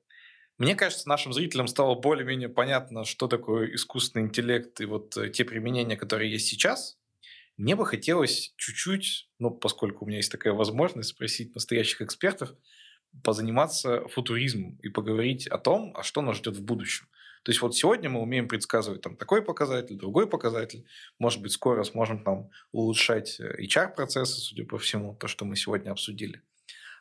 Мне 0.58 0.74
кажется, 0.74 1.08
нашим 1.08 1.32
зрителям 1.32 1.66
стало 1.66 1.94
более-менее 1.94 2.48
понятно, 2.48 3.04
что 3.04 3.28
такое 3.28 3.74
искусственный 3.74 4.26
интеллект 4.26 4.80
и 4.80 4.84
вот 4.86 5.16
э, 5.16 5.28
те 5.28 5.44
применения, 5.44 5.96
которые 5.96 6.30
есть 6.30 6.46
сейчас. 6.46 6.98
Мне 7.62 7.76
бы 7.76 7.86
хотелось 7.86 8.52
чуть-чуть, 8.56 9.30
ну, 9.38 9.52
поскольку 9.52 10.04
у 10.04 10.08
меня 10.08 10.16
есть 10.16 10.32
такая 10.32 10.52
возможность 10.52 11.10
спросить 11.10 11.54
настоящих 11.54 12.02
экспертов, 12.02 12.52
позаниматься 13.22 14.08
футуризмом 14.08 14.80
и 14.82 14.88
поговорить 14.88 15.46
о 15.46 15.58
том, 15.58 15.92
а 15.96 16.02
что 16.02 16.22
нас 16.22 16.38
ждет 16.38 16.56
в 16.56 16.64
будущем. 16.64 17.06
То 17.44 17.52
есть 17.52 17.62
вот 17.62 17.76
сегодня 17.76 18.10
мы 18.10 18.20
умеем 18.20 18.48
предсказывать 18.48 19.02
там 19.02 19.14
такой 19.14 19.42
показатель, 19.42 19.94
другой 19.94 20.28
показатель. 20.28 20.88
Может 21.20 21.40
быть, 21.40 21.52
скоро 21.52 21.84
сможем 21.84 22.24
там 22.24 22.50
улучшать 22.72 23.38
э, 23.38 23.62
HR-процессы, 23.62 24.40
судя 24.40 24.64
по 24.64 24.76
всему, 24.76 25.14
то, 25.14 25.28
что 25.28 25.44
мы 25.44 25.54
сегодня 25.54 25.92
обсудили. 25.92 26.42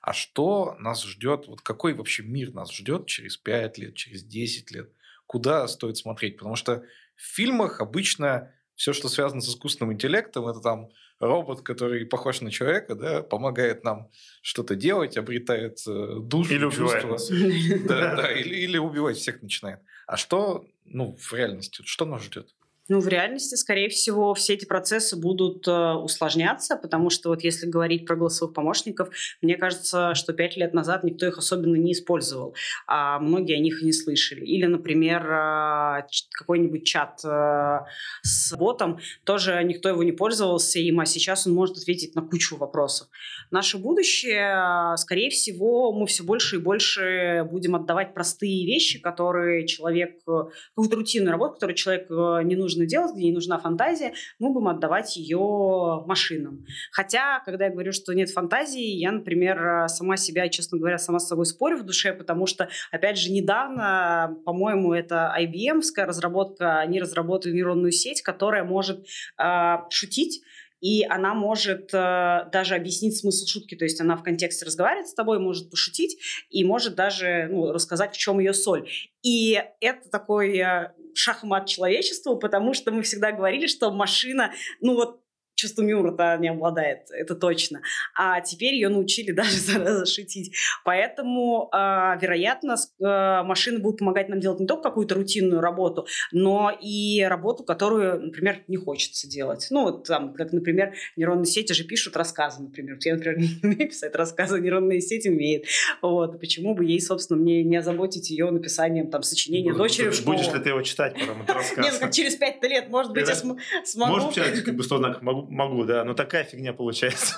А 0.04 0.14
что 0.14 0.76
нас 0.78 1.04
ждет, 1.04 1.48
вот 1.48 1.62
какой 1.62 1.96
вообще 1.96 2.22
мир 2.22 2.54
нас 2.54 2.72
ждет 2.72 3.08
через 3.08 3.36
5 3.36 3.80
лет, 3.80 3.96
через 3.96 4.24
10 4.24 4.70
лет? 4.70 4.92
Куда 5.26 5.68
стоит 5.68 5.98
смотреть? 5.98 6.38
Потому 6.38 6.56
что 6.56 6.84
в 7.16 7.24
фильмах 7.24 7.82
обычно 7.82 8.54
все, 8.82 8.94
что 8.94 9.10
связано 9.10 9.42
с 9.42 9.48
искусственным 9.48 9.94
интеллектом, 9.94 10.48
это 10.48 10.60
там 10.60 10.90
робот, 11.20 11.62
который 11.62 12.04
похож 12.04 12.42
на 12.42 12.50
человека, 12.50 12.96
да, 12.96 13.22
помогает 13.22 13.84
нам 13.84 14.10
что-то 14.42 14.76
делать, 14.76 15.18
обретает 15.18 15.78
э, 15.88 16.16
душу, 16.20 16.56
или 16.56 16.68
чувства. 16.72 17.20
Да, 17.88 18.16
да, 18.16 18.32
или, 18.32 18.56
или 18.56 18.80
убивать 18.80 19.18
всех 19.18 19.44
начинает. 19.44 19.82
А 20.08 20.18
что, 20.18 20.66
ну, 20.86 21.16
в 21.16 21.32
реальности, 21.32 21.84
что 21.86 22.06
нас 22.06 22.24
ждет? 22.24 22.56
Ну, 22.92 23.00
в 23.00 23.08
реальности, 23.08 23.56
скорее 23.56 23.88
всего, 23.88 24.34
все 24.34 24.56
эти 24.56 24.66
процессы 24.66 25.16
будут 25.16 25.66
э, 25.66 25.94
усложняться, 25.94 26.76
потому 26.76 27.10
что 27.10 27.30
вот 27.30 27.42
если 27.42 27.66
говорить 27.66 28.06
про 28.06 28.18
голосовых 28.18 28.54
помощников, 28.54 29.12
мне 29.42 29.56
кажется, 29.56 30.14
что 30.14 30.34
пять 30.34 30.58
лет 30.58 30.74
назад 30.74 31.06
никто 31.06 31.26
их 31.26 31.38
особенно 31.38 31.78
не 31.78 31.94
использовал, 31.94 32.54
а 32.88 33.18
многие 33.20 33.56
о 33.56 33.60
них 33.60 33.82
и 33.82 33.86
не 33.86 33.94
слышали. 33.94 34.44
Или, 34.44 34.66
например, 34.66 35.26
э, 35.26 36.02
какой-нибудь 36.32 36.84
чат 36.86 37.22
э, 37.24 37.80
с 38.24 38.54
ботом, 38.58 39.00
тоже 39.24 39.64
никто 39.64 39.88
его 39.88 40.04
не 40.04 40.12
пользовался, 40.12 40.80
им, 40.80 41.00
а 41.00 41.06
сейчас 41.06 41.48
он 41.48 41.54
может 41.54 41.78
ответить 41.78 42.14
на 42.16 42.22
кучу 42.22 42.58
вопросов. 42.58 43.08
Наше 43.52 43.78
будущее, 43.78 44.98
скорее 44.98 45.30
всего, 45.30 45.94
мы 45.94 46.08
все 46.08 46.26
больше 46.26 46.58
и 46.58 46.60
больше 46.60 47.48
будем 47.50 47.74
отдавать 47.78 48.14
простые 48.14 48.66
вещи, 48.66 49.00
которые 49.00 49.66
человек, 49.66 50.20
какую-то 50.26 50.98
рутинную 50.98 51.32
работу, 51.32 51.54
которую 51.54 51.78
человек 51.78 52.10
не 52.10 52.58
нужно 52.58 52.81
нужно 52.82 52.86
делать, 52.86 53.14
где 53.14 53.26
не 53.26 53.32
нужна 53.32 53.58
фантазия, 53.58 54.14
мы 54.40 54.52
будем 54.52 54.68
отдавать 54.68 55.16
ее 55.18 56.04
машинам. 56.06 56.66
Хотя, 56.92 57.42
когда 57.46 57.66
я 57.66 57.72
говорю, 57.72 57.92
что 57.92 58.14
нет 58.14 58.30
фантазии, 58.30 59.00
я, 59.00 59.12
например, 59.12 59.88
сама 59.88 60.18
себя, 60.18 60.50
честно 60.50 60.78
говоря, 60.78 60.98
сама 60.98 61.20
с 61.20 61.28
собой 61.28 61.46
спорю 61.46 61.78
в 61.78 61.84
душе, 61.84 62.14
потому 62.14 62.46
что, 62.46 62.70
опять 62.92 63.18
же, 63.18 63.32
недавно, 63.32 64.38
по-моему, 64.46 64.94
это 64.94 65.34
IBM-ская 65.40 66.06
разработка, 66.06 66.80
они 66.80 67.00
разработали 67.00 67.54
нейронную 67.54 67.92
сеть, 67.92 68.22
которая 68.22 68.64
может 68.64 69.06
э, 69.38 69.78
шутить, 69.90 70.42
и 70.82 71.04
она 71.04 71.36
может 71.36 71.94
э, 71.94 72.50
даже 72.52 72.76
объяснить 72.76 73.18
смысл 73.18 73.46
шутки, 73.46 73.76
то 73.76 73.86
есть 73.86 74.02
она 74.02 74.18
в 74.18 74.24
контексте 74.24 74.66
разговаривает 74.66 75.08
с 75.08 75.14
тобой, 75.14 75.40
может 75.40 75.70
пошутить 75.70 76.18
и 76.50 76.64
может 76.64 76.96
даже 76.96 77.48
ну, 77.52 77.72
рассказать, 77.72 78.16
в 78.16 78.18
чем 78.18 78.40
ее 78.40 78.54
соль. 78.54 78.90
И 79.22 79.62
это 79.80 80.10
такой 80.10 80.58
э, 80.58 80.92
шахмат 81.14 81.68
человечеству, 81.68 82.38
потому 82.38 82.74
что 82.74 82.92
мы 82.92 83.02
всегда 83.04 83.32
говорили, 83.32 83.68
что 83.68 83.92
машина, 83.92 84.54
ну 84.80 84.96
вот 84.96 85.21
чувством 85.62 85.88
юмора-то 85.88 86.38
не 86.40 86.50
обладает, 86.50 87.10
это 87.12 87.36
точно. 87.36 87.82
А 88.16 88.42
теперь 88.42 88.74
ее 88.74 88.90
научили 88.90 89.32
даже 89.42 89.58
зараза 89.58 90.06
шутить. 90.06 90.56
Поэтому, 90.84 91.70
э, 91.74 91.78
вероятно, 92.20 92.76
э, 92.76 93.44
машины 93.44 93.80
будут 93.80 94.00
помогать 94.00 94.30
нам 94.30 94.40
делать 94.40 94.60
не 94.60 94.68
только 94.68 94.84
какую-то 94.84 95.16
рутинную 95.16 95.62
работу, 95.62 96.08
но 96.32 96.72
и 96.82 97.24
работу, 97.24 97.64
которую, 97.64 98.20
например, 98.26 98.64
не 98.68 98.78
хочется 98.78 99.30
делать. 99.30 99.68
Ну, 99.70 99.84
вот 99.84 100.08
там, 100.08 100.34
как, 100.34 100.52
например, 100.52 100.94
нейронные 101.16 101.46
сети 101.46 101.74
же 101.74 101.84
пишут 101.84 102.18
рассказы, 102.18 102.64
например. 102.64 102.98
Я, 103.02 103.16
например, 103.16 103.38
не 103.40 103.60
умею 103.64 103.90
писать 103.90 104.16
рассказы, 104.16 104.60
нейронные 104.60 105.02
сети 105.02 105.30
умеет. 105.30 105.66
Вот. 106.02 106.40
Почему 106.40 106.74
бы 106.74 106.86
ей, 106.86 107.00
собственно, 107.00 107.40
мне 107.40 107.64
не 107.64 107.78
озаботить 107.78 108.30
ее 108.30 108.50
написанием 108.50 109.10
там 109.10 109.24
сочинения 109.24 109.74
дочери 109.74 110.10
в? 110.10 110.26
Будешь 110.26 110.52
ли 110.52 110.60
ты 110.60 110.70
его 110.70 110.82
читать 110.82 111.14
потом, 111.14 111.44
этот 111.44 111.56
рассказ? 111.56 111.86
Нет, 111.92 112.00
ну, 112.02 112.12
через 112.12 112.36
пять 112.36 112.64
лет, 112.64 112.90
может 112.90 113.12
быть, 113.14 113.28
я 113.28 113.36
смогу. 113.36 113.60
Можешь 113.96 114.34
читать, 114.34 114.64
как 114.64 114.76
бы, 114.76 114.84
могу 115.22 115.51
могу, 115.52 115.84
да, 115.86 116.04
но 116.04 116.14
такая 116.14 116.44
фигня 116.44 116.74
получается. 116.74 117.36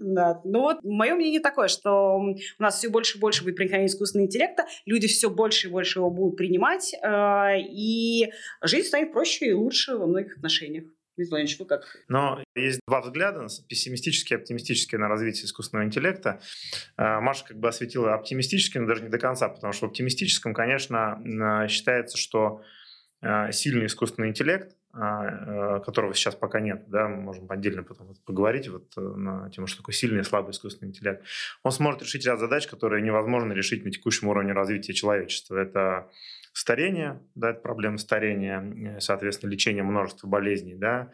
Да, 0.00 0.40
ну 0.44 0.60
вот 0.60 0.78
мое 0.82 1.14
мнение 1.14 1.40
такое, 1.40 1.68
что 1.68 2.16
у 2.18 2.62
нас 2.62 2.78
все 2.78 2.88
больше 2.88 3.18
и 3.18 3.20
больше 3.20 3.44
будет 3.44 3.56
проникновение 3.56 3.88
искусственного 3.88 4.26
интеллекта, 4.26 4.64
люди 4.86 5.06
все 5.06 5.28
больше 5.28 5.68
и 5.68 5.70
больше 5.70 5.98
его 5.98 6.10
будут 6.10 6.36
принимать, 6.36 6.94
э, 6.94 7.60
и 7.60 8.32
жизнь 8.62 8.88
станет 8.88 9.12
проще 9.12 9.46
и 9.46 9.52
лучше 9.52 9.96
во 9.96 10.06
многих 10.06 10.36
отношениях. 10.36 10.84
Вы 11.16 11.66
как? 11.66 11.82
Но 12.08 12.42
есть 12.54 12.80
два 12.88 13.02
взгляда, 13.02 13.46
пессимистический 13.68 14.34
и 14.36 14.38
оптимистический 14.38 14.96
на 14.96 15.08
развитие 15.08 15.44
искусственного 15.44 15.86
интеллекта. 15.86 16.40
Э, 16.96 17.20
Маша 17.20 17.44
как 17.44 17.58
бы 17.58 17.68
осветила 17.68 18.14
оптимистический, 18.14 18.80
но 18.80 18.86
даже 18.86 19.02
не 19.02 19.10
до 19.10 19.18
конца, 19.18 19.50
потому 19.50 19.74
что 19.74 19.86
в 19.86 19.90
оптимистическом, 19.90 20.54
конечно, 20.54 21.20
э, 21.64 21.68
считается, 21.68 22.16
что 22.16 22.62
сильный 23.52 23.84
искусственный 23.84 24.30
интеллект 24.30 24.74
которого 24.92 26.14
сейчас 26.14 26.34
пока 26.34 26.58
нет, 26.60 26.84
да, 26.88 27.06
мы 27.06 27.22
можем 27.22 27.46
отдельно 27.48 27.84
потом 27.84 28.14
поговорить 28.24 28.68
вот 28.68 28.92
э, 28.96 29.00
на 29.00 29.48
тему, 29.50 29.66
что 29.68 29.78
такое 29.78 29.94
сильный 29.94 30.20
и 30.20 30.24
слабый 30.24 30.50
искусственный 30.50 30.88
интеллект, 30.88 31.24
он 31.62 31.70
сможет 31.70 32.02
решить 32.02 32.26
ряд 32.26 32.40
задач, 32.40 32.66
которые 32.66 33.02
невозможно 33.02 33.52
решить 33.52 33.84
на 33.84 33.92
текущем 33.92 34.28
уровне 34.28 34.52
развития 34.52 34.92
человечества. 34.92 35.56
Это 35.56 36.10
старение, 36.52 37.22
да, 37.36 37.50
это 37.50 37.60
проблема 37.60 37.98
старения, 37.98 38.96
э, 38.96 39.00
соответственно, 39.00 39.50
лечение 39.50 39.84
множества 39.84 40.26
болезней, 40.26 40.74
да, 40.74 41.12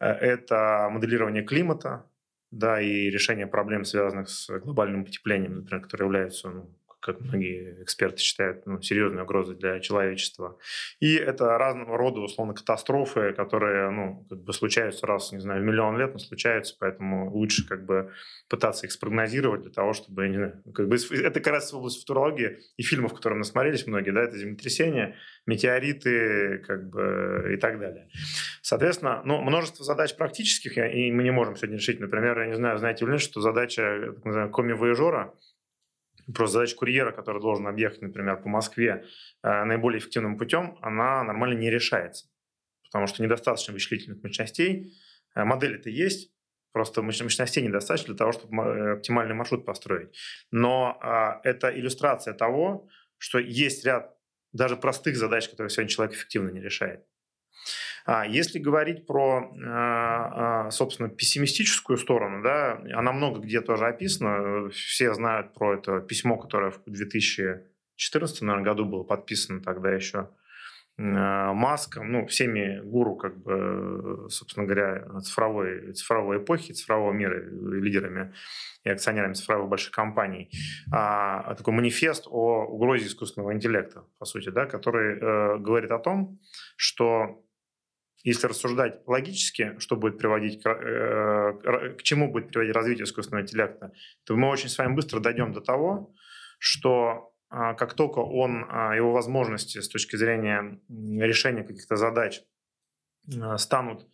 это 0.00 0.88
моделирование 0.90 1.44
климата, 1.44 2.04
да, 2.50 2.80
и 2.80 3.10
решение 3.10 3.46
проблем, 3.46 3.84
связанных 3.84 4.28
с 4.28 4.48
глобальным 4.58 5.04
потеплением, 5.04 5.56
например, 5.56 5.82
которые 5.82 6.06
являются 6.06 6.50
ну, 6.50 6.70
как 7.04 7.20
многие 7.20 7.82
эксперты 7.82 8.18
считают, 8.18 8.64
ну, 8.66 8.80
серьезной 8.80 9.24
угрозой 9.24 9.56
для 9.56 9.78
человечества. 9.80 10.58
И 11.00 11.14
это 11.14 11.58
разного 11.58 11.98
рода, 11.98 12.20
условно, 12.20 12.54
катастрофы, 12.54 13.34
которые, 13.34 13.90
ну, 13.90 14.26
как 14.30 14.42
бы 14.42 14.52
случаются 14.54 15.06
раз, 15.06 15.32
не 15.32 15.40
знаю, 15.40 15.62
в 15.62 15.64
миллион 15.66 15.98
лет, 15.98 16.14
но 16.14 16.18
случаются, 16.18 16.74
поэтому 16.80 17.30
лучше 17.30 17.68
как 17.68 17.84
бы 17.84 18.10
пытаться 18.48 18.86
их 18.86 18.92
спрогнозировать 18.92 19.62
для 19.62 19.70
того, 19.70 19.92
чтобы, 19.92 20.28
не 20.28 20.72
как 20.72 20.88
бы 20.88 20.96
это 20.96 21.40
как 21.40 21.52
раз 21.52 21.74
область 21.74 22.00
футурологии 22.00 22.58
и 22.78 22.82
фильмов, 22.82 23.12
которые 23.12 23.38
насмотрелись 23.38 23.86
многие, 23.86 24.10
да, 24.10 24.22
это 24.22 24.38
землетрясения, 24.38 25.16
метеориты, 25.46 26.64
как 26.66 26.88
бы 26.88 27.50
и 27.52 27.56
так 27.58 27.78
далее. 27.78 28.08
Соответственно, 28.62 29.20
ну, 29.24 29.42
множество 29.42 29.84
задач 29.84 30.16
практических, 30.16 30.78
и 30.78 31.12
мы 31.12 31.22
не 31.22 31.32
можем 31.32 31.56
сегодня 31.56 31.76
решить. 31.76 32.00
Например, 32.00 32.40
я 32.40 32.46
не 32.46 32.56
знаю, 32.56 32.78
знаете 32.78 33.04
ли, 33.04 33.18
что 33.18 33.40
задача, 33.42 34.14
называемого 34.24 34.52
коми-вояжера, 34.52 35.34
Просто 36.32 36.54
задача 36.54 36.76
курьера, 36.76 37.12
который 37.12 37.40
должен 37.40 37.66
объехать, 37.66 38.02
например, 38.02 38.40
по 38.40 38.48
Москве 38.48 39.04
э, 39.42 39.64
наиболее 39.64 39.98
эффективным 39.98 40.38
путем, 40.38 40.78
она 40.80 41.22
нормально 41.22 41.58
не 41.58 41.70
решается. 41.70 42.26
Потому 42.84 43.06
что 43.06 43.22
недостаточно 43.22 43.72
вычислительных 43.72 44.22
мощностей. 44.22 44.94
Э, 45.34 45.44
модель 45.44 45.76
это 45.76 45.90
есть, 45.90 46.32
просто 46.72 47.02
мощностей 47.02 47.62
недостаточно 47.62 48.08
для 48.08 48.16
того, 48.16 48.32
чтобы 48.32 48.62
э, 48.62 48.92
оптимальный 48.94 49.34
маршрут 49.34 49.66
построить. 49.66 50.16
Но 50.50 50.98
это 51.44 51.68
иллюстрация 51.68 52.32
того, 52.32 52.88
что 53.18 53.38
есть 53.38 53.84
ряд 53.84 54.16
даже 54.52 54.76
простых 54.76 55.16
задач, 55.16 55.48
которые 55.48 55.70
сегодня 55.70 55.90
человек 55.90 56.14
эффективно 56.14 56.50
не 56.50 56.60
решает. 56.60 57.04
А 58.04 58.26
если 58.26 58.58
говорить 58.58 59.06
про, 59.06 59.50
а, 59.66 60.66
а, 60.66 60.70
собственно, 60.70 61.08
пессимистическую 61.08 61.96
сторону, 61.96 62.42
да, 62.42 62.80
она 62.92 63.12
много 63.12 63.40
где 63.40 63.62
тоже 63.62 63.86
описана. 63.86 64.68
Все 64.70 65.14
знают 65.14 65.54
про 65.54 65.74
это 65.74 66.00
письмо, 66.00 66.36
которое 66.36 66.70
в 66.70 66.82
2014 66.84 68.42
наверное, 68.42 68.64
году 68.64 68.84
было 68.84 69.04
подписано 69.04 69.62
тогда 69.62 69.90
еще 69.90 70.28
Маском, 70.96 72.12
ну, 72.12 72.26
всеми 72.26 72.80
гуру, 72.84 73.16
как 73.16 73.36
бы, 73.42 74.28
собственно 74.30 74.64
говоря, 74.64 75.04
цифровой, 75.22 75.92
цифровой 75.92 76.38
эпохи, 76.38 76.70
цифрового 76.70 77.10
мира, 77.10 77.42
лидерами 77.42 78.32
и 78.84 78.90
акционерами 78.90 79.32
цифровых 79.32 79.68
больших 79.68 79.90
компаний, 79.90 80.50
а, 80.92 81.54
такой 81.56 81.74
манифест 81.74 82.28
о 82.28 82.66
угрозе 82.66 83.06
искусственного 83.06 83.54
интеллекта, 83.54 84.04
по 84.20 84.24
сути, 84.24 84.50
да, 84.50 84.66
который 84.66 85.18
э, 85.18 85.58
говорит 85.58 85.90
о 85.90 85.98
том, 85.98 86.38
что 86.76 87.44
если 88.24 88.46
рассуждать 88.46 89.02
логически, 89.06 89.76
что 89.78 89.96
будет 89.96 90.18
приводить 90.18 90.62
к, 90.62 90.68
э, 90.68 91.94
к 91.98 92.02
чему 92.02 92.32
будет 92.32 92.48
приводить 92.48 92.74
развитие 92.74 93.04
искусственного 93.04 93.42
интеллекта, 93.44 93.92
то 94.24 94.34
мы 94.34 94.48
очень 94.48 94.70
с 94.70 94.78
вами 94.78 94.94
быстро 94.94 95.20
дойдем 95.20 95.52
до 95.52 95.60
того, 95.60 96.14
что 96.58 97.34
а, 97.50 97.74
как 97.74 97.94
только 97.94 98.18
он, 98.18 98.66
а, 98.68 98.96
его 98.96 99.12
возможности 99.12 99.78
с 99.78 99.88
точки 99.88 100.16
зрения 100.16 100.80
решения 100.88 101.62
каких-то 101.62 101.96
задач 101.96 102.42
а, 103.40 103.58
станут 103.58 104.08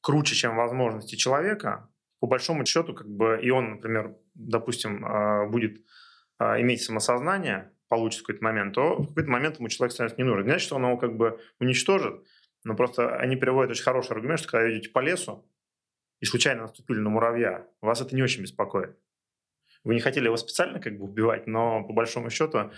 круче, 0.00 0.34
чем 0.34 0.56
возможности 0.56 1.16
человека, 1.16 1.90
по 2.20 2.26
большому 2.26 2.64
счету, 2.64 2.94
как 2.94 3.08
бы, 3.08 3.38
и 3.42 3.50
он, 3.50 3.72
например, 3.72 4.16
допустим, 4.34 5.04
будет 5.50 5.84
иметь 6.40 6.82
самосознание, 6.82 7.72
получит 7.88 8.20
в 8.20 8.22
какой-то 8.24 8.44
момент, 8.44 8.74
то 8.74 8.96
в 8.96 9.08
какой-то 9.08 9.30
момент 9.30 9.58
ему 9.58 9.68
человек 9.68 9.92
становится 9.92 10.20
не 10.20 10.26
нужен. 10.26 10.44
Не 10.44 10.50
значит, 10.50 10.66
что 10.66 10.76
он 10.76 10.84
его 10.84 10.96
как 10.96 11.16
бы 11.16 11.40
уничтожит, 11.60 12.24
но 12.68 12.76
просто 12.76 13.16
они 13.16 13.34
приводят 13.34 13.70
очень 13.70 13.82
хороший 13.82 14.12
аргумент, 14.12 14.40
что 14.40 14.50
когда 14.50 14.66
вы 14.66 14.74
идете 14.74 14.90
по 14.90 14.98
лесу 14.98 15.42
и 16.20 16.26
случайно 16.26 16.62
наступили 16.62 16.98
на 16.98 17.08
муравья, 17.08 17.66
вас 17.80 18.02
это 18.02 18.14
не 18.14 18.22
очень 18.22 18.42
беспокоит. 18.42 18.94
Вы 19.84 19.94
не 19.94 20.00
хотели 20.00 20.26
его 20.26 20.36
специально 20.36 20.78
как 20.78 20.98
бы 20.98 21.04
убивать, 21.06 21.46
но 21.46 21.82
по 21.82 21.94
большому 21.94 22.28
счету 22.28 22.70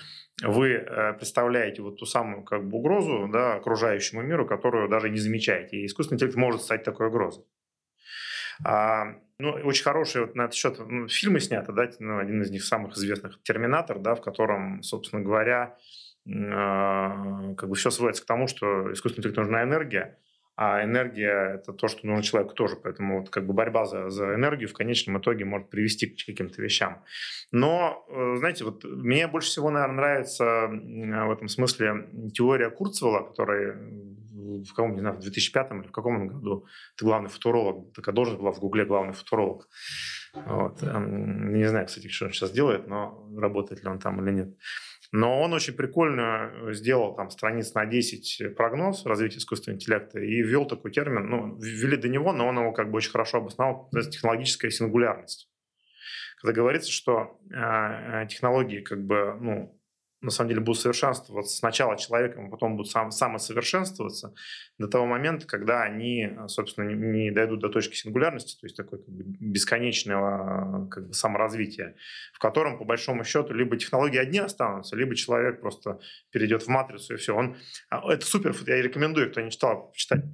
вы 0.42 0.74
э, 0.74 1.14
представляете 1.14 1.82
вот 1.82 1.98
ту 1.98 2.06
самую 2.06 2.44
как 2.44 2.68
бы 2.68 2.78
угрозу 2.78 3.28
да, 3.32 3.54
окружающему 3.54 4.22
миру, 4.22 4.46
которую 4.46 4.88
даже 4.88 5.10
не 5.10 5.18
замечаете. 5.18 5.78
И 5.78 5.86
искусственный 5.86 6.18
интеллект 6.18 6.36
может 6.36 6.62
стать 6.62 6.84
такой 6.84 7.08
угрозой. 7.08 7.44
А, 8.64 9.16
ну, 9.38 9.50
очень 9.50 9.82
хорошие 9.82 10.24
вот 10.24 10.36
на 10.36 10.42
этот 10.42 10.54
счет 10.54 10.78
ну, 10.78 11.08
фильмы 11.08 11.40
сняты, 11.40 11.72
да, 11.72 11.90
ну, 11.98 12.18
один 12.18 12.42
из 12.42 12.50
них 12.52 12.62
самых 12.62 12.96
известных 12.96 13.42
«Терминатор», 13.42 13.98
да, 13.98 14.14
в 14.14 14.20
котором, 14.20 14.84
собственно 14.84 15.20
говоря, 15.20 15.76
как 16.30 17.68
бы 17.68 17.74
все 17.74 17.90
сводится 17.90 18.22
к 18.22 18.26
тому, 18.26 18.46
что 18.46 18.92
искусственному 18.92 19.20
интеллекту 19.20 19.40
нужна 19.40 19.62
энергия, 19.62 20.18
а 20.56 20.84
энергия– 20.84 21.54
это 21.54 21.72
то, 21.72 21.88
что 21.88 22.06
нужно 22.06 22.22
человеку 22.22 22.54
тоже. 22.54 22.76
Поэтому 22.76 23.20
вот 23.20 23.30
как 23.30 23.46
бы 23.46 23.54
борьба 23.54 23.86
за, 23.86 24.10
за 24.10 24.34
энергию 24.34 24.68
в 24.68 24.74
конечном 24.74 25.18
итоге 25.18 25.46
может 25.46 25.70
привести 25.70 26.06
к 26.06 26.26
каким-то 26.26 26.60
вещам. 26.60 27.02
Но, 27.50 28.04
э, 28.10 28.36
знаете, 28.36 28.64
вот 28.64 28.84
мне 28.84 29.26
больше 29.26 29.48
всего, 29.48 29.70
наверное, 29.70 29.96
нравится 29.96 30.68
в 30.68 31.32
этом 31.32 31.48
смысле 31.48 32.10
теория 32.34 32.68
Курцвелла, 32.68 33.22
которая 33.22 33.78
в 34.64 34.74
каком, 34.74 34.94
не 34.94 35.00
знаю, 35.00 35.16
в 35.16 35.20
2005 35.20 35.70
или 35.72 35.88
в 35.88 35.92
каком 35.92 36.28
году 36.28 36.66
ты 36.96 37.04
главный 37.04 37.30
футуролог, 37.30 37.94
такая 37.94 38.14
должность 38.14 38.40
была 38.40 38.52
в 38.52 38.60
Гугле 38.60 38.84
главный 38.84 39.12
футуролог. 39.12 39.68
Вот. 40.34 40.82
Эм, 40.82 41.54
не 41.54 41.64
знаю, 41.64 41.86
кстати, 41.86 42.08
что 42.08 42.26
он 42.26 42.32
сейчас 42.32 42.50
делает, 42.50 42.86
но 42.86 43.26
работает 43.36 43.82
ли 43.82 43.88
он 43.88 43.98
там 43.98 44.22
или 44.22 44.34
нет. 44.34 44.56
Но 45.12 45.40
он 45.40 45.52
очень 45.52 45.74
прикольно 45.74 46.52
э, 46.52 46.72
сделал 46.72 47.16
там 47.16 47.30
страниц 47.30 47.74
на 47.74 47.84
10 47.84 48.54
прогноз 48.56 49.04
развития 49.04 49.38
искусственного 49.38 49.76
интеллекта 49.76 50.20
и 50.20 50.42
ввел 50.42 50.66
такой 50.66 50.92
термин, 50.92 51.28
ну, 51.28 51.56
ввели 51.58 51.96
до 51.96 52.08
него, 52.08 52.32
но 52.32 52.46
он 52.46 52.58
его 52.58 52.72
как 52.72 52.90
бы 52.90 52.98
очень 52.98 53.10
хорошо 53.10 53.38
обосновал, 53.38 53.90
технологическая 54.10 54.70
сингулярность. 54.70 55.48
Когда 56.40 56.52
говорится, 56.52 56.92
что 56.92 57.40
э, 57.50 58.26
технологии 58.28 58.80
как 58.80 59.04
бы, 59.04 59.36
ну, 59.40 59.79
на 60.20 60.30
самом 60.30 60.50
деле 60.50 60.60
будут 60.60 60.80
совершенствоваться 60.80 61.56
сначала 61.56 61.96
человеком, 61.96 62.46
а 62.46 62.50
потом 62.50 62.76
будут 62.76 62.90
сам, 62.90 63.10
самосовершенствоваться 63.10 64.34
до 64.78 64.86
того 64.86 65.06
момента, 65.06 65.46
когда 65.46 65.82
они, 65.82 66.30
собственно, 66.48 66.88
не, 66.88 66.94
не 66.94 67.30
дойдут 67.30 67.60
до 67.60 67.68
точки 67.68 67.94
сингулярности, 67.94 68.58
то 68.60 68.66
есть 68.66 68.76
такой 68.76 68.98
как 68.98 69.08
бы, 69.08 69.24
бесконечного 69.40 70.88
как 70.90 71.08
бы, 71.08 71.12
саморазвития, 71.14 71.96
в 72.32 72.38
котором, 72.38 72.78
по 72.78 72.84
большому 72.84 73.24
счету, 73.24 73.54
либо 73.54 73.76
технологии 73.76 74.18
одни 74.18 74.38
останутся, 74.38 74.96
либо 74.96 75.14
человек 75.14 75.60
просто 75.60 76.00
перейдет 76.30 76.62
в 76.62 76.68
матрицу 76.68 77.14
и 77.14 77.16
все. 77.16 77.34
Он, 77.34 77.56
а, 77.88 78.12
это 78.12 78.26
супер, 78.26 78.54
я 78.66 78.82
рекомендую, 78.82 79.30
кто 79.30 79.40
не 79.40 79.50
читал, 79.50 79.92
читать 79.94 80.24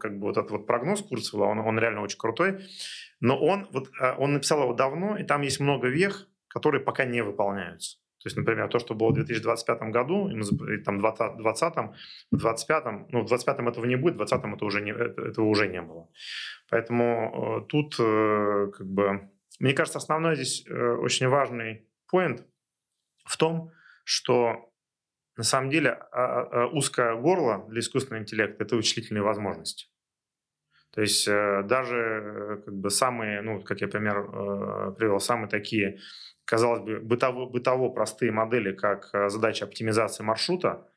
как 0.00 0.18
бы 0.18 0.26
вот 0.26 0.36
этот 0.36 0.50
вот 0.50 0.66
прогноз 0.66 1.02
Курцева, 1.02 1.44
он, 1.44 1.60
он 1.60 1.78
реально 1.78 2.02
очень 2.02 2.18
крутой, 2.18 2.64
но 3.20 3.38
он, 3.38 3.68
вот, 3.72 3.88
а, 4.00 4.16
он 4.18 4.32
написал 4.32 4.62
его 4.62 4.72
давно, 4.72 5.16
и 5.16 5.22
там 5.22 5.42
есть 5.42 5.60
много 5.60 5.88
вех, 5.88 6.26
которые 6.48 6.82
пока 6.82 7.04
не 7.04 7.22
выполняются. 7.22 7.98
То 8.28 8.30
есть, 8.30 8.36
например, 8.36 8.68
то, 8.68 8.78
что 8.78 8.94
было 8.94 9.08
в 9.08 9.14
2025 9.14 9.82
году, 9.84 10.28
и 10.28 10.82
там, 10.82 10.98
в 10.98 11.00
2020, 11.00 11.76
в 12.30 12.36
2025, 12.36 12.84
ну, 13.10 13.22
в 13.22 13.28
2025 13.28 13.68
этого 13.68 13.86
не 13.86 13.96
будет, 13.96 14.14
в 14.14 14.18
2020 14.18 14.56
это 14.56 14.64
уже 14.66 14.82
не, 14.82 14.90
этого 14.92 15.46
уже 15.46 15.66
не 15.66 15.80
было. 15.80 16.10
Поэтому 16.68 17.62
э, 17.62 17.66
тут, 17.68 17.96
э, 17.98 18.70
как 18.76 18.86
бы, 18.86 19.30
мне 19.60 19.72
кажется, 19.72 19.96
основной 19.96 20.34
здесь 20.34 20.66
э, 20.66 20.72
очень 20.74 21.28
важный 21.28 21.88
поинт 22.10 22.46
в 23.24 23.38
том, 23.38 23.70
что 24.04 24.74
на 25.38 25.44
самом 25.44 25.70
деле 25.70 25.92
а, 25.92 26.06
а, 26.12 26.48
а, 26.50 26.66
узкое 26.66 27.14
горло 27.14 27.64
для 27.70 27.80
искусственного 27.80 28.22
интеллекта– 28.22 28.62
это 28.64 28.76
вычислительные 28.76 29.22
возможности. 29.22 29.86
То 30.90 31.00
есть 31.00 31.26
даже 31.26 32.62
как 32.64 32.74
бы 32.74 32.90
самые, 32.90 33.40
ну, 33.40 33.62
как 33.62 33.80
я 33.80 33.88
пример 33.88 34.94
привел, 34.96 35.20
самые 35.20 35.48
такие 35.48 36.00
казалось 36.48 36.80
бы, 36.80 36.98
бытово, 37.00 37.44
бытово 37.46 37.90
простые 37.90 38.32
модели, 38.32 38.72
как 38.72 39.10
э, 39.12 39.28
задача 39.28 39.66
оптимизации 39.66 40.24
маршрута, 40.24 40.88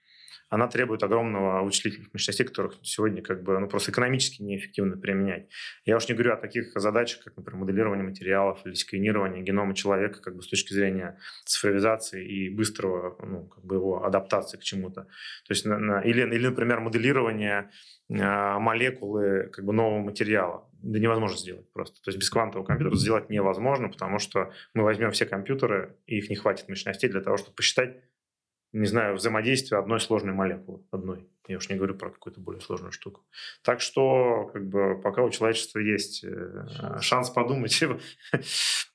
она 0.51 0.67
требует 0.67 1.01
огромного 1.01 1.63
вычислительных 1.63 2.13
мощностей, 2.13 2.45
которых 2.45 2.75
сегодня 2.83 3.23
как 3.23 3.41
бы 3.41 3.57
ну, 3.57 3.69
просто 3.69 3.91
экономически 3.91 4.41
неэффективно 4.41 4.97
применять. 4.97 5.47
Я 5.85 5.95
уж 5.95 6.09
не 6.09 6.13
говорю 6.13 6.33
о 6.33 6.35
таких 6.35 6.73
задачах, 6.75 7.23
как, 7.23 7.37
например, 7.37 7.61
моделирование 7.61 8.03
материалов 8.03 8.59
или 8.65 8.73
сканирование 8.73 9.43
генома 9.43 9.73
человека 9.73 10.21
как 10.21 10.35
бы 10.35 10.43
с 10.43 10.47
точки 10.47 10.73
зрения 10.73 11.17
цифровизации 11.45 12.27
и 12.27 12.49
быстрого 12.49 13.15
ну, 13.25 13.47
как 13.47 13.63
бы 13.63 13.75
его 13.75 14.03
адаптации 14.03 14.57
к 14.57 14.61
чему-то. 14.61 15.03
То 15.03 15.51
есть, 15.51 15.65
на, 15.65 15.79
на, 15.79 16.01
или, 16.01 16.21
или, 16.21 16.47
например, 16.47 16.81
моделирование 16.81 17.71
э, 18.09 18.13
молекулы 18.59 19.49
как 19.53 19.63
бы 19.63 19.71
нового 19.71 19.99
материала 19.99 20.67
да 20.81 20.99
невозможно 20.99 21.37
сделать 21.37 21.71
просто. 21.71 22.01
То 22.01 22.09
есть 22.09 22.19
без 22.19 22.29
квантового 22.29 22.65
компьютера 22.65 22.97
сделать 22.97 23.29
невозможно, 23.29 23.89
потому 23.89 24.19
что 24.19 24.51
мы 24.73 24.83
возьмем 24.83 25.11
все 25.11 25.25
компьютеры, 25.25 25.95
и 26.07 26.17
их 26.17 26.29
не 26.29 26.35
хватит 26.35 26.67
мощностей 26.69 27.07
для 27.07 27.21
того, 27.21 27.37
чтобы 27.37 27.55
посчитать, 27.55 27.97
не 28.73 28.85
знаю, 28.85 29.15
взаимодействие 29.15 29.79
одной 29.79 29.99
сложной 29.99 30.33
молекулы, 30.33 30.81
одной. 30.91 31.27
Я 31.47 31.57
уж 31.57 31.69
не 31.69 31.75
говорю 31.75 31.95
про 31.95 32.09
какую-то 32.09 32.39
более 32.39 32.61
сложную 32.61 32.91
штуку. 32.91 33.25
Так 33.63 33.81
что, 33.81 34.49
как 34.53 34.67
бы, 34.67 35.01
пока 35.01 35.23
у 35.23 35.29
человечества 35.29 35.79
есть 35.79 36.23
э, 36.23 36.67
шанс, 36.69 37.03
шанс 37.03 37.29
подумать 37.31 37.83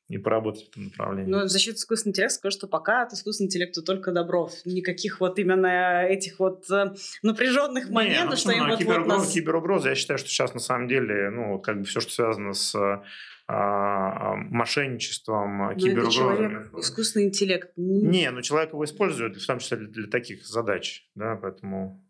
и 0.09 0.17
поработать 0.19 0.65
в 0.65 0.69
этом 0.71 0.85
направлении. 0.85 1.31
Но 1.31 1.47
за 1.47 1.59
счет 1.59 1.77
искусственного 1.77 2.13
интеллекта 2.13 2.35
скажу, 2.37 2.57
что 2.57 2.67
пока 2.69 3.03
от 3.03 3.13
искусственного 3.13 3.49
интеллекта 3.49 3.83
только 3.83 4.13
добров. 4.13 4.53
Никаких 4.65 5.21
вот 5.21 5.39
именно 5.39 6.05
этих 6.05 6.39
вот 6.39 6.71
э, 6.71 6.95
напряженных 7.23 7.91
моментов, 7.91 8.31
ну, 8.31 8.37
что 8.37 8.53
им 8.53 8.69
вот, 8.69 8.79
киберугрозы, 8.79 9.11
вот 9.11 9.19
нас... 9.19 9.33
киберугрозы, 9.33 9.89
я 9.91 9.95
считаю, 9.95 10.19
что 10.19 10.29
сейчас 10.29 10.55
на 10.55 10.61
самом 10.61 10.89
деле, 10.89 11.31
ну, 11.31 11.59
как 11.59 11.81
бы 11.81 11.85
все, 11.85 12.01
что 12.01 12.13
связано 12.13 12.55
с 12.55 13.03
мошенничеством, 13.49 15.69
Но 15.69 15.75
киберугрозами. 15.75 16.81
искусственный 16.81 17.27
интеллект. 17.27 17.71
Не, 17.77 18.31
но 18.31 18.43
человек 18.43 18.73
его 18.73 18.85
использует, 18.85 19.37
в 19.37 19.47
том 19.47 19.61
числе 19.61 19.77
для, 19.77 19.89
для 19.89 20.07
таких 20.09 20.45
задач, 20.47 21.09
да, 21.15 21.37
поэтому 21.37 22.03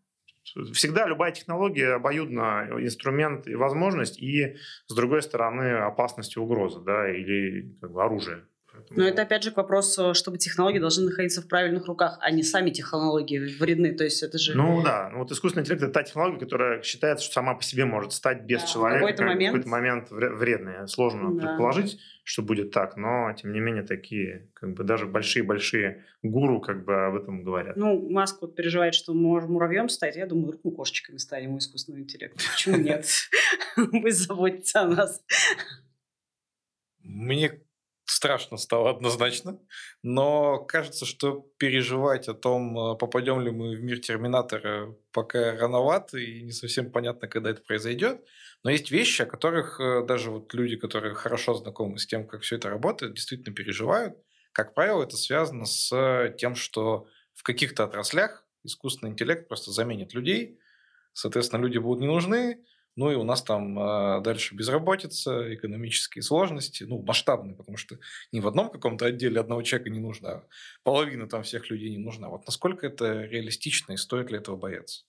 всегда 0.73 1.07
любая 1.07 1.31
технология 1.31 1.93
обоюдно 1.93 2.67
инструмент 2.79 3.47
и 3.47 3.55
возможность, 3.55 4.19
и, 4.19 4.55
с 4.87 4.95
другой 4.95 5.21
стороны, 5.21 5.77
опасность 5.79 6.37
и 6.37 6.39
угроза, 6.39 6.79
да, 6.79 7.09
или 7.09 7.75
как 7.81 7.91
бы 7.91 8.03
оружие. 8.03 8.45
Но 8.89 9.07
это 9.07 9.23
опять 9.23 9.43
же 9.43 9.51
к 9.51 9.57
вопросу, 9.57 10.13
чтобы 10.13 10.37
технологии 10.37 10.79
должны 10.79 11.05
находиться 11.05 11.41
в 11.41 11.47
правильных 11.47 11.87
руках, 11.87 12.17
а 12.21 12.31
не 12.31 12.43
сами 12.43 12.69
технологии 12.69 13.39
вредны. 13.59 13.93
То 13.93 14.03
есть 14.03 14.23
это 14.23 14.37
же... 14.37 14.55
Ну 14.55 14.81
да, 14.83 15.09
ну 15.11 15.19
вот 15.19 15.31
искусственный 15.31 15.63
интеллект 15.63 15.83
это 15.83 15.93
та 15.93 16.03
технология, 16.03 16.39
которая 16.39 16.81
считается, 16.81 17.25
что 17.25 17.35
сама 17.35 17.55
по 17.55 17.63
себе 17.63 17.85
может 17.85 18.13
стать 18.13 18.43
без 18.43 18.61
да, 18.61 18.67
человека 18.67 18.97
в 18.97 19.07
какой-то 19.07 19.23
момент, 19.23 19.55
какой 19.55 19.69
момент 19.71 20.07
вредной. 20.11 20.87
Сложно 20.87 21.33
да. 21.33 21.47
предположить, 21.47 21.99
что 22.23 22.41
будет 22.41 22.71
так, 22.71 22.97
но 22.97 23.33
тем 23.33 23.53
не 23.53 23.59
менее 23.59 23.83
такие, 23.83 24.49
как 24.53 24.73
бы 24.73 24.83
даже 24.83 25.05
большие-большие 25.05 26.03
гуру 26.23 26.59
как 26.59 26.83
бы 26.83 27.05
об 27.05 27.15
этом 27.15 27.43
говорят. 27.43 27.77
Ну, 27.77 28.09
Маск 28.09 28.41
вот 28.41 28.55
переживает, 28.55 28.95
что 28.95 29.13
мы 29.13 29.21
можем 29.21 29.53
муравьем 29.53 29.89
стать, 29.89 30.15
я 30.15 30.25
думаю, 30.25 30.47
вдруг 30.47 30.61
мы 30.63 30.71
кошечками 30.71 31.17
станем 31.17 31.53
у 31.53 31.57
искусственного 31.57 32.01
интеллекта. 32.01 32.43
Почему 32.51 32.77
нет? 32.77 33.07
Вы 33.75 34.11
заботитесь 34.11 34.75
о 34.75 34.87
нас. 34.87 35.23
Мне 36.99 37.61
страшно 38.11 38.57
стало 38.57 38.89
однозначно, 38.89 39.59
но 40.01 40.59
кажется, 40.59 41.05
что 41.05 41.49
переживать 41.57 42.27
о 42.27 42.33
том, 42.33 42.77
э, 42.77 42.97
попадем 42.97 43.41
ли 43.41 43.51
мы 43.51 43.75
в 43.75 43.83
мир 43.83 43.99
Терминатора, 43.99 44.95
пока 45.11 45.55
рановато 45.57 46.17
и 46.17 46.41
не 46.41 46.51
совсем 46.51 46.91
понятно, 46.91 47.27
когда 47.27 47.51
это 47.51 47.61
произойдет. 47.61 48.21
Но 48.63 48.71
есть 48.71 48.91
вещи, 48.91 49.21
о 49.21 49.25
которых 49.25 49.79
э, 49.79 50.05
даже 50.05 50.31
вот 50.31 50.53
люди, 50.53 50.77
которые 50.77 51.15
хорошо 51.15 51.53
знакомы 51.53 51.99
с 51.99 52.07
тем, 52.07 52.25
как 52.27 52.41
все 52.41 52.55
это 52.55 52.69
работает, 52.69 53.13
действительно 53.13 53.53
переживают. 53.53 54.17
Как 54.53 54.73
правило, 54.73 55.03
это 55.03 55.17
связано 55.17 55.65
с 55.65 56.33
тем, 56.37 56.55
что 56.55 57.07
в 57.33 57.43
каких-то 57.43 57.83
отраслях 57.83 58.45
искусственный 58.63 59.11
интеллект 59.11 59.47
просто 59.47 59.71
заменит 59.71 60.13
людей, 60.13 60.59
соответственно, 61.13 61.61
люди 61.61 61.77
будут 61.77 62.01
не 62.01 62.07
нужны, 62.07 62.63
ну 62.97 63.11
и 63.11 63.15
у 63.15 63.23
нас 63.23 63.43
там 63.43 63.79
э, 63.79 64.21
дальше 64.21 64.55
безработица, 64.55 65.53
экономические 65.55 66.21
сложности, 66.23 66.83
ну, 66.83 67.01
масштабные, 67.03 67.55
потому 67.55 67.77
что 67.77 67.97
ни 68.33 68.41
в 68.41 68.47
одном 68.47 68.69
каком-то 68.69 69.05
отделе 69.05 69.39
одного 69.39 69.61
человека 69.63 69.89
не 69.89 69.99
нужно, 70.01 70.29
а 70.29 70.47
половина 70.83 71.29
там 71.29 71.43
всех 71.43 71.69
людей 71.69 71.91
не 71.91 71.99
нужна. 71.99 72.29
Вот 72.29 72.45
насколько 72.45 72.87
это 72.87 73.23
реалистично 73.23 73.93
и 73.93 73.97
стоит 73.97 74.31
ли 74.31 74.37
этого 74.39 74.57
бояться? 74.57 75.06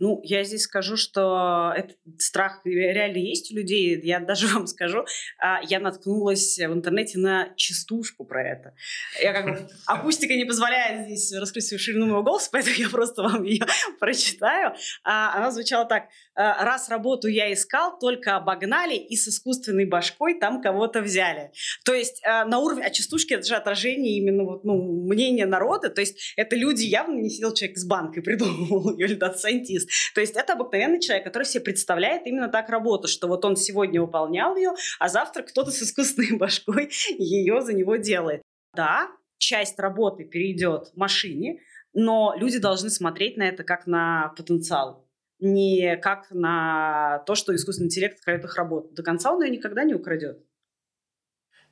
Ну, 0.00 0.18
я 0.24 0.44
здесь 0.44 0.62
скажу, 0.62 0.96
что 0.96 1.74
этот 1.76 1.98
страх 2.18 2.62
реально 2.64 3.18
есть 3.18 3.52
у 3.52 3.54
людей. 3.54 4.00
Я 4.02 4.18
даже 4.18 4.46
вам 4.54 4.66
скажу, 4.66 5.04
а, 5.38 5.60
я 5.62 5.78
наткнулась 5.78 6.58
в 6.58 6.72
интернете 6.72 7.18
на 7.18 7.52
частушку 7.54 8.24
про 8.24 8.42
это. 8.42 8.74
Я 9.22 9.32
как 9.34 9.44
бы... 9.44 9.68
Акустика 9.86 10.34
не 10.34 10.46
позволяет 10.46 11.06
здесь 11.06 11.32
раскрыть 11.38 11.66
свою 11.66 11.78
ширину 11.78 12.06
моего 12.06 12.22
голоса, 12.22 12.48
поэтому 12.50 12.76
я 12.76 12.88
просто 12.88 13.22
вам 13.22 13.42
ее 13.44 13.64
прочитаю. 14.00 14.74
А, 15.04 15.36
она 15.36 15.50
звучала 15.50 15.84
так. 15.84 16.04
«А, 16.34 16.64
«Раз 16.64 16.88
работу 16.88 17.28
я 17.28 17.52
искал, 17.52 17.98
только 17.98 18.36
обогнали 18.36 18.94
и 18.94 19.16
с 19.16 19.28
искусственной 19.28 19.84
башкой 19.84 20.40
там 20.40 20.62
кого-то 20.62 21.02
взяли». 21.02 21.52
То 21.84 21.92
есть 21.92 22.22
на 22.24 22.58
уровне... 22.58 22.84
А 22.84 22.90
частушки— 22.90 23.34
это 23.34 23.46
же 23.46 23.54
отражение 23.54 24.16
именно 24.16 24.44
вот, 24.44 24.64
ну, 24.64 25.04
мнения 25.06 25.44
народа. 25.44 25.90
То 25.90 26.00
есть 26.00 26.32
это 26.36 26.56
люди 26.56 26.84
явно 26.84 27.18
не 27.20 27.28
сидел 27.28 27.52
человек 27.52 27.76
из 27.76 27.86
банка 27.86 28.20
и 28.20 28.22
придумывал 28.22 28.96
ее, 28.96 29.06
или 29.06 29.14
data 29.14 29.35
scientist. 29.35 29.89
То 30.14 30.20
есть 30.20 30.36
это 30.36 30.54
обыкновенный 30.54 31.00
человек, 31.00 31.24
который 31.24 31.44
себе 31.44 31.64
представляет 31.64 32.26
именно 32.26 32.48
так 32.48 32.68
работу, 32.68 33.08
что 33.08 33.28
вот 33.28 33.44
он 33.44 33.56
сегодня 33.56 34.00
выполнял 34.00 34.56
ее, 34.56 34.72
а 34.98 35.08
завтра 35.08 35.42
кто-то 35.42 35.70
с 35.70 35.82
искусственной 35.82 36.36
башкой 36.38 36.90
ее 37.18 37.60
за 37.60 37.72
него 37.72 37.96
делает. 37.96 38.42
Да, 38.74 39.08
часть 39.38 39.78
работы 39.78 40.24
перейдет 40.24 40.90
машине, 40.94 41.60
но 41.92 42.34
люди 42.36 42.58
должны 42.58 42.90
смотреть 42.90 43.36
на 43.36 43.48
это 43.48 43.64
как 43.64 43.86
на 43.86 44.32
потенциал, 44.36 45.08
не 45.40 45.96
как 45.96 46.30
на 46.30 47.22
то, 47.26 47.34
что 47.34 47.54
искусственный 47.54 47.86
интеллект 47.86 48.22
крадет 48.22 48.44
их 48.44 48.56
работу. 48.56 48.94
До 48.94 49.02
конца 49.02 49.32
он 49.32 49.42
ее 49.42 49.50
никогда 49.50 49.82
не 49.84 49.94
украдет. 49.94 50.44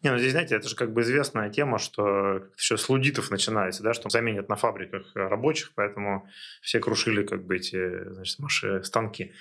Не, 0.03 0.13
ну 0.13 0.19
здесь, 0.19 0.31
знаете, 0.31 0.55
это 0.55 0.69
же 0.69 0.77
как 0.77 0.93
бы 0.93 1.01
известная 1.01 1.51
тема, 1.51 1.79
что 1.79 2.45
еще 2.57 2.77
с 2.77 2.89
лудитов 2.89 3.31
начинается, 3.33 3.83
да, 3.83 3.95
что 3.95 4.09
заменят 4.11 4.49
на 4.49 4.55
фабриках 4.55 5.11
рабочих, 5.15 5.73
поэтому 5.75 6.29
все 6.63 6.79
крушили 6.79 7.25
как 7.25 7.45
бы 7.45 7.57
эти, 7.57 8.05
значит, 8.13 8.39
маши, 8.39 8.85
станки. 8.85 9.33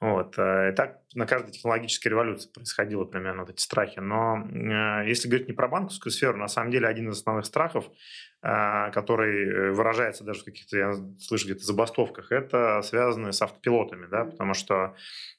Вот. 0.00 0.38
Э, 0.38 0.70
и 0.70 0.74
так 0.74 1.00
на 1.14 1.26
каждой 1.26 1.52
технологической 1.52 2.10
революции 2.10 2.48
происходило 2.48 3.04
примерно 3.04 3.42
вот 3.42 3.50
эти 3.50 3.60
страхи. 3.60 3.98
Но 3.98 4.48
э, 4.50 5.06
если 5.06 5.28
говорить 5.28 5.48
не 5.48 5.54
про 5.54 5.68
банковскую 5.68 6.12
сферу, 6.12 6.38
на 6.38 6.48
самом 6.48 6.70
деле 6.70 6.88
один 6.88 7.10
из 7.10 7.18
основных 7.18 7.44
страхов, 7.44 7.84
э, 7.86 7.90
который 8.42 9.72
выражается 9.72 10.24
даже 10.24 10.40
в 10.40 10.44
каких-то, 10.44 10.78
я 10.78 10.92
слышу 11.18 11.44
где-то 11.44 11.62
забастовках, 11.62 12.32
это 12.32 12.80
связано 12.82 13.32
с 13.32 13.42
автопилотами, 13.42 14.06
да, 14.06 14.24
потому 14.24 14.54
что 14.54 14.94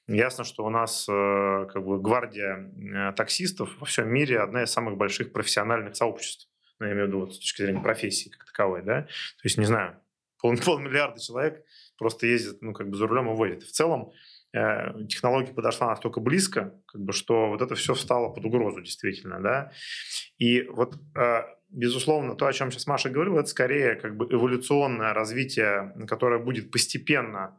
Ясно, 0.08 0.42
что 0.44 0.64
у 0.64 0.70
нас 0.70 1.06
э, 1.08 1.66
как 1.72 1.84
бы 1.84 2.00
гвардия 2.00 2.56
э, 2.56 3.12
таксистов 3.12 3.70
во 3.78 3.86
всем 3.86 4.08
мире 4.08 4.40
одна 4.40 4.64
из 4.64 4.70
самых 4.70 4.96
больших 4.96 5.32
профессиональных 5.32 5.94
сообществ. 5.94 6.48
Ну, 6.80 6.86
я 6.86 6.92
имею 6.92 7.06
в 7.06 7.08
виду 7.08 7.20
вот, 7.20 7.34
с 7.34 7.38
точки 7.38 7.62
зрения 7.62 7.80
профессии 7.80 8.28
как 8.28 8.44
таковой, 8.44 8.82
да. 8.82 9.02
То 9.02 9.44
есть, 9.44 9.58
не 9.58 9.64
знаю, 9.64 9.96
пол, 10.40 10.56
полмиллиарда 10.64 11.20
человек 11.20 11.64
просто 11.98 12.26
ездит, 12.26 12.62
ну, 12.62 12.72
как 12.72 12.90
бы 12.90 12.96
за 12.96 13.06
рулем 13.06 13.30
и 13.30 13.34
водит. 13.34 13.62
в 13.62 13.70
целом 13.70 14.10
э, 14.52 15.04
технология 15.08 15.54
подошла 15.54 15.86
настолько 15.86 16.18
близко, 16.18 16.74
как 16.86 17.00
бы, 17.00 17.12
что 17.12 17.48
вот 17.48 17.62
это 17.62 17.76
все 17.76 17.94
встало 17.94 18.28
под 18.30 18.44
угрозу 18.44 18.80
действительно, 18.80 19.40
да. 19.40 19.72
И 20.36 20.62
вот 20.62 20.96
э, 21.16 21.42
безусловно, 21.72 22.34
то, 22.34 22.46
о 22.46 22.52
чем 22.52 22.70
сейчас 22.70 22.86
Маша 22.86 23.10
говорила, 23.10 23.40
это 23.40 23.48
скорее 23.48 23.96
как 23.96 24.16
бы 24.16 24.26
эволюционное 24.30 25.12
развитие, 25.12 25.94
которое 26.06 26.38
будет 26.38 26.70
постепенно 26.70 27.56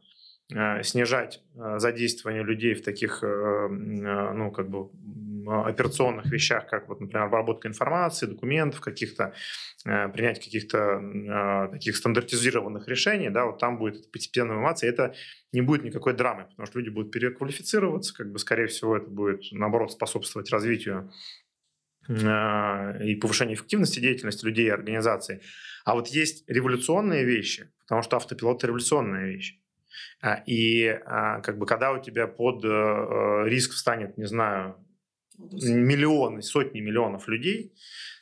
Э, 0.52 0.84
снижать 0.84 1.42
э, 1.56 1.80
задействование 1.80 2.44
людей 2.44 2.74
в 2.76 2.84
таких, 2.84 3.24
э, 3.24 3.68
ну, 3.70 4.52
как 4.52 4.70
бы 4.70 4.90
операционных 5.46 6.26
вещах, 6.28 6.68
как, 6.68 6.88
вот, 6.88 7.02
например, 7.02 7.26
обработка 7.26 7.68
информации, 7.68 8.28
документов 8.28 8.80
каких-то, 8.80 9.34
принять 9.84 10.40
каких-то 10.42 11.70
таких 11.70 11.98
стандартизированных 11.98 12.88
решений, 12.88 13.30
да, 13.30 13.48
вот 13.48 13.60
там 13.60 13.78
будет 13.78 14.10
постепенная 14.10 14.74
и 14.82 14.86
это 14.86 15.14
не 15.52 15.60
будет 15.60 15.84
никакой 15.84 16.14
драмы, 16.14 16.46
потому 16.46 16.68
что 16.68 16.80
люди 16.80 16.90
будут 16.92 17.12
переквалифицироваться, 17.12 18.16
как 18.16 18.32
бы, 18.32 18.40
скорее 18.40 18.68
всего, 18.68 18.96
это 18.96 19.10
будет, 19.10 19.42
наоборот, 19.52 19.92
способствовать 19.92 20.50
развитию 20.50 21.12
и 22.10 23.16
повышению 23.16 23.56
эффективности 23.56 24.00
деятельности 24.00 24.46
людей 24.46 24.68
и 24.68 24.70
организаций. 24.70 25.42
А 25.86 25.96
вот 25.96 26.08
есть 26.08 26.44
революционные 26.50 27.24
вещи, 27.24 27.72
потому 27.82 28.02
что 28.02 28.18
автопилот– 28.18 28.58
это 28.60 28.68
революционная 28.68 29.26
вещь. 29.26 29.58
А, 30.22 30.42
и 30.46 30.88
а, 30.88 31.42
как 31.42 31.58
бы 31.58 31.66
когда 31.66 31.92
у 31.92 32.02
тебя 32.02 32.28
под 32.28 32.64
э, 32.64 32.68
э, 32.68 33.50
риск 33.50 33.74
встанет, 33.74 34.18
не 34.18 34.26
знаю, 34.26 34.78
миллионы, 35.38 36.42
сотни 36.42 36.80
миллионов 36.80 37.28
людей, 37.28 37.74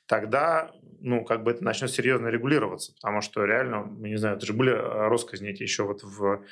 тогда, 0.07 0.71
ну, 0.99 1.23
как 1.23 1.43
бы 1.43 1.51
это 1.51 1.63
начнет 1.63 1.91
серьезно 1.91 2.27
регулироваться, 2.27 2.93
потому 2.93 3.21
что 3.21 3.45
реально, 3.45 3.83
мы 3.83 4.09
не 4.09 4.17
знаю, 4.17 4.37
это 4.37 4.45
же 4.45 4.53
были 4.53 4.71
э, 4.71 5.07
россказни 5.09 5.49
эти 5.49 5.63
еще 5.63 5.83
вот 5.83 6.03
в, 6.03 6.43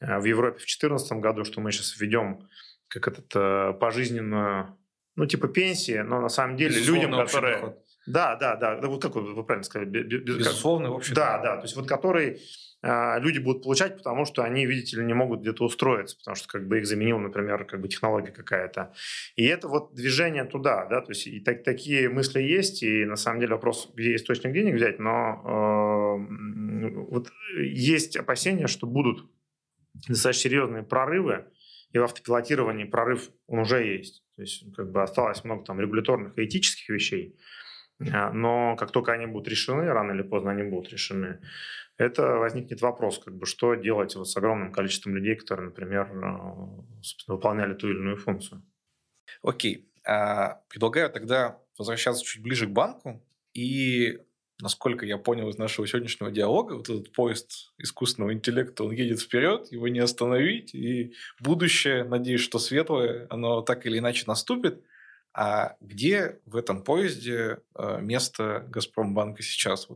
в 0.00 0.24
Европе 0.24 0.56
в 0.56 0.66
2014 0.66 1.12
году, 1.18 1.44
что 1.44 1.60
мы 1.60 1.70
сейчас 1.70 1.98
введем 1.98 2.48
как 2.88 3.08
этот 3.08 3.78
пожизненную, 3.80 4.78
ну, 5.16 5.26
типа 5.26 5.48
пенсии, 5.48 5.98
но 5.98 6.20
на 6.20 6.28
самом 6.28 6.56
деле 6.56 6.76
Безусловно, 6.76 7.02
людям, 7.02 7.26
которые... 7.26 7.54
Доход. 7.56 7.78
Да, 8.06 8.36
да, 8.36 8.56
да, 8.56 8.76
вот 8.86 9.02
как 9.02 9.14
вы, 9.14 9.44
правильно 9.44 9.64
сказали. 9.64 9.88
Без, 9.88 10.22
Безусловно, 10.22 10.90
вообще. 10.90 11.14
Да, 11.14 11.38
да, 11.38 11.56
то 11.56 11.62
есть 11.62 11.74
вот 11.74 11.88
который 11.88 12.38
а, 12.86 13.18
люди 13.18 13.38
будут 13.38 13.62
получать, 13.62 13.96
потому 13.96 14.26
что 14.26 14.42
они, 14.42 14.66
видите 14.66 14.98
ли, 14.98 15.04
не 15.06 15.14
могут 15.14 15.40
где-то 15.40 15.64
устроиться, 15.64 16.18
потому 16.18 16.34
что 16.34 16.48
как 16.48 16.68
бы 16.68 16.78
их 16.78 16.86
заменила, 16.86 17.18
например, 17.18 17.64
как 17.64 17.80
бы 17.80 17.88
технология 17.88 18.30
какая-то. 18.30 18.92
И 19.36 19.46
это 19.46 19.68
вот 19.68 19.94
движение 19.94 20.44
туда, 20.44 20.84
да, 20.84 21.00
то 21.00 21.12
есть 21.12 21.26
и 21.26 21.40
так, 21.40 21.64
такие 21.64 22.10
мысли 22.10 22.42
есть, 22.42 22.82
и 22.82 23.06
на 23.06 23.16
самом 23.16 23.40
деле 23.40 23.54
вопрос, 23.54 23.90
где 23.94 24.14
источник 24.14 24.52
денег 24.52 24.74
взять, 24.74 24.98
но 24.98 26.26
э, 26.28 26.90
вот 27.08 27.32
есть 27.56 28.18
опасения, 28.18 28.66
что 28.66 28.86
будут 28.86 29.30
достаточно 30.06 30.50
серьезные 30.50 30.82
прорывы, 30.82 31.46
и 31.92 31.98
в 31.98 32.02
автопилотировании 32.02 32.84
прорыв 32.84 33.30
он 33.46 33.60
уже 33.60 33.82
есть. 33.82 34.23
То 34.36 34.42
есть 34.42 34.64
как 34.74 34.90
бы 34.90 35.02
осталось 35.02 35.44
много 35.44 35.64
там 35.64 35.80
регуляторных 35.80 36.36
и 36.38 36.44
этических 36.44 36.88
вещей, 36.88 37.36
а, 38.12 38.32
но 38.32 38.76
как 38.76 38.90
только 38.90 39.12
они 39.12 39.26
будут 39.26 39.48
решены, 39.48 39.84
рано 39.92 40.12
или 40.12 40.22
поздно 40.22 40.50
они 40.50 40.64
будут 40.64 40.92
решены, 40.92 41.40
это 41.96 42.36
возникнет 42.36 42.80
вопрос, 42.82 43.20
как 43.20 43.36
бы, 43.36 43.46
что 43.46 43.74
делать 43.74 44.16
вот 44.16 44.28
с 44.28 44.36
огромным 44.36 44.72
количеством 44.72 45.14
людей, 45.14 45.36
которые, 45.36 45.66
например, 45.66 46.10
э, 46.12 47.28
выполняли 47.28 47.74
ту 47.74 47.88
или 47.88 47.98
иную 47.98 48.16
функцию. 48.16 48.64
Окей. 49.42 49.88
А, 50.06 50.60
предлагаю 50.68 51.10
тогда 51.10 51.60
возвращаться 51.78 52.24
чуть 52.24 52.42
ближе 52.42 52.66
к 52.66 52.70
банку. 52.70 53.24
И, 53.52 54.18
насколько 54.60 55.04
я 55.06 55.18
понял 55.18 55.48
из 55.48 55.58
нашего 55.58 55.86
сегодняшнего 55.86 56.30
диалога, 56.30 56.74
вот 56.74 56.88
этот 56.88 57.12
поезд 57.12 57.72
искусственного 57.78 58.32
интеллекта, 58.32 58.84
он 58.84 58.92
едет 58.92 59.20
вперед, 59.20 59.70
его 59.72 59.88
не 59.88 60.00
остановить. 60.00 60.74
И 60.74 61.14
будущее, 61.40 62.04
надеюсь, 62.04 62.40
что 62.40 62.58
светлое, 62.58 63.26
оно 63.30 63.62
так 63.62 63.86
или 63.86 63.98
иначе 63.98 64.24
наступит. 64.26 64.82
А 65.36 65.76
где 65.80 66.40
в 66.46 66.56
этом 66.56 66.82
поезде 66.82 67.58
э, 67.76 68.00
место 68.00 68.64
Газпромбанка 68.68 69.42
сейчас? 69.42 69.88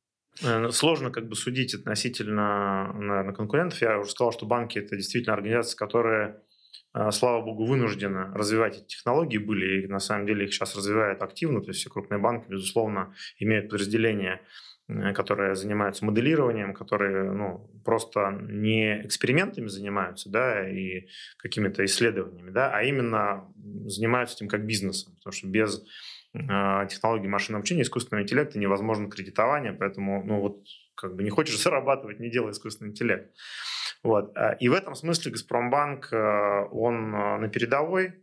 Э, 0.43 0.71
сложно 0.71 1.11
как 1.11 1.29
бы 1.29 1.37
судить 1.37 1.75
относительно, 1.75 2.93
наверное, 2.93 3.35
конкурентов. 3.35 3.81
Я 3.81 4.01
уже 4.01 4.11
сказал, 4.11 4.33
что 4.33 4.47
банки– 4.47 4.79
это 4.81 4.97
действительно 4.97 5.35
организации, 5.35 5.77
которые, 5.77 6.41
слава 7.11 7.43
богу, 7.43 7.65
вынуждены 7.65 8.33
развивать 8.35 8.79
эти 8.79 8.87
технологии 8.87 9.39
были, 9.39 9.83
и 9.83 9.87
на 9.87 9.99
самом 9.99 10.27
деле 10.27 10.45
их 10.45 10.55
сейчас 10.55 10.77
развивают 10.77 11.23
активно. 11.23 11.61
То 11.61 11.69
есть 11.69 11.81
все 11.81 11.91
крупные 11.91 12.19
банки, 12.19 12.47
безусловно, 12.49 13.15
имеют 13.39 13.71
подразделения, 13.71 14.41
э, 14.89 15.13
которые 15.13 15.55
занимаются 15.55 16.05
моделированием, 16.05 16.75
которые 16.75 17.33
ну, 17.33 17.71
просто 17.85 18.39
не 18.49 19.03
экспериментами 19.03 19.69
занимаются 19.69 20.31
да, 20.31 20.69
и 20.69 21.09
какими-то 21.39 21.85
исследованиями, 21.85 22.51
да, 22.51 22.71
а 22.73 22.83
именно 22.83 23.53
занимаются 23.87 24.37
этим 24.37 24.49
как 24.49 24.65
бизнесом. 24.65 25.15
Потому 25.17 25.33
что 25.33 25.47
без 25.49 25.83
а, 26.35 26.87
технологии 26.87 27.27
машинного 27.27 27.61
обучения, 27.61 27.83
искусственного 27.83 28.23
интеллекта 28.23 28.59
невозможно 28.59 29.11
кредитование, 29.11 29.73
поэтому, 29.73 30.23
ну 30.25 30.41
вот, 30.41 30.65
как 30.95 31.17
бы 31.17 31.23
не 31.23 31.31
хочешь 31.31 31.61
зарабатывать, 31.63 32.21
не 32.21 32.31
делай 32.31 32.53
искусственный 32.53 32.91
интеллект. 32.91 33.33
Вот. 34.09 34.33
А, 34.37 34.53
и 34.53 34.69
в 34.69 34.73
этом 34.73 34.95
смысле 34.95 35.33
Газпромбанк, 35.33 36.09
а, 36.13 36.65
он 36.73 37.11
на 37.11 37.49
передовой, 37.49 38.15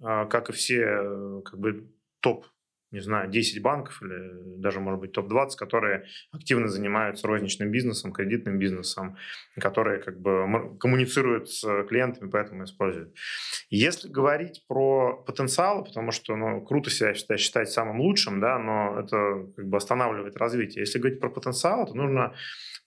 как 0.00 0.48
и 0.48 0.52
все 0.52 0.80
э, 0.80 1.42
как 1.44 1.60
бы 1.60 1.88
топ 2.20 2.46
не 2.94 3.00
знаю, 3.00 3.28
10 3.28 3.60
банков 3.60 4.00
или 4.02 4.60
даже, 4.60 4.78
может 4.78 5.00
быть, 5.00 5.10
топ-20, 5.10 5.56
которые 5.58 6.04
активно 6.30 6.68
занимаются 6.68 7.26
розничным 7.26 7.72
бизнесом, 7.72 8.12
кредитным 8.12 8.56
бизнесом, 8.56 9.16
которые 9.58 10.00
как 10.00 10.20
бы 10.20 10.78
коммуницируют 10.78 11.50
с 11.50 11.84
клиентами, 11.88 12.30
поэтому 12.30 12.62
используют. 12.62 13.12
Если 13.68 14.08
говорить 14.08 14.64
про 14.68 15.24
потенциал, 15.26 15.84
потому 15.84 16.12
что 16.12 16.36
ну, 16.36 16.64
круто 16.64 16.88
себя 16.88 17.14
считать, 17.14 17.40
считать 17.40 17.68
самым 17.68 18.00
лучшим, 18.00 18.38
да, 18.38 18.60
но 18.60 19.00
это 19.00 19.52
как 19.56 19.66
бы 19.66 19.76
останавливает 19.76 20.36
развитие. 20.36 20.82
Если 20.82 21.00
говорить 21.00 21.18
про 21.18 21.30
потенциал, 21.30 21.86
то 21.86 21.94
нужно 21.94 22.34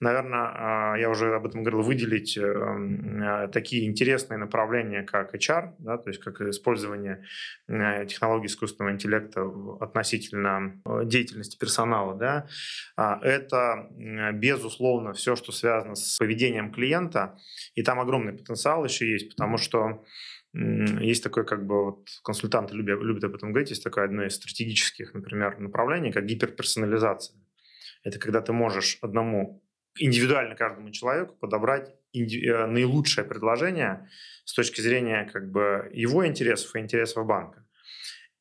наверное, 0.00 0.96
я 0.98 1.10
уже 1.10 1.34
об 1.34 1.46
этом 1.46 1.62
говорил, 1.62 1.82
выделить 1.82 2.38
такие 3.52 3.86
интересные 3.88 4.38
направления, 4.38 5.02
как 5.02 5.34
HR, 5.34 5.74
да, 5.78 5.98
то 5.98 6.10
есть 6.10 6.20
как 6.22 6.40
использование 6.40 7.24
технологий 7.66 8.46
искусственного 8.46 8.92
интеллекта 8.92 9.42
относительно 9.80 10.80
деятельности 11.04 11.58
персонала. 11.58 12.14
Да. 12.14 12.46
Это, 12.96 13.88
безусловно, 14.34 15.12
все, 15.12 15.36
что 15.36 15.52
связано 15.52 15.94
с 15.94 16.16
поведением 16.18 16.72
клиента, 16.72 17.38
и 17.74 17.82
там 17.82 18.00
огромный 18.00 18.32
потенциал 18.32 18.84
еще 18.84 19.10
есть, 19.10 19.30
потому 19.30 19.58
что 19.58 20.04
есть 20.54 21.22
такое, 21.22 21.44
как 21.44 21.66
бы, 21.66 21.84
вот 21.84 22.08
консультанты 22.24 22.74
любят, 22.74 23.00
любят 23.02 23.24
об 23.24 23.34
этом 23.34 23.52
говорить, 23.52 23.70
есть 23.70 23.84
такое 23.84 24.04
одно 24.04 24.24
из 24.24 24.34
стратегических, 24.34 25.12
например, 25.12 25.58
направлений, 25.60 26.10
как 26.10 26.24
гиперперсонализация. 26.24 27.36
Это 28.02 28.18
когда 28.18 28.40
ты 28.40 28.52
можешь 28.52 28.98
одному, 29.02 29.62
индивидуально 29.98 30.54
каждому 30.54 30.90
человеку 30.90 31.34
подобрать 31.36 31.94
э, 32.14 32.66
наилучшее 32.66 33.24
предложение 33.24 34.08
с 34.44 34.54
точки 34.54 34.80
зрения 34.80 35.28
как 35.32 35.50
бы 35.50 35.90
его 35.92 36.26
интересов 36.26 36.74
и 36.74 36.78
интересов 36.78 37.26
банка. 37.26 37.64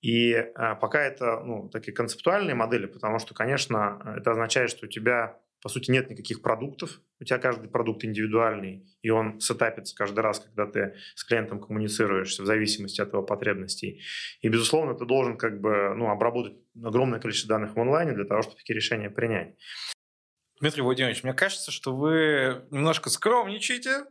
И 0.02 0.34
а, 0.34 0.76
пока 0.76 1.02
это 1.02 1.42
ну, 1.44 1.70
такие 1.70 1.94
концептуальные 1.94 2.56
модели, 2.56 2.86
потому 2.86 3.20
что, 3.20 3.34
конечно, 3.34 4.16
это 4.18 4.32
означает, 4.32 4.70
что 4.70 4.86
у 4.86 4.90
тебя 4.90 5.40
по 5.62 5.70
сути, 5.70 5.90
нет 5.92 6.10
никаких 6.10 6.42
продуктов. 6.42 7.02
У 7.20 7.24
тебя 7.24 7.40
каждый 7.40 7.70
продукт 7.70 8.06
индивидуальный, 8.06 8.86
и 9.02 9.10
он 9.10 9.40
сетапится 9.40 9.96
каждый 9.96 10.20
раз, 10.20 10.40
когда 10.40 10.68
ты 10.68 10.96
с 11.16 11.24
клиентом 11.24 11.60
коммуницируешься 11.60 12.44
в 12.44 12.46
зависимости 12.46 13.02
от 13.02 13.12
его 13.12 13.24
потребностей. 13.24 14.02
И, 14.42 14.50
безусловно, 14.50 14.94
ты 14.94 15.06
должен 15.06 15.36
как 15.38 15.60
бы 15.60 15.96
ну, 15.96 16.10
обработать 16.10 16.54
огромное 16.82 17.20
количество 17.20 17.50
данных 17.50 17.76
в 17.76 17.80
онлайне 17.80 18.14
для 18.14 18.26
того, 18.26 18.44
чтобы 18.44 18.58
такие 18.58 18.76
решения 18.76 19.10
принять. 19.10 19.56
Дмитрий 20.60 20.82
Владимирович, 20.82 21.24
мне 21.24 21.34
кажется, 21.34 21.72
что 21.72 21.96
вы 21.96 22.64
немножко 22.72 23.12
скромничаете, 23.12 24.06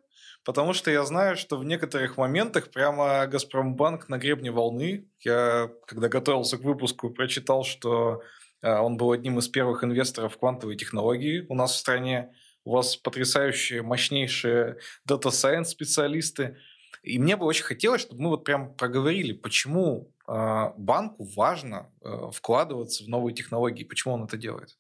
потому 0.45 0.75
что 0.75 0.93
я 0.93 1.05
знаю, 1.05 1.37
что 1.37 1.57
в 1.57 1.65
некоторых 1.65 2.17
моментах 2.17 2.71
прямо 2.71 3.27
Газпромбанк 3.27 4.09
на 4.09 4.19
гребне 4.19 4.53
волны. 4.53 5.09
Я, 5.21 5.71
когда 5.87 6.09
готовился 6.09 6.57
к 6.57 6.61
выпуску, 6.61 7.11
прочитал, 7.11 7.65
что 7.65 8.23
а, 8.63 8.81
он 8.83 8.97
был 8.97 9.11
одним 9.11 9.41
из 9.41 9.49
первых 9.49 9.83
инвесторов 9.83 10.35
в 10.35 10.39
квантовые 10.39 10.77
технологии 10.77 11.45
у 11.49 11.55
нас 11.55 11.73
в 11.73 11.79
стране. 11.79 12.33
У 12.65 12.73
вас 12.73 12.97
потрясающие, 12.97 13.83
мощнейшие 13.83 14.79
data 15.05 15.29
science 15.29 15.71
специалисты. 15.71 16.59
И 17.03 17.19
мне 17.19 17.37
бы 17.37 17.45
очень 17.47 17.65
хотелось, 17.65 18.03
чтобы 18.03 18.23
мы 18.23 18.29
вот 18.31 18.45
прям 18.45 18.75
проговорили, 18.75 19.33
почему 19.33 20.13
э, 20.27 20.73
банку 20.77 21.29
важно 21.37 21.93
э, 22.03 22.31
вкладываться 22.33 23.05
в 23.05 23.09
новые 23.09 23.35
технологии, 23.35 23.85
почему 23.85 24.15
он 24.15 24.25
это 24.25 24.37
делает. 24.37 24.77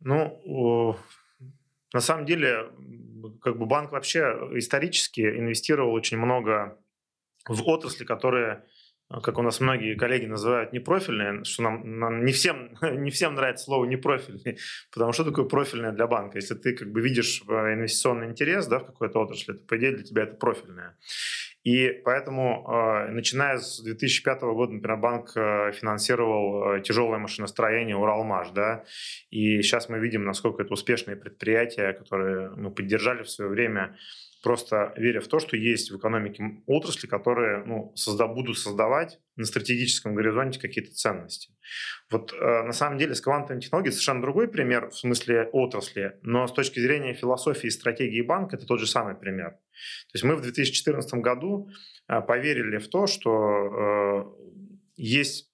Ну, 0.00 0.96
на 1.92 2.00
самом 2.00 2.26
деле, 2.26 2.70
как 3.40 3.58
бы 3.58 3.66
банк 3.66 3.92
вообще 3.92 4.20
исторически 4.54 5.20
инвестировал 5.20 5.92
очень 5.92 6.18
много 6.18 6.78
в 7.48 7.62
отрасли, 7.68 8.04
которые 8.04 8.64
а, 9.08 9.20
как 9.20 9.38
у 9.38 9.42
нас 9.42 9.60
многие 9.60 9.94
коллеги 9.94 10.26
называют, 10.26 10.72
непрофильные, 10.72 11.44
что 11.44 11.62
нам, 11.62 11.98
нам 11.98 12.24
не, 12.24 12.32
всем, 12.32 12.76
не 12.82 13.10
всем 13.10 13.34
нравится 13.34 13.66
слово 13.66 13.84
непрофильный, 13.84 14.58
потому 14.92 15.12
что 15.12 15.24
такое 15.24 15.44
профильное 15.44 15.92
для 15.92 16.06
банка? 16.06 16.38
Если 16.38 16.54
ты 16.54 16.74
как 16.74 16.90
бы 16.90 17.00
видишь 17.00 17.42
э, 17.48 17.74
инвестиционный 17.74 18.26
интерес 18.26 18.66
да, 18.66 18.80
в 18.80 18.86
какой-то 18.86 19.20
отрасли, 19.20 19.52
то, 19.52 19.64
по 19.64 19.76
идее, 19.76 19.92
для 19.92 20.04
тебя 20.04 20.24
это 20.24 20.34
профильное. 20.34 20.98
И 21.66 21.88
поэтому, 22.04 22.64
э, 22.64 23.10
начиная 23.10 23.58
с 23.58 23.82
2005 23.82 24.54
года, 24.54 24.72
например, 24.72 24.98
банк 24.98 25.32
э, 25.34 25.72
финансировал 25.72 26.80
тяжелое 26.80 27.18
машиностроение 27.18 27.96
Уралмаш, 27.96 28.50
да, 28.50 28.84
и 29.30 29.62
сейчас 29.62 29.88
мы 29.88 29.98
видим, 29.98 30.24
насколько 30.24 30.62
это 30.62 30.72
успешные 30.72 31.16
предприятия, 31.16 31.92
которые 31.92 32.50
мы 32.50 32.70
поддержали 32.70 33.24
в 33.24 33.30
свое 33.30 33.50
время, 33.50 33.96
просто 34.46 34.92
веря 34.96 35.20
в 35.20 35.26
то, 35.26 35.40
что 35.40 35.56
есть 35.56 35.90
в 35.90 35.98
экономике 35.98 36.62
отрасли, 36.66 37.08
которые 37.08 37.64
ну, 37.64 37.90
созда 37.96 38.28
будут 38.28 38.56
создавать 38.56 39.18
на 39.34 39.44
стратегическом 39.44 40.14
горизонте 40.14 40.60
какие-то 40.60 40.92
ценности. 40.92 41.52
Вот 42.12 42.32
э, 42.32 42.62
на 42.62 42.70
самом 42.70 42.96
деле 42.96 43.16
с 43.16 43.20
квантовыми 43.20 43.60
технологиями 43.60 43.90
совершенно 43.90 44.22
другой 44.22 44.46
пример 44.46 44.90
в 44.90 44.94
смысле 44.96 45.48
отрасли, 45.52 46.20
но 46.22 46.46
с 46.46 46.52
точки 46.52 46.78
зрения 46.78 47.12
философии 47.12 47.66
и 47.66 47.70
стратегии 47.70 48.22
банка 48.22 48.54
это 48.54 48.66
тот 48.66 48.78
же 48.78 48.86
самый 48.86 49.16
пример. 49.16 49.50
То 49.50 50.14
есть 50.14 50.22
мы 50.22 50.36
в 50.36 50.42
2014 50.42 51.14
году 51.14 51.68
э, 52.06 52.20
поверили 52.20 52.78
в 52.78 52.86
то, 52.86 53.08
что 53.08 53.26
э, 53.28 54.24
есть 54.94 55.50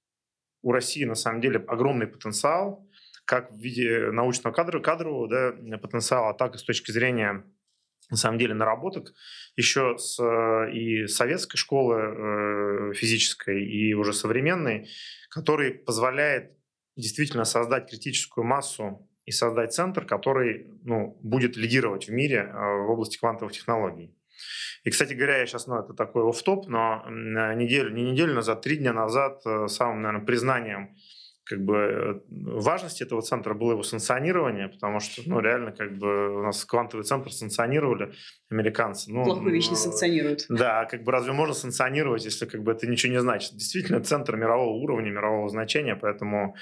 у 0.61 0.71
России 0.71 1.05
на 1.05 1.15
самом 1.15 1.41
деле 1.41 1.65
огромный 1.67 2.09
потенциал, 2.09 2.87
как 3.25 3.53
в 3.53 3.57
виде 3.57 4.11
научного 4.11 4.53
кадра, 4.53 4.81
кадрового 4.81 5.29
да, 5.31 5.79
потенциала, 5.79 6.35
так 6.35 6.57
и 6.57 6.59
с 6.59 6.63
точки 6.63 6.91
зрения 6.91 7.43
на 8.11 8.17
самом 8.17 8.39
деле 8.39 8.55
наработок 8.55 9.13
еще 9.57 9.97
с 9.97 10.19
э, 10.21 10.73
и 10.73 11.07
советской 11.07 11.57
школы 11.57 12.01
э, 12.01 12.95
физической, 12.95 13.65
и 13.65 13.95
уже 13.95 14.13
современной, 14.13 14.89
который 15.31 15.73
позволяет 15.73 16.53
действительно 16.97 17.45
создать 17.45 17.89
критическую 17.89 18.45
массу 18.45 19.09
и 19.25 19.31
создать 19.31 19.73
центр, 19.73 20.05
который 20.05 20.67
ну, 20.85 21.19
будет 21.23 21.57
лидировать 21.57 22.09
в 22.09 22.13
мире 22.13 22.39
э, 22.39 22.53
в 22.53 22.91
области 22.91 23.19
квантовых 23.19 23.53
технологий. 23.53 24.15
И, 24.85 24.91
кстати 24.91 25.15
говоря, 25.15 25.39
я 25.39 25.47
сейчас, 25.47 25.67
ну, 25.67 25.79
это 25.79 25.95
такой 25.95 26.29
оф-топ, 26.29 26.67
но 26.67 27.05
неделю, 27.09 27.95
не 27.95 28.11
неделю 28.11 28.35
назад, 28.35 28.63
три 28.63 28.79
дня 28.79 28.93
назад 28.93 29.41
самым, 29.71 30.03
наверное, 30.03 30.27
признанием 30.27 30.97
как 31.45 31.65
бы 31.65 31.77
э, 31.77 32.21
важность 32.29 33.03
этого 33.03 33.23
центра 33.23 33.55
было 33.55 33.73
его 33.73 33.83
санкционирование, 33.83 34.69
потому 34.69 35.01
что, 35.01 35.23
ну, 35.27 35.41
реально, 35.41 35.73
как 35.73 35.97
бы 35.99 36.39
у 36.39 36.43
нас 36.43 36.65
квантовый 36.65 37.05
центр 37.05 37.33
санкционировали 37.33 38.13
американцы. 38.51 39.11
Ну, 39.13 39.25
Плохую 39.25 39.53
вещь 39.53 39.71
не 39.71 39.77
санкционируют. 39.77 40.47
Да, 40.49 40.85
как 40.85 41.03
бы 41.03 41.13
разве 41.13 41.33
можно 41.33 41.55
санкционировать, 41.55 42.25
если 42.25 42.47
как 42.47 42.63
бы 42.63 42.73
это 42.73 42.87
ничего 42.87 43.13
не 43.13 43.21
значит? 43.21 43.53
Действительно, 43.53 44.01
центр 44.03 44.37
мирового 44.37 44.77
уровня, 44.77 45.11
мирового 45.11 45.49
значения, 45.49 45.97
поэтому 45.97 46.55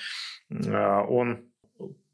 э, 0.51 1.01
он 1.09 1.51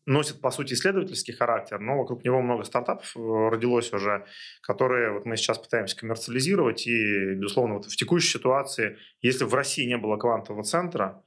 носит, 0.07 0.41
по 0.41 0.51
сути, 0.51 0.73
исследовательский 0.75 1.35
характер, 1.35 1.81
но 1.81 1.99
вокруг 1.99 2.25
него 2.25 2.41
много 2.41 2.65
стартапов 2.65 3.17
э, 3.17 3.21
родилось 3.21 3.93
уже, 3.93 4.25
которые 4.61 5.13
вот 5.13 5.27
мы 5.27 5.37
сейчас 5.37 5.59
пытаемся 5.59 5.97
коммерциализировать. 5.97 6.87
И, 6.87 7.35
безусловно, 7.35 7.75
вот 7.75 7.87
в 7.87 7.97
текущей 7.97 8.39
ситуации, 8.39 8.99
если 9.21 9.45
в 9.45 9.55
России 9.55 9.85
не 9.85 9.99
было 9.99 10.17
квантового 10.17 10.63
центра, 10.63 11.23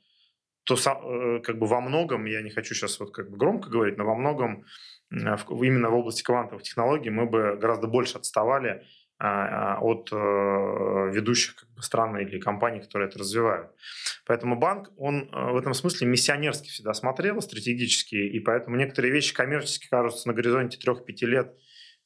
то 0.69 0.75
э, 0.75 1.41
как 1.41 1.57
бы 1.57 1.65
во 1.65 1.81
многом, 1.81 2.25
я 2.25 2.41
не 2.41 2.51
хочу 2.51 2.75
сейчас 2.75 2.99
вот 2.99 3.11
как 3.11 3.29
бы 3.31 3.37
громко 3.37 3.69
говорить, 3.69 3.97
но 3.97 4.05
во 4.05 4.15
многом 4.15 4.65
именно 5.11 5.89
в 5.89 5.95
области 5.95 6.21
квантовых 6.21 6.61
технологий 6.61 7.09
мы 7.09 7.25
бы 7.25 7.57
гораздо 7.59 7.87
больше 7.87 8.17
отставали 8.17 8.85
а, 9.17 9.75
а, 9.75 9.79
от 9.81 10.09
э, 10.13 10.15
ведущих 10.15 11.55
как 11.55 11.69
бы, 11.71 11.81
стран 11.81 12.17
или 12.19 12.39
компаний, 12.39 12.79
которые 12.79 13.09
это 13.09 13.17
развивают. 13.19 13.71
Поэтому 14.25 14.55
банк, 14.55 14.91
он 14.95 15.29
э, 15.33 15.51
в 15.51 15.57
этом 15.57 15.73
смысле 15.73 16.07
миссионерски 16.07 16.69
всегда 16.69 16.93
смотрел, 16.93 17.41
стратегически, 17.41 18.15
и 18.15 18.39
поэтому 18.39 18.77
некоторые 18.77 19.11
вещи 19.11 19.33
коммерчески 19.33 19.89
кажутся 19.89 20.27
на 20.27 20.33
горизонте 20.35 20.77
3-5 20.77 21.25
лет 21.25 21.53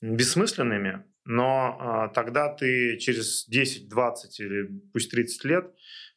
бессмысленными, 0.01 1.03
но 1.26 1.78
а, 1.80 2.07
тогда 2.09 2.53
ты 2.53 2.97
через 2.97 3.45
10, 3.47 3.89
20 3.89 4.39
или 4.39 4.70
пусть 4.91 5.11
30 5.11 5.45
лет 5.45 5.72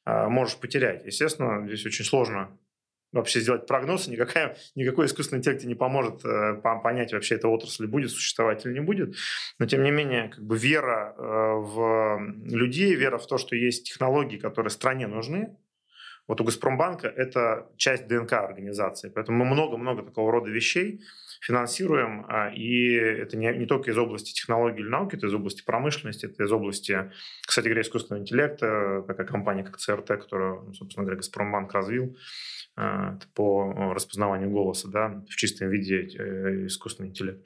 можешь 0.06 0.56
потерять. 0.56 1.04
Естественно, 1.04 1.66
здесь 1.66 1.84
очень 1.84 2.04
сложно 2.04 2.56
вообще 3.12 3.40
сделать 3.40 3.66
прогноз, 3.66 4.08
никакая, 4.08 4.56
никакой 4.74 5.06
искусственный 5.06 5.40
интеллект 5.40 5.64
не 5.64 5.74
поможет 5.74 6.24
э, 6.24 6.54
понять, 6.54 7.12
вообще 7.12 7.36
эта 7.36 7.48
отрасль 7.48 7.86
будет 7.86 8.10
существовать 8.10 8.64
или 8.66 8.74
не 8.74 8.80
будет. 8.80 9.16
Но, 9.58 9.66
тем 9.66 9.82
не 9.82 9.90
менее, 9.90 10.28
как 10.28 10.44
бы 10.44 10.56
вера 10.56 11.14
э, 11.16 11.22
в 11.22 12.20
людей, 12.44 12.94
вера 12.94 13.18
в 13.18 13.26
то, 13.26 13.38
что 13.38 13.56
есть 13.56 13.86
технологии, 13.86 14.38
которые 14.38 14.70
стране 14.70 15.06
нужны, 15.06 15.56
вот 16.28 16.40
у 16.40 16.44
Газпромбанка 16.44 17.06
это 17.06 17.70
часть 17.76 18.08
ДНК 18.08 18.32
организации. 18.32 19.10
Поэтому 19.14 19.44
мы 19.44 19.54
много-много 19.54 20.02
такого 20.02 20.32
рода 20.32 20.50
вещей 20.50 21.00
финансируем, 21.40 22.26
а, 22.28 22.48
и 22.48 22.92
это 22.92 23.36
не, 23.36 23.52
не 23.56 23.66
только 23.66 23.90
из 23.90 23.98
области 23.98 24.32
технологий 24.32 24.80
или 24.80 24.88
науки, 24.88 25.16
это 25.16 25.26
из 25.26 25.34
области 25.34 25.62
промышленности, 25.64 26.26
это 26.26 26.44
из 26.44 26.52
области, 26.52 27.10
кстати 27.46 27.66
говоря, 27.66 27.82
искусственного 27.82 28.22
интеллекта, 28.22 29.04
такая 29.06 29.26
компания, 29.26 29.64
как 29.64 29.78
ЦРТ, 29.78 30.08
которую, 30.08 30.62
ну, 30.66 30.74
собственно 30.74 31.04
говоря, 31.04 31.16
Газпромбанк 31.16 31.72
развил 31.72 32.16
а, 32.76 33.18
по 33.34 33.92
распознаванию 33.94 34.50
голоса, 34.50 34.88
да, 34.88 35.24
в 35.28 35.36
чистом 35.36 35.70
виде 35.70 36.08
э, 36.18 36.66
искусственный 36.66 37.08
интеллект. 37.08 37.44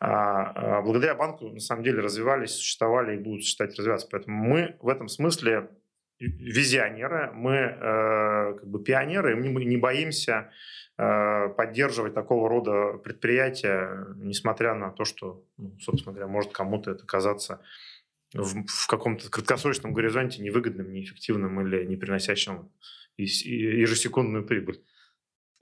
А, 0.00 0.80
благодаря 0.82 1.14
банку, 1.14 1.48
на 1.48 1.60
самом 1.60 1.82
деле, 1.84 2.00
развивались, 2.00 2.52
существовали 2.52 3.16
и 3.16 3.18
будут 3.18 3.44
считать 3.44 3.76
развиваться. 3.76 4.08
Поэтому 4.10 4.36
мы 4.36 4.76
в 4.80 4.88
этом 4.88 5.08
смысле 5.08 5.68
визионеры, 6.22 7.30
мы 7.32 7.54
э, 7.54 8.54
как 8.58 8.66
бы 8.66 8.82
пионеры, 8.82 9.36
мы 9.36 9.64
не 9.64 9.76
боимся 9.76 10.50
Э, 10.98 11.48
поддерживать 11.48 12.12
такого 12.14 12.48
рода 12.48 12.98
предприятия, 12.98 14.06
несмотря 14.16 14.74
на 14.74 14.90
то, 14.90 15.04
что, 15.04 15.42
ну, 15.56 15.76
собственно 15.80 16.12
говоря, 16.12 16.30
может 16.30 16.52
кому-то 16.52 16.90
это 16.90 17.06
казаться 17.06 17.60
в, 18.34 18.66
в 18.66 18.86
каком-то 18.86 19.30
краткосрочном 19.30 19.94
горизонте 19.94 20.42
невыгодным, 20.42 20.92
неэффективным 20.92 21.66
или 21.66 21.86
не 21.86 21.96
приносящим 21.96 22.70
ежесекундную 23.16 24.44
прибыль. 24.44 24.82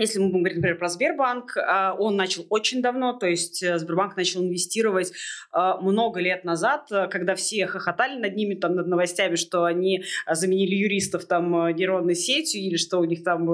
Если 0.01 0.19
мы 0.19 0.27
будем 0.29 0.41
говорить, 0.41 0.57
например, 0.57 0.79
про 0.79 0.89
Сбербанк, 0.89 1.57
а, 1.57 1.95
он 1.95 2.17
начал 2.17 2.47
очень 2.49 2.81
давно, 2.81 3.13
то 3.13 3.27
есть 3.27 3.63
э, 3.63 3.79
Сбербанк 3.79 4.17
начал 4.17 4.43
инвестировать 4.43 5.13
а, 5.53 5.79
много 5.81 6.21
лет 6.21 6.45
назад, 6.45 6.87
э, 6.91 7.07
когда 7.09 7.35
все 7.35 7.67
хохотали 7.67 8.19
над 8.19 8.35
ними, 8.35 8.55
там, 8.55 8.75
над 8.75 8.87
новостями, 8.87 9.37
что 9.37 9.65
они 9.65 10.05
заменили 10.31 10.75
юристов 10.75 11.27
там 11.27 11.67
э, 11.67 11.73
нейронной 11.73 12.15
сетью 12.15 12.63
или 12.63 12.77
что 12.77 12.99
у 12.99 13.05
них 13.05 13.23
там 13.25 13.47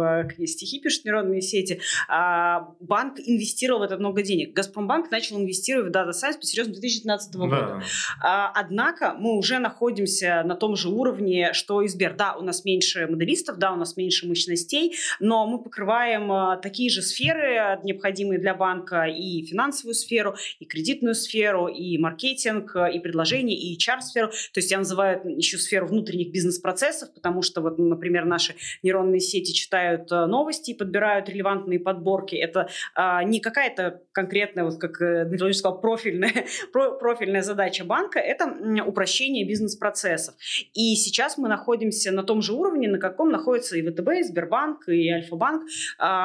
стихи 0.46 0.80
пишут 0.80 1.04
нейронные 1.04 1.40
сети. 1.40 1.80
А, 2.08 2.68
банк 2.80 3.18
инвестировал 3.18 3.80
в 3.80 3.82
это 3.82 3.96
много 3.96 4.22
денег. 4.22 4.54
Газпромбанк 4.54 5.10
начал 5.10 5.38
инвестировать 5.38 5.92
в 5.92 5.96
Data 5.96 6.10
Science 6.10 6.38
по-серьезному 6.38 6.74
2019 6.74 7.32
да. 7.32 7.38
года. 7.38 7.82
Однако 8.20 9.14
мы 9.18 9.36
уже 9.36 9.58
находимся 9.58 10.42
на 10.44 10.54
том 10.54 10.76
же 10.76 10.88
уровне, 10.88 11.52
что 11.52 11.82
и 11.82 11.88
Сбер. 11.88 12.14
Да, 12.14 12.36
у 12.36 12.42
нас 12.42 12.64
меньше 12.64 13.06
моделистов, 13.06 13.58
да, 13.58 13.72
у 13.72 13.76
нас 13.76 13.96
меньше 13.96 14.28
мощностей, 14.28 14.94
но 15.18 15.46
мы 15.46 15.62
покрываем 15.62 16.30
а, 16.36 16.56
такие 16.56 16.90
же 16.90 17.02
сферы, 17.02 17.78
необходимые 17.82 18.38
для 18.38 18.54
банка, 18.54 19.04
и 19.04 19.44
финансовую 19.46 19.94
сферу, 19.94 20.36
и 20.60 20.64
кредитную 20.64 21.14
сферу, 21.14 21.68
и 21.68 21.98
маркетинг, 21.98 22.76
и 22.92 22.98
предложения, 22.98 23.56
и 23.56 23.76
HR-сферу. 23.78 24.28
То 24.28 24.60
есть 24.60 24.70
я 24.70 24.78
называю 24.78 25.22
еще 25.38 25.58
сферу 25.58 25.86
внутренних 25.86 26.32
бизнес-процессов, 26.32 27.12
потому 27.14 27.42
что, 27.42 27.60
вот, 27.60 27.78
например, 27.78 28.24
наши 28.24 28.54
нейронные 28.82 29.20
сети 29.20 29.52
читают 29.52 30.12
а, 30.12 30.26
новости 30.26 30.72
и 30.72 30.74
подбирают 30.74 31.28
релевантные 31.28 31.80
подборки. 31.80 32.34
Это 32.36 32.68
а, 32.94 33.22
не 33.24 33.40
какая-то 33.40 34.02
конкретная, 34.12 34.64
вот 34.64 34.78
как 34.78 35.00
э, 35.00 35.24
Дмитрий 35.26 35.52
сказал, 35.52 35.80
профильная, 35.80 36.46
профильная 36.72 37.42
задача 37.42 37.84
банка, 37.84 38.18
это 38.18 38.46
упрощение 38.86 39.46
бизнес-процессов. 39.46 40.34
И 40.74 40.94
сейчас 40.96 41.38
мы 41.38 41.48
находимся 41.48 42.12
на 42.12 42.22
том 42.22 42.42
же 42.42 42.52
уровне, 42.52 42.88
на 42.88 42.98
каком 42.98 43.30
находится 43.30 43.76
и 43.76 43.82
ВТБ, 43.82 44.08
и 44.18 44.22
Сбербанк, 44.22 44.88
и 44.88 45.08
Альфа-банк. 45.10 45.64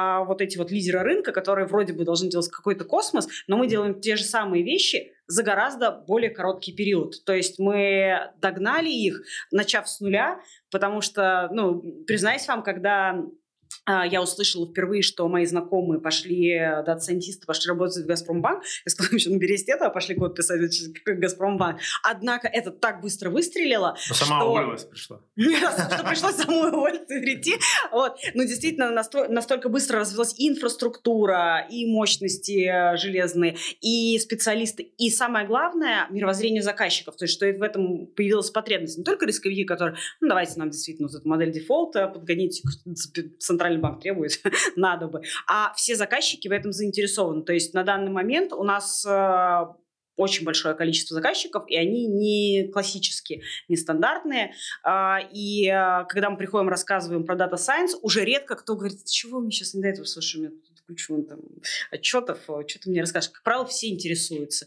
А, 0.02 0.24
вот 0.24 0.40
эти 0.40 0.58
вот 0.58 0.70
лидеры 0.70 1.00
рынка, 1.00 1.32
которые 1.32 1.66
вроде 1.66 1.92
бы 1.92 2.04
должны 2.04 2.28
делать 2.28 2.48
какой-то 2.48 2.84
космос, 2.84 3.28
но 3.46 3.56
мы 3.56 3.68
делаем 3.68 4.00
те 4.00 4.16
же 4.16 4.24
самые 4.24 4.64
вещи 4.64 5.12
за 5.26 5.42
гораздо 5.42 5.92
более 5.92 6.30
короткий 6.30 6.72
период. 6.72 7.24
То 7.24 7.32
есть 7.32 7.58
мы 7.58 8.32
догнали 8.40 8.90
их, 8.90 9.22
начав 9.50 9.88
с 9.88 10.00
нуля, 10.00 10.40
потому 10.70 11.00
что, 11.00 11.48
ну, 11.52 11.80
признаюсь 12.06 12.46
вам, 12.48 12.62
когда 12.62 13.22
я 13.86 14.22
услышала 14.22 14.66
впервые, 14.66 15.02
что 15.02 15.28
мои 15.28 15.44
знакомые 15.44 16.00
пошли, 16.00 16.58
дата-сайентисты 16.86 17.46
пошли 17.46 17.68
работать 17.68 18.04
в 18.04 18.06
Газпромбанк. 18.06 18.62
Я 18.84 18.90
сказала, 18.90 19.18
что 19.18 19.30
наберись 19.30 19.64
этого, 19.68 19.90
пошли 19.90 20.14
код 20.14 20.36
писать 20.36 20.60
в 20.60 21.14
Газпромбанк. 21.14 21.80
Однако 22.02 22.48
это 22.48 22.70
так 22.70 23.00
быстро 23.00 23.30
выстрелило, 23.30 23.96
Но 24.08 24.14
сама 24.14 24.40
что... 24.40 24.50
уволилась 24.50 24.84
пришла. 24.84 25.20
Что 25.36 26.04
пришлось 26.08 26.36
самой 26.36 26.70
уволиться 26.70 27.14
и 27.14 27.20
прийти. 27.20 27.54
Вот. 27.90 28.18
Ну, 28.34 28.44
действительно, 28.44 28.90
настолько 28.90 29.68
быстро 29.68 30.00
развилась 30.00 30.34
и 30.38 30.48
инфраструктура, 30.48 31.66
и 31.70 31.86
мощности 31.86 32.66
э, 32.66 32.96
железные, 32.96 33.56
и 33.80 34.18
специалисты. 34.18 34.82
И 34.82 35.10
самое 35.10 35.46
главное, 35.46 36.06
мировоззрение 36.10 36.62
заказчиков. 36.62 37.16
То 37.16 37.24
есть, 37.24 37.34
что 37.34 37.46
в 37.46 37.62
этом 37.62 38.06
появилась 38.06 38.50
потребность. 38.50 38.98
Не 38.98 39.04
только 39.04 39.26
рисковики, 39.26 39.64
которые, 39.64 39.96
ну, 40.20 40.28
давайте 40.28 40.58
нам 40.58 40.70
действительно 40.70 41.08
вот 41.08 41.18
эту 41.18 41.28
модель 41.28 41.52
дефолта 41.52 42.08
подгоните 42.08 42.62
центральный 43.38 43.71
Центральный 43.72 43.80
банк 43.80 44.00
требует, 44.00 44.40
надо 44.76 45.08
бы. 45.08 45.22
А 45.46 45.72
все 45.74 45.96
заказчики 45.96 46.48
в 46.48 46.52
этом 46.52 46.72
заинтересованы. 46.72 47.42
То 47.42 47.52
есть 47.52 47.74
на 47.74 47.84
данный 47.84 48.10
момент 48.10 48.52
у 48.52 48.62
нас 48.62 49.04
э, 49.06 49.66
очень 50.16 50.44
большое 50.44 50.74
количество 50.74 51.14
заказчиков, 51.14 51.64
и 51.68 51.76
они 51.76 52.06
не 52.06 52.68
классические, 52.72 53.42
не 53.68 53.76
стандартные. 53.76 54.52
А, 54.84 55.20
и 55.32 55.66
э, 55.66 56.04
когда 56.08 56.30
мы 56.30 56.36
приходим, 56.36 56.68
рассказываем 56.68 57.24
про 57.24 57.36
Data 57.36 57.54
Science, 57.54 57.98
уже 58.02 58.24
редко 58.24 58.54
кто 58.56 58.76
говорит, 58.76 59.04
чего 59.06 59.40
мне 59.40 59.50
сейчас 59.50 59.74
не 59.74 59.82
до 59.82 59.88
этого, 59.88 60.04
слушай, 60.04 60.50
кучу 60.86 61.14
вон, 61.14 61.24
там, 61.24 61.40
отчетов, 61.90 62.38
э, 62.48 62.62
что 62.66 62.80
ты 62.80 62.90
мне 62.90 63.00
расскажешь. 63.00 63.30
Как 63.30 63.42
правило, 63.42 63.66
все 63.66 63.88
интересуются. 63.88 64.66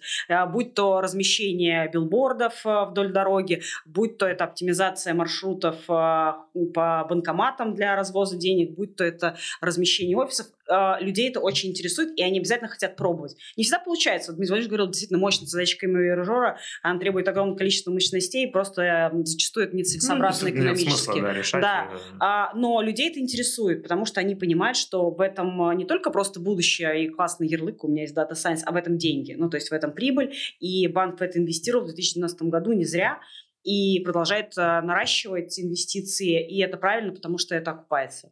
Будь 0.51 0.73
то 0.73 1.01
размещение 1.01 1.89
билбордов 1.91 2.61
вдоль 2.63 3.11
дороги, 3.11 3.61
будь 3.85 4.17
то 4.17 4.25
это 4.27 4.43
оптимизация 4.45 5.13
маршрутов 5.13 5.85
по 5.85 6.47
банкоматам 6.53 7.73
для 7.73 7.95
развоза 7.95 8.37
денег, 8.37 8.71
будь 8.71 8.95
то 8.95 9.03
это 9.03 9.37
размещение 9.61 10.17
офисов, 10.17 10.47
э, 10.69 11.03
людей 11.03 11.29
это 11.29 11.39
очень 11.39 11.69
интересует, 11.69 12.17
и 12.17 12.23
они 12.23 12.39
обязательно 12.39 12.69
хотят 12.69 12.95
пробовать. 12.95 13.35
Не 13.57 13.63
всегда 13.63 13.79
получается. 13.79 14.31
Вот 14.31 14.37
Владимирович 14.37 14.67
говорил, 14.67 14.87
действительно, 14.87 15.19
мощная 15.19 15.47
задача 15.47 15.77
камережора, 15.77 16.57
она 16.81 16.99
требует 16.99 17.27
огромного 17.27 17.57
количества 17.57 17.91
мощностей, 17.91 18.49
просто 18.49 18.81
э, 18.81 19.23
зачастую 19.23 19.67
это 19.67 19.75
нецелесообразно 19.75 20.49
ну, 20.49 20.55
экономически. 20.55 20.89
Нет 20.89 20.97
смысла, 20.97 21.21
да, 21.21 21.33
решать. 21.33 21.61
Да. 21.61 21.91
А, 22.19 22.53
но 22.55 22.81
людей 22.81 23.09
это 23.09 23.19
интересует, 23.19 23.83
потому 23.83 24.05
что 24.05 24.19
они 24.19 24.35
понимают, 24.35 24.77
что 24.77 25.09
в 25.09 25.21
этом 25.21 25.69
э, 25.69 25.75
не 25.75 25.85
только 25.85 26.11
просто 26.11 26.39
будущее 26.39 27.05
и 27.05 27.09
классный 27.09 27.47
ярлык 27.47 27.83
у 27.83 27.87
меня 27.87 28.03
есть 28.03 28.15
Data 28.15 28.33
Science, 28.33 28.61
а 28.65 28.71
в 28.71 28.75
этом 28.75 28.97
деньги. 28.97 29.33
Ну, 29.33 29.49
то 29.49 29.57
есть 29.57 29.69
в 29.69 29.73
этом 29.73 29.91
прибыль, 29.93 30.33
и 30.59 30.87
банк 30.87 31.19
в 31.19 31.21
это 31.21 31.39
инвестировал 31.39 31.83
в 31.83 31.87
2012 31.87 32.41
году 32.43 32.73
не 32.73 32.85
зря, 32.85 33.19
и 33.65 33.99
продолжает 34.01 34.57
э, 34.57 34.81
наращивать 34.81 35.59
инвестиции, 35.59 36.47
и 36.47 36.61
это 36.61 36.77
правильно, 36.77 37.13
потому 37.13 37.37
что 37.37 37.55
это 37.55 37.71
окупается. 37.71 38.31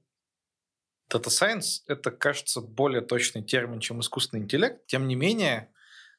Data 1.12 1.28
Science— 1.28 1.82
это, 1.88 2.12
кажется, 2.12 2.62
более 2.62 3.01
точный 3.01 3.43
термин, 3.43 3.80
чем 3.80 3.99
искусственный 3.99 4.43
интеллект. 4.43 4.86
Тем 4.88 5.08
не 5.08 5.16
менее, 5.16 5.72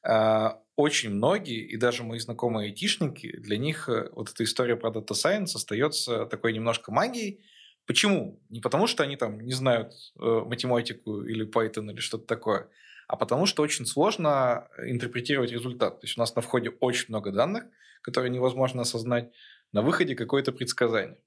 э, 0.03 0.49
очень 0.75 1.09
многие, 1.11 1.61
и 1.65 1.77
даже 1.77 2.03
мои 2.03 2.19
знакомые 2.19 2.67
айтишники, 2.67 3.37
для 3.37 3.57
них 3.57 3.89
э, 3.89 4.09
вот 4.13 4.29
эта 4.29 4.43
история 4.43 4.75
про 4.75 4.89
Data 4.91 5.11
Science 5.11 5.55
остается 5.55 6.25
такой 6.25 6.53
немножко 6.53 6.91
магией. 6.91 7.43
Почему? 7.85 8.41
Не 8.49 8.61
потому, 8.61 8.87
что 8.87 9.03
они 9.03 9.15
там 9.15 9.39
не 9.39 9.53
знают 9.53 9.93
математику 10.15 11.21
или 11.21 11.47
Python 11.47 11.91
или 11.91 11.99
что-то 11.99 12.25
такое, 12.25 12.67
а 13.07 13.15
потому 13.15 13.45
что 13.45 13.61
очень 13.61 13.85
сложно 13.85 14.67
интерпретировать 14.85 15.51
результат. 15.51 16.01
То 16.01 16.07
есть 16.07 16.17
у 16.17 16.19
нас 16.19 16.35
на 16.35 16.41
входе 16.41 16.69
очень 16.69 17.05
много 17.09 17.31
данных, 17.31 17.65
которые 18.01 18.31
невозможно 18.31 18.81
осознать, 18.81 19.31
на 19.71 19.81
выходе 19.81 20.15
какое-то 20.15 20.51
предсказание. 20.51 21.17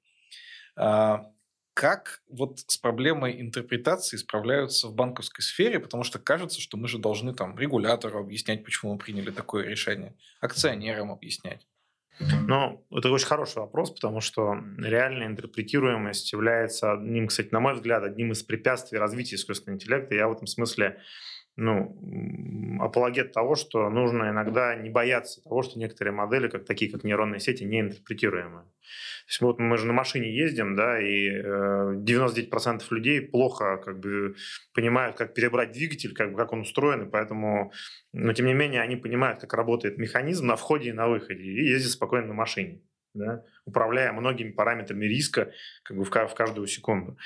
Как 1.78 2.22
вот 2.28 2.58
с 2.66 2.76
проблемой 2.76 3.40
интерпретации 3.40 4.16
справляются 4.16 4.88
в 4.88 4.96
банковской 4.96 5.44
сфере, 5.44 5.78
потому 5.78 6.02
что 6.02 6.18
кажется, 6.18 6.60
что 6.60 6.76
мы 6.76 6.88
же 6.88 6.98
должны 6.98 7.32
там 7.32 7.56
регулятору 7.56 8.18
объяснять, 8.18 8.64
почему 8.64 8.94
мы 8.94 8.98
приняли 8.98 9.30
такое 9.30 9.64
решение, 9.64 10.16
акционерам 10.40 11.12
объяснять. 11.12 11.68
Ну, 12.18 12.84
это 12.90 13.12
очень 13.12 13.28
хороший 13.28 13.58
вопрос, 13.58 13.92
потому 13.92 14.20
что 14.20 14.56
реальная 14.76 15.28
интерпретируемость 15.28 16.32
является 16.32 16.94
одним, 16.94 17.28
кстати, 17.28 17.50
на 17.52 17.60
мой 17.60 17.74
взгляд, 17.74 18.02
одним 18.02 18.32
из 18.32 18.42
препятствий 18.42 18.98
развития 18.98 19.36
искусственного 19.36 19.76
интеллекта. 19.76 20.16
Я 20.16 20.26
в 20.26 20.32
этом 20.32 20.48
смысле 20.48 21.00
ну, 21.60 22.78
апологет 22.80 23.32
того, 23.32 23.56
что 23.56 23.90
нужно 23.90 24.30
иногда 24.30 24.76
не 24.76 24.90
бояться 24.90 25.42
того, 25.42 25.62
что 25.62 25.76
некоторые 25.80 26.14
модели, 26.14 26.46
как 26.46 26.64
такие 26.64 26.88
как 26.88 27.02
нейронные 27.02 27.40
сети, 27.40 27.64
не 27.64 27.80
интерпретируемы. 27.80 28.60
То 28.60 29.28
есть 29.28 29.40
вот 29.40 29.58
мы 29.58 29.76
же 29.76 29.86
на 29.86 29.92
машине 29.92 30.32
ездим, 30.32 30.76
да, 30.76 31.00
и 31.00 31.42
99% 31.42 32.80
э, 32.80 32.94
людей 32.94 33.20
плохо 33.20 33.78
как 33.78 33.98
бы 33.98 34.36
понимают, 34.72 35.16
как 35.16 35.34
перебрать 35.34 35.72
двигатель, 35.72 36.14
как, 36.14 36.30
бы, 36.30 36.38
как 36.38 36.52
он 36.52 36.60
устроен, 36.60 37.08
и 37.08 37.10
поэтому, 37.10 37.72
но 38.12 38.32
тем 38.34 38.46
не 38.46 38.54
менее 38.54 38.80
они 38.80 38.94
понимают, 38.94 39.40
как 39.40 39.52
работает 39.52 39.98
механизм 39.98 40.46
на 40.46 40.54
входе 40.54 40.90
и 40.90 40.92
на 40.92 41.08
выходе, 41.08 41.42
и 41.42 41.70
ездят 41.70 41.90
спокойно 41.90 42.28
на 42.28 42.34
машине 42.34 42.82
да, 43.18 43.44
управляя 43.64 44.12
многими 44.12 44.50
параметрами 44.50 45.04
риска 45.04 45.52
как 45.82 45.96
бы 45.96 46.04
в, 46.04 46.10
в 46.10 46.34
каждую 46.34 46.66
секунду. 46.66 47.18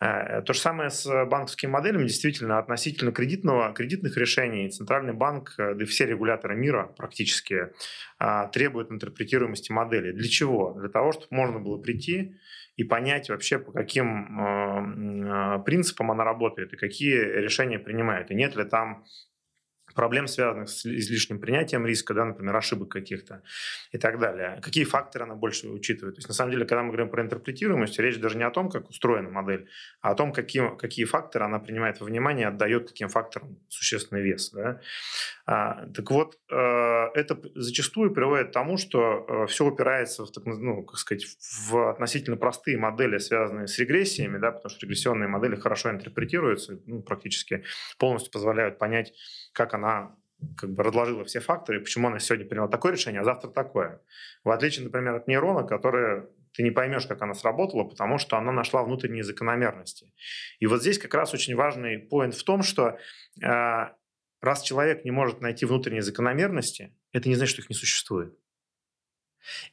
Э, 0.00 0.42
то 0.42 0.52
же 0.52 0.58
самое 0.58 0.90
с 0.90 1.06
банковскими 1.26 1.70
моделями. 1.70 2.04
Действительно, 2.04 2.58
относительно 2.58 3.12
кредитного, 3.12 3.72
кредитных 3.72 4.16
решений 4.16 4.68
Центральный 4.70 5.12
банк, 5.12 5.54
э, 5.58 5.74
да 5.74 5.82
и 5.82 5.86
все 5.86 6.06
регуляторы 6.06 6.56
мира 6.56 6.92
практически 6.96 7.70
э, 8.18 8.48
требуют 8.52 8.90
интерпретируемости 8.90 9.72
модели. 9.72 10.12
Для 10.12 10.28
чего? 10.28 10.74
Для 10.78 10.88
того, 10.88 11.12
чтобы 11.12 11.28
можно 11.30 11.60
было 11.60 11.78
прийти 11.78 12.36
и 12.76 12.82
понять 12.82 13.28
вообще, 13.28 13.60
по 13.60 13.70
каким 13.70 15.62
принципам 15.64 16.10
она 16.10 16.24
работает 16.24 16.72
и 16.72 16.76
какие 16.76 17.14
решения 17.14 17.78
принимает. 17.78 18.32
И 18.32 18.34
нет 18.34 18.56
ли 18.56 18.64
там 18.64 19.04
проблем, 19.94 20.26
связанных 20.26 20.68
с 20.68 20.86
излишним 20.86 21.38
принятием 21.40 21.86
риска, 21.86 22.14
да, 22.14 22.24
например, 22.24 22.54
ошибок 22.56 22.90
каких-то 22.90 23.42
и 23.92 23.98
так 23.98 24.18
далее. 24.18 24.60
Какие 24.62 24.84
факторы 24.84 25.24
она 25.24 25.34
больше 25.34 25.68
учитывает? 25.68 26.16
То 26.16 26.18
есть, 26.18 26.28
на 26.28 26.34
самом 26.34 26.52
деле, 26.52 26.64
когда 26.64 26.82
мы 26.82 26.88
говорим 26.88 27.08
про 27.08 27.22
интерпретируемость, 27.22 27.98
речь 27.98 28.18
даже 28.18 28.36
не 28.36 28.44
о 28.44 28.50
том, 28.50 28.70
как 28.70 28.90
устроена 28.90 29.30
модель, 29.30 29.68
а 30.00 30.10
о 30.10 30.14
том, 30.14 30.32
какие, 30.32 30.76
какие 30.76 31.04
факторы 31.04 31.44
она 31.44 31.58
принимает 31.58 32.00
во 32.00 32.06
внимание, 32.06 32.48
отдает 32.48 32.88
каким 32.88 33.08
факторам 33.08 33.58
существенный 33.68 34.22
вес. 34.22 34.50
Да? 34.50 34.80
А, 35.46 35.86
так 35.94 36.10
вот, 36.10 36.38
э, 36.50 36.54
это 36.54 37.38
зачастую 37.54 38.14
приводит 38.14 38.48
к 38.48 38.52
тому, 38.52 38.78
что 38.78 39.26
э, 39.28 39.46
все 39.46 39.66
упирается 39.66 40.24
в, 40.24 40.30
так, 40.30 40.46
ну, 40.46 40.82
как 40.84 40.98
сказать, 40.98 41.26
в 41.68 41.90
относительно 41.90 42.38
простые 42.38 42.78
модели, 42.78 43.18
связанные 43.18 43.66
с 43.66 43.78
регрессиями, 43.78 44.38
да, 44.38 44.52
потому 44.52 44.70
что 44.70 44.86
регрессионные 44.86 45.28
модели 45.28 45.56
хорошо 45.56 45.90
интерпретируются, 45.90 46.80
ну, 46.86 47.02
практически 47.02 47.64
полностью 47.98 48.32
позволяют 48.32 48.78
понять, 48.78 49.12
как 49.52 49.74
она 49.74 50.16
как 50.56 50.70
бы 50.70 50.82
разложила 50.82 51.24
все 51.24 51.40
факторы, 51.40 51.80
почему 51.80 52.08
она 52.08 52.18
сегодня 52.20 52.46
приняла 52.46 52.68
такое 52.68 52.92
решение, 52.92 53.20
а 53.20 53.24
завтра 53.24 53.50
такое. 53.50 54.00
В 54.44 54.50
отличие, 54.50 54.84
например, 54.84 55.14
от 55.14 55.28
нейрона, 55.28 55.64
который 55.66 56.24
ты 56.54 56.62
не 56.62 56.70
поймешь, 56.70 57.06
как 57.06 57.20
она 57.22 57.34
сработала, 57.34 57.84
потому 57.84 58.18
что 58.18 58.38
она 58.38 58.52
нашла 58.52 58.82
внутренние 58.82 59.24
закономерности. 59.24 60.12
И 60.60 60.66
вот 60.66 60.80
здесь 60.80 60.98
как 60.98 61.12
раз 61.14 61.34
очень 61.34 61.54
важный 61.54 61.98
поинт 61.98 62.34
в 62.34 62.44
том, 62.44 62.62
что 62.62 62.96
э, 63.42 63.86
раз 64.44 64.62
человек 64.62 65.04
не 65.04 65.10
может 65.10 65.40
найти 65.40 65.66
внутренние 65.66 66.02
закономерности, 66.02 66.94
это 67.12 67.28
не 67.28 67.34
значит, 67.34 67.52
что 67.52 67.62
их 67.62 67.70
не 67.70 67.76
существует. 67.76 68.38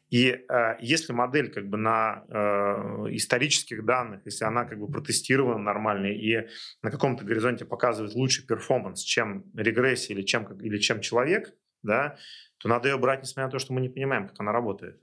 И 0.09 0.28
э, 0.28 0.76
если 0.80 1.13
модель 1.13 1.51
как 1.51 1.69
бы 1.69 1.78
на 1.78 2.26
э, 2.28 3.15
исторических 3.15 3.86
данных, 3.86 4.22
если 4.26 4.43
она 4.43 4.65
как 4.65 4.80
бы 4.80 4.88
протестирована 4.88 5.59
нормально 5.59 6.07
и 6.07 6.47
на 6.82 6.91
каком-то 6.91 7.24
горизонте 7.24 7.65
показывает 7.65 8.13
лучший 8.13 8.45
перформанс, 8.45 9.01
чем 9.01 9.45
регрессия 9.55 10.13
или 10.13 10.24
чем, 10.24 10.45
или 10.59 10.78
чем 10.78 10.99
человек, 10.99 11.53
да, 11.84 12.17
то 12.57 12.67
надо 12.67 12.89
ее 12.89 12.97
брать, 12.97 13.22
несмотря 13.22 13.45
на 13.45 13.51
то, 13.51 13.59
что 13.59 13.74
мы 13.74 13.82
не 13.82 13.89
понимаем, 13.89 14.28
как 14.28 14.39
она 14.39 14.51
работает. 14.51 15.01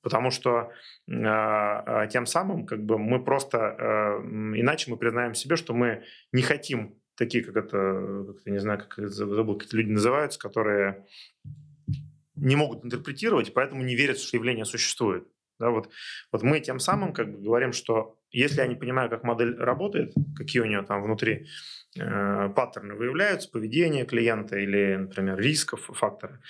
Потому 0.00 0.30
что 0.30 0.70
э, 1.08 1.12
э, 1.12 2.08
тем 2.10 2.24
самым 2.26 2.66
как 2.66 2.84
бы 2.84 2.98
мы 2.98 3.22
просто 3.22 3.58
э, 3.58 4.20
иначе 4.60 4.90
мы 4.90 4.96
признаем 4.96 5.34
себе, 5.34 5.56
что 5.56 5.74
мы 5.74 6.04
не 6.32 6.42
хотим 6.42 6.97
такие, 7.18 7.44
как 7.44 7.56
это, 7.56 8.24
как 8.26 8.46
не 8.46 8.58
знаю, 8.58 8.78
как 8.78 9.08
забыл, 9.08 9.58
как 9.58 9.72
люди 9.72 9.90
называются, 9.90 10.38
которые 10.38 11.06
не 12.36 12.56
могут 12.56 12.84
интерпретировать, 12.84 13.52
поэтому 13.52 13.82
не 13.82 13.96
верят, 13.96 14.18
что 14.18 14.36
явление 14.36 14.64
существует. 14.64 15.26
Да, 15.58 15.70
вот, 15.70 15.90
вот 16.30 16.42
мы 16.44 16.60
тем 16.60 16.78
самым 16.78 17.12
как 17.12 17.32
бы 17.32 17.42
говорим, 17.42 17.72
что 17.72 18.16
если 18.30 18.60
я 18.60 18.68
не 18.68 18.76
понимаю, 18.76 19.10
как 19.10 19.24
модель 19.24 19.56
работает, 19.56 20.14
какие 20.36 20.62
у 20.62 20.66
нее 20.66 20.82
там 20.82 21.02
внутри 21.02 21.48
э, 21.98 22.48
паттерны 22.54 22.94
выявляются, 22.94 23.50
поведение 23.50 24.04
клиента 24.04 24.56
или, 24.56 24.94
например, 24.94 25.36
рисков, 25.36 25.90
факторы, 25.92 26.40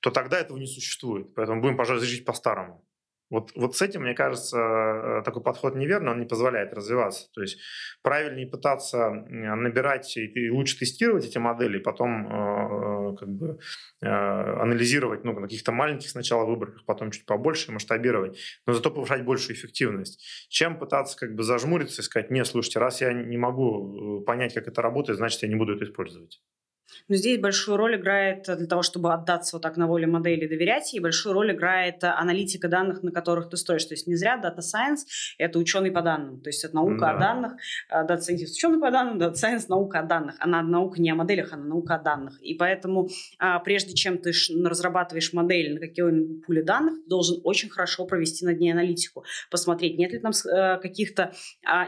то 0.00 0.10
тогда 0.10 0.38
этого 0.38 0.58
не 0.58 0.66
существует. 0.66 1.34
Поэтому 1.34 1.62
будем, 1.62 1.78
пожалуй, 1.78 2.04
жить 2.04 2.26
по-старому. 2.26 2.84
Вот, 3.30 3.52
вот 3.54 3.76
с 3.76 3.82
этим, 3.82 4.02
мне 4.02 4.14
кажется, 4.14 4.58
э, 4.58 5.22
такой 5.24 5.42
подход 5.42 5.74
неверный, 5.74 6.12
он 6.12 6.20
не 6.20 6.26
позволяет 6.26 6.72
развиваться. 6.72 7.28
То 7.34 7.42
есть 7.42 7.58
правильнее 8.02 8.46
пытаться 8.46 9.10
набирать 9.10 10.16
и 10.16 10.50
лучше 10.50 10.78
тестировать 10.78 11.26
эти 11.26 11.38
модели, 11.38 11.78
потом 11.78 12.26
э, 12.26 13.16
как 13.16 13.28
бы 13.28 13.58
э, 14.00 14.06
анализировать 14.06 15.24
ну, 15.24 15.32
на 15.32 15.42
каких-то 15.42 15.72
маленьких 15.72 16.08
сначала 16.08 16.46
выборках, 16.46 16.84
потом 16.86 17.10
чуть 17.10 17.26
побольше 17.26 17.70
масштабировать, 17.70 18.38
но 18.66 18.72
зато 18.72 18.90
повышать 18.90 19.24
большую 19.24 19.56
эффективность. 19.56 20.48
Чем 20.48 20.78
пытаться 20.78 21.18
как 21.18 21.34
бы 21.34 21.42
зажмуриться 21.42 22.00
и 22.00 22.04
сказать, 22.04 22.30
нет, 22.30 22.46
слушайте, 22.46 22.78
раз 22.78 23.02
я 23.02 23.12
не 23.12 23.36
могу 23.36 24.22
понять, 24.22 24.54
как 24.54 24.68
это 24.68 24.80
работает, 24.80 25.18
значит, 25.18 25.42
я 25.42 25.48
не 25.48 25.56
буду 25.56 25.74
это 25.74 25.84
использовать. 25.84 26.40
Но 27.08 27.16
здесь 27.16 27.40
большую 27.40 27.76
роль 27.76 27.96
играет 27.96 28.48
э, 28.48 28.56
для 28.56 28.66
того, 28.66 28.82
чтобы 28.82 29.12
отдаться 29.12 29.56
вот 29.56 29.62
так 29.62 29.76
на 29.76 29.86
воле 29.86 30.06
модели 30.06 30.44
и 30.44 30.48
доверять 30.48 30.92
ей, 30.92 31.00
большую 31.00 31.32
роль 31.34 31.52
играет 31.52 32.02
э, 32.04 32.08
аналитика 32.08 32.68
данных, 32.68 33.02
на 33.02 33.10
которых 33.10 33.48
ты 33.48 33.56
строишь. 33.56 33.84
То 33.84 33.94
есть 33.94 34.06
не 34.06 34.14
зря 34.16 34.40
Data 34.42 34.58
Science– 34.58 35.06
это 35.38 35.58
ученый 35.58 35.90
по 35.90 36.02
данным. 36.02 36.40
То 36.40 36.48
есть 36.48 36.64
это 36.64 36.74
наука 36.74 37.00
да. 37.00 37.10
о 37.10 37.18
данных. 37.18 37.52
Э, 37.90 38.06
Data 38.06 38.18
Scientist– 38.18 38.52
ученый 38.56 38.80
по 38.80 38.90
данным, 38.90 39.18
Data 39.18 39.34
Science– 39.34 39.64
наука 39.68 40.00
о 40.00 40.02
данных. 40.02 40.36
Она 40.40 40.62
наука 40.62 41.00
не 41.00 41.10
о 41.10 41.14
моделях, 41.14 41.52
она 41.52 41.64
наука 41.64 41.96
о 41.96 41.98
данных. 41.98 42.40
И 42.42 42.54
поэтому 42.54 43.08
прежде 43.64 43.94
чем 43.94 44.18
ты 44.18 44.32
разрабатываешь 44.64 45.32
модель 45.32 45.74
на 45.74 45.80
какой-нибудь 45.80 46.46
пуле 46.46 46.62
данных, 46.62 47.02
ты 47.02 47.08
должен 47.08 47.40
очень 47.44 47.68
хорошо 47.68 48.06
провести 48.06 48.44
над 48.44 48.58
ней 48.58 48.70
аналитику, 48.70 49.24
посмотреть, 49.50 49.98
нет 49.98 50.12
ли 50.12 50.18
там 50.18 50.32
каких-то, 50.80 51.32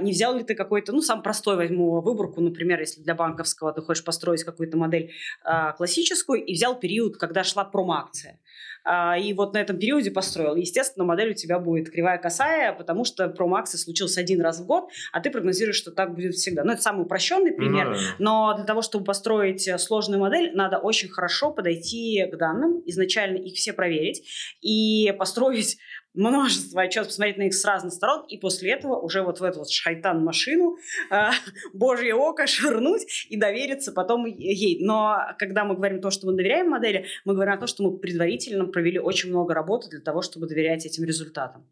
не 0.00 0.12
взял 0.12 0.36
ли 0.36 0.44
ты 0.44 0.54
какой-то, 0.54 0.92
ну, 0.92 1.00
сам 1.00 1.22
простой 1.22 1.56
возьму 1.56 2.00
выборку, 2.00 2.40
например, 2.40 2.80
если 2.80 3.02
для 3.02 3.14
банковского 3.14 3.72
ты 3.72 3.82
хочешь 3.82 4.04
построить 4.04 4.44
какую-то 4.44 4.76
модель, 4.76 4.89
модель 4.90 5.12
а, 5.44 5.72
классическую 5.72 6.44
и 6.44 6.52
взял 6.54 6.78
период, 6.78 7.16
когда 7.16 7.44
шла 7.44 7.64
промо-акция. 7.64 8.38
А, 8.82 9.16
и 9.18 9.32
вот 9.34 9.52
на 9.54 9.58
этом 9.58 9.78
периоде 9.78 10.10
построил. 10.10 10.56
Естественно, 10.56 11.04
модель 11.04 11.30
у 11.30 11.34
тебя 11.34 11.58
будет 11.58 11.90
кривая 11.90 12.18
косая, 12.18 12.72
потому 12.72 13.04
что 13.04 13.28
промо-акция 13.28 13.78
случилась 13.78 14.16
один 14.16 14.40
раз 14.40 14.60
в 14.60 14.66
год, 14.66 14.88
а 15.12 15.20
ты 15.20 15.30
прогнозируешь, 15.30 15.76
что 15.76 15.90
так 15.90 16.14
будет 16.14 16.34
всегда. 16.34 16.64
Ну, 16.64 16.72
это 16.72 16.82
самый 16.82 17.02
упрощенный 17.02 17.52
пример, 17.52 17.92
mm-hmm. 17.92 18.16
но 18.18 18.54
для 18.56 18.64
того, 18.64 18.82
чтобы 18.82 19.04
построить 19.04 19.68
э, 19.68 19.78
сложную 19.78 20.20
модель, 20.20 20.52
надо 20.54 20.78
очень 20.78 21.08
хорошо 21.08 21.50
подойти 21.50 22.26
к 22.32 22.36
данным, 22.36 22.82
изначально 22.86 23.36
их 23.36 23.54
все 23.54 23.72
проверить 23.72 24.26
и 24.62 25.14
построить 25.18 25.78
множество 26.14 26.82
отчетов, 26.82 27.08
посмотреть 27.08 27.38
на 27.38 27.42
них 27.42 27.54
с 27.54 27.64
разных 27.64 27.92
сторон, 27.92 28.26
и 28.26 28.36
после 28.38 28.72
этого 28.72 28.96
уже 28.96 29.22
вот 29.22 29.40
в 29.40 29.44
эту 29.44 29.60
вот 29.60 29.70
шайтан-машину 29.70 30.76
э, 31.10 31.30
божье 31.72 32.14
око 32.14 32.46
швырнуть 32.46 33.26
и 33.28 33.36
довериться 33.36 33.92
потом 33.92 34.26
ей. 34.26 34.84
Но 34.84 35.18
когда 35.38 35.64
мы 35.64 35.74
говорим 35.74 36.00
то, 36.00 36.10
что 36.10 36.26
мы 36.26 36.34
доверяем 36.34 36.70
модели, 36.70 37.06
мы 37.24 37.34
говорим 37.34 37.54
о 37.54 37.58
том, 37.58 37.68
что 37.68 37.82
мы 37.82 37.98
предварительно 37.98 38.66
провели 38.66 38.98
очень 38.98 39.30
много 39.30 39.54
работы 39.54 39.88
для 39.88 40.00
того, 40.00 40.22
чтобы 40.22 40.46
доверять 40.46 40.86
этим 40.86 41.04
результатам. 41.04 41.66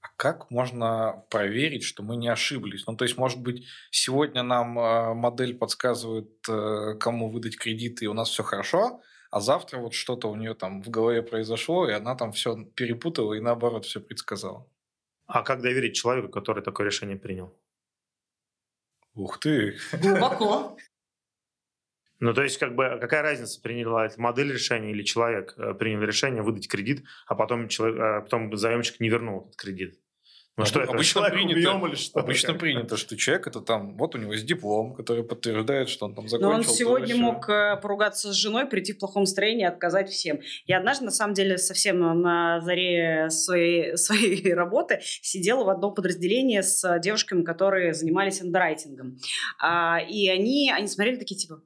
А 0.00 0.08
как 0.16 0.50
можно 0.50 1.24
проверить, 1.30 1.82
что 1.82 2.02
мы 2.02 2.16
не 2.16 2.28
ошиблись? 2.28 2.86
Ну, 2.86 2.94
то 2.94 3.04
есть, 3.04 3.16
может 3.16 3.40
быть, 3.40 3.64
сегодня 3.90 4.42
нам 4.42 4.78
э, 4.78 5.14
модель 5.14 5.56
подсказывает, 5.56 6.30
э, 6.48 6.94
кому 7.00 7.30
выдать 7.30 7.56
кредиты, 7.56 8.04
и 8.04 8.08
у 8.08 8.12
нас 8.12 8.28
все 8.28 8.42
хорошо, 8.42 9.00
а 9.34 9.40
завтра 9.40 9.78
вот 9.80 9.94
что-то 9.94 10.30
у 10.30 10.36
нее 10.36 10.54
там 10.54 10.80
в 10.80 10.90
голове 10.90 11.20
произошло, 11.20 11.88
и 11.88 11.92
она 11.92 12.14
там 12.14 12.30
все 12.30 12.64
перепутала 12.76 13.34
и 13.34 13.40
наоборот 13.40 13.84
все 13.84 14.00
предсказала. 14.00 14.64
А 15.26 15.42
как 15.42 15.60
доверить 15.60 15.96
человеку, 15.96 16.28
который 16.28 16.62
такое 16.62 16.86
решение 16.86 17.16
принял? 17.16 17.52
Ух 19.14 19.40
ты! 19.40 19.76
Глубоко. 19.92 20.76
Ну, 22.20 22.32
то 22.32 22.42
есть, 22.44 22.58
как 22.58 22.76
бы, 22.76 22.96
какая 23.00 23.22
разница, 23.22 23.60
приняла 23.60 24.06
это 24.06 24.18
модель 24.20 24.52
решения 24.52 24.92
или 24.92 25.02
человек 25.02 25.54
э, 25.58 25.74
принял 25.74 26.00
решение 26.00 26.42
выдать 26.42 26.68
кредит, 26.68 27.04
а 27.26 27.34
потом, 27.34 27.68
человек, 27.68 28.00
а 28.00 28.20
потом 28.20 28.56
заемщик 28.56 29.00
не 29.00 29.10
вернул 29.10 29.42
этот 29.42 29.56
кредит? 29.56 30.00
Ну 30.56 30.64
что, 30.66 30.82
обычно 30.82 31.28
принято, 31.30 31.58
или 31.58 31.94
что? 31.96 32.20
Обычно 32.20 32.52
как? 32.52 32.60
принято, 32.60 32.96
что 32.96 33.16
человек 33.16 33.48
это 33.48 33.60
там, 33.60 33.96
вот 33.96 34.14
у 34.14 34.18
него 34.18 34.34
есть 34.34 34.46
диплом, 34.46 34.94
который 34.94 35.24
подтверждает, 35.24 35.88
что 35.88 36.06
он 36.06 36.14
там 36.14 36.28
закончил. 36.28 36.48
Но 36.48 36.56
он 36.56 36.64
сегодня 36.64 37.16
мог 37.16 37.48
э, 37.48 37.76
поругаться 37.82 38.32
с 38.32 38.36
женой, 38.36 38.66
прийти 38.66 38.92
в 38.92 38.98
плохом 38.98 39.24
настроении 39.24 39.62
и 39.64 39.66
отказать 39.66 40.10
всем. 40.10 40.38
Я 40.66 40.78
однажды, 40.78 41.06
на 41.06 41.10
самом 41.10 41.34
деле, 41.34 41.58
совсем 41.58 41.98
на 41.98 42.60
заре 42.60 43.30
своей, 43.30 43.96
своей 43.96 44.54
работы 44.54 45.00
сидела 45.02 45.64
в 45.64 45.70
одном 45.70 45.92
подразделении 45.92 46.60
с 46.60 47.00
девушками, 47.00 47.42
которые 47.42 47.92
занимались 47.92 48.40
андеррайтингом. 48.40 49.18
А, 49.60 49.98
и 49.98 50.28
они, 50.28 50.70
они 50.70 50.86
смотрели 50.86 51.16
такие, 51.16 51.36
типа, 51.36 51.62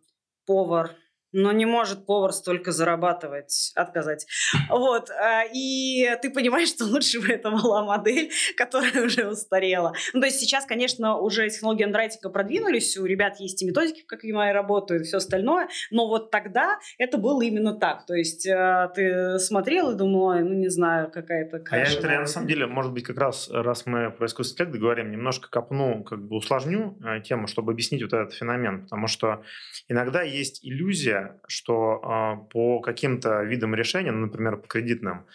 повар, 0.47 0.97
но 1.33 1.53
не 1.53 1.66
может 1.66 2.07
повар 2.07 2.33
столько 2.33 2.72
зарабатывать, 2.72 3.72
отказать. 3.74 4.26
Вот. 4.68 5.11
А, 5.11 5.45
и 5.53 6.09
ты 6.22 6.31
понимаешь, 6.31 6.68
что 6.68 6.85
лучше 6.85 7.20
бы 7.20 7.29
это 7.29 7.51
была 7.51 7.85
модель, 7.85 8.31
которая 8.57 9.05
уже 9.05 9.29
устарела. 9.29 9.93
Ну, 10.12 10.20
то 10.20 10.26
есть 10.26 10.41
сейчас, 10.41 10.64
конечно, 10.64 11.16
уже 11.16 11.49
технологии 11.51 11.85
андроидика 11.85 12.31
продвинулись, 12.31 12.97
у 12.97 13.05
ребят 13.05 13.41
есть 13.41 13.62
и 13.62 13.66
методики, 13.66 14.03
как 14.07 14.24
и 14.24 14.33
мои 14.33 14.53
работают, 14.53 15.03
и 15.03 15.05
все 15.07 15.16
остальное, 15.18 15.68
но 15.91 16.09
вот 16.09 16.31
тогда 16.31 16.79
это 16.99 17.18
было 17.18 17.43
именно 17.43 17.74
так. 17.74 18.07
То 18.07 18.14
есть 18.14 18.47
а, 18.47 18.89
ты 18.89 19.39
смотрел 19.39 19.91
и 19.91 19.97
думал, 19.97 20.35
ну, 20.39 20.55
не 20.55 20.68
знаю, 20.68 21.11
какая-то. 21.11 21.62
А 21.70 21.79
я, 21.79 21.87
я 21.87 22.20
на 22.20 22.26
самом 22.26 22.47
деле, 22.47 22.66
может 22.66 22.93
быть, 22.93 23.05
как 23.05 23.18
раз, 23.18 23.51
раз 23.51 23.87
мы 23.87 24.11
про 24.11 24.26
искусственный 24.26 24.68
интеллект 24.68 24.81
говорим, 24.81 25.11
немножко 25.11 25.51
копну, 25.51 26.03
как 26.05 26.26
бы 26.26 26.37
усложню 26.37 26.99
э, 27.05 27.20
тему, 27.20 27.47
чтобы 27.47 27.72
объяснить 27.72 28.03
вот 28.03 28.12
этот 28.12 28.35
феномен, 28.35 28.83
потому 28.83 29.07
что 29.07 29.43
иногда 29.89 30.22
есть 30.22 30.64
иллюзия, 30.64 31.18
что 31.47 32.01
а, 32.03 32.37
по 32.37 32.81
каким-то 32.81 33.43
видам 33.43 33.75
решения, 33.75 34.12
ну, 34.12 34.27
например, 34.27 34.57
по 34.59 34.69
кредитным, 34.69 35.27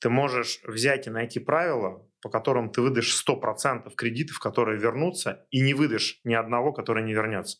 ты 0.00 0.08
можешь 0.08 0.60
взять 0.64 1.06
и 1.06 1.10
найти 1.10 1.40
правила, 1.40 2.06
по 2.22 2.28
которым 2.30 2.70
ты 2.70 2.80
выдашь 2.80 3.14
100% 3.26 3.94
кредитов, 3.94 4.38
которые 4.38 4.78
вернутся, 4.78 5.46
и 5.50 5.60
не 5.60 5.74
выдашь 5.74 6.20
ни 6.24 6.34
одного, 6.34 6.72
который 6.72 7.02
не 7.02 7.12
вернется. 7.12 7.58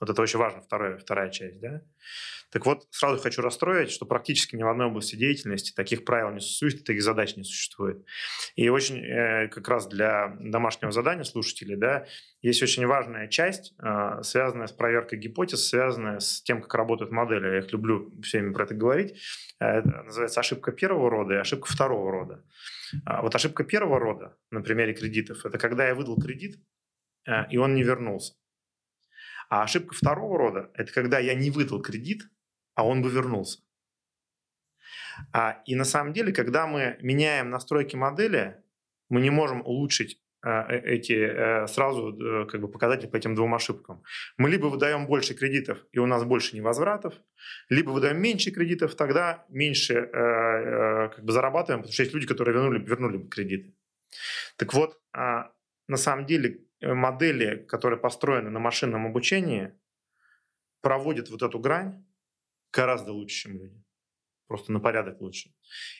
Вот 0.00 0.10
это 0.10 0.20
очень 0.20 0.38
важно, 0.38 0.62
вторая, 0.62 0.98
вторая 0.98 1.30
часть. 1.30 1.60
Да? 1.60 1.82
Так 2.52 2.66
вот, 2.66 2.86
сразу 2.90 3.18
хочу 3.18 3.40
расстроить, 3.40 3.90
что 3.90 4.04
практически 4.04 4.56
ни 4.56 4.62
в 4.62 4.68
одной 4.68 4.88
области 4.88 5.16
деятельности 5.16 5.72
таких 5.74 6.04
правил 6.04 6.30
не 6.32 6.40
существует, 6.40 6.84
таких 6.84 7.02
задач 7.02 7.34
не 7.36 7.44
существует. 7.44 8.04
И 8.56 8.68
очень 8.68 8.98
э, 8.98 9.48
как 9.48 9.66
раз 9.68 9.88
для 9.88 10.36
домашнего 10.38 10.92
задания 10.92 11.24
слушателей 11.24 11.76
да, 11.76 12.06
есть 12.42 12.62
очень 12.62 12.86
важная 12.86 13.28
часть, 13.28 13.74
э, 13.82 14.22
связанная 14.22 14.66
с 14.66 14.72
проверкой 14.72 15.18
гипотез, 15.18 15.66
связанная 15.66 16.18
с 16.18 16.42
тем, 16.42 16.60
как 16.60 16.74
работают 16.74 17.10
модели. 17.10 17.46
Я 17.46 17.58
их 17.60 17.72
люблю 17.72 18.12
всеми 18.22 18.52
про 18.52 18.64
это 18.64 18.74
говорить. 18.74 19.18
Э, 19.58 19.78
это 19.78 20.02
называется 20.02 20.40
ошибка 20.40 20.72
первого 20.72 21.08
рода 21.08 21.34
и 21.34 21.38
ошибка 21.38 21.72
второго 21.72 22.10
рода. 22.12 22.44
А 23.06 23.22
вот 23.22 23.34
ошибка 23.34 23.64
первого 23.64 23.98
рода 23.98 24.36
на 24.50 24.60
примере 24.60 24.92
кредитов– 24.92 25.42
это 25.46 25.56
когда 25.56 25.88
я 25.88 25.94
выдал 25.94 26.20
кредит, 26.20 26.56
э, 27.26 27.48
и 27.50 27.56
он 27.56 27.74
не 27.74 27.82
вернулся. 27.82 28.34
А 29.52 29.64
ошибка 29.64 29.94
второго 29.94 30.38
рода– 30.38 30.70
это 30.74 30.90
когда 30.94 31.18
я 31.18 31.34
не 31.34 31.50
выдал 31.50 31.82
кредит, 31.82 32.22
а 32.74 32.86
он 32.86 33.02
бы 33.02 33.10
вернулся. 33.10 33.60
А, 35.30 35.62
и 35.66 35.74
на 35.74 35.84
самом 35.84 36.14
деле, 36.14 36.32
когда 36.32 36.66
мы 36.66 36.96
меняем 37.02 37.50
настройки 37.50 37.94
модели, 37.94 38.56
мы 39.10 39.20
не 39.20 39.28
можем 39.28 39.60
улучшить 39.60 40.22
э, 40.42 40.78
эти 40.78 41.66
сразу 41.66 42.46
как 42.50 42.62
бы 42.62 42.68
показатели 42.68 43.10
по 43.10 43.16
этим 43.16 43.34
двум 43.34 43.54
ошибкам. 43.54 44.02
Мы 44.38 44.48
либо 44.48 44.68
выдаем 44.68 45.06
больше 45.06 45.34
кредитов, 45.34 45.84
и 45.92 45.98
у 45.98 46.06
нас 46.06 46.24
больше 46.24 46.56
невозвратов, 46.56 47.12
либо 47.68 47.90
выдаем 47.90 48.22
меньше 48.22 48.52
кредитов, 48.52 48.94
тогда 48.94 49.44
меньше 49.50 50.08
как 51.14 51.22
бы 51.22 51.30
зарабатываем, 51.30 51.82
потому 51.82 51.92
что 51.92 52.02
есть 52.04 52.14
люди, 52.14 52.26
которые 52.26 52.54
вернули, 52.54 52.82
вернули 52.82 53.28
кредиты. 53.28 53.74
Так 54.56 54.72
вот, 54.72 54.98
а, 55.12 55.52
на 55.88 55.98
самом 55.98 56.24
деле 56.24 56.64
модели, 56.82 57.64
которые 57.64 57.98
построены 57.98 58.50
на 58.50 58.58
машинном 58.58 59.06
обучении, 59.06 59.72
проводят 60.80 61.30
вот 61.30 61.42
эту 61.42 61.58
грань 61.58 62.04
гораздо 62.72 63.12
лучше, 63.12 63.42
чем 63.42 63.58
люди 63.58 63.82
просто 64.52 64.70
на 64.70 64.80
порядок 64.80 65.18
лучше. 65.22 65.48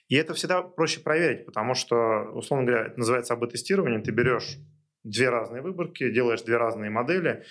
И 0.09 0.14
это 0.14 0.35
всегда 0.35 0.61
проще 0.61 1.01
проверить, 1.01 1.47
потому 1.47 1.74
что, 1.74 1.97
условно 2.35 2.66
говоря, 2.66 2.89
это 2.89 2.99
называется 2.99 3.33
АБ-тестирование. 3.33 4.01
Ты 4.01 4.11
берешь 4.11 4.59
две 5.05 5.30
разные 5.30 5.62
выборки, 5.62 6.11
делаешь 6.11 6.43
две 6.43 6.59
разные 6.59 6.91
модели, 6.91 7.45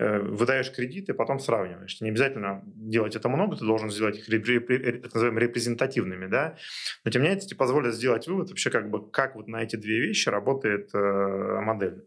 э, 0.00 0.18
выдаешь 0.18 0.72
кредиты, 0.72 1.14
потом 1.14 1.38
сравниваешь. 1.38 2.00
Не 2.00 2.10
обязательно 2.10 2.64
делать 2.66 3.14
это 3.14 3.28
много, 3.28 3.56
ты 3.56 3.64
должен 3.64 3.88
сделать 3.88 4.18
их 4.18 4.26
так 4.26 5.14
называаемыми 5.14 5.40
репрезентативными, 5.40 6.26
да. 6.26 6.56
Но 7.04 7.12
тем 7.12 7.22
не 7.22 7.28
менее, 7.28 7.38
это 7.38 7.46
тебе 7.46 7.56
позволит 7.56 7.94
сделать 7.94 8.26
вывод 8.26 8.48
вообще, 8.48 8.70
как 8.70 8.90
бы, 8.90 9.08
как 9.12 9.36
вот 9.36 9.46
на 9.46 9.62
эти 9.62 9.76
две 9.76 10.00
вещи 10.00 10.28
работает 10.28 10.90
э, 10.92 11.60
модель. 11.60 12.02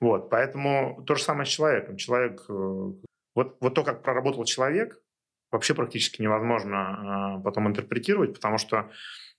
Вот, 0.00 0.30
поэтому 0.30 1.02
то 1.06 1.14
же 1.14 1.22
самое 1.22 1.46
с 1.46 1.50
человеком. 1.50 1.96
Человек, 1.96 2.44
э, 2.48 2.52
вот, 2.52 3.56
вот 3.60 3.74
то, 3.74 3.84
как 3.84 4.02
проработал 4.02 4.44
человек, 4.44 5.00
вообще 5.50 5.74
практически 5.74 6.22
невозможно 6.22 7.36
а, 7.36 7.40
потом 7.40 7.68
интерпретировать, 7.68 8.34
потому 8.34 8.58
что 8.58 8.90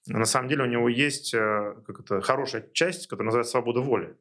на 0.07 0.25
самом 0.25 0.47
деле 0.47 0.63
у 0.63 0.67
него 0.67 0.87
есть 0.89 1.33
э, 1.33 1.75
как 1.85 1.99
это, 1.99 2.21
хорошая 2.21 2.69
часть, 2.73 3.07
которая 3.07 3.27
называется 3.27 3.51
свобода 3.51 3.81
воли. 3.81 4.17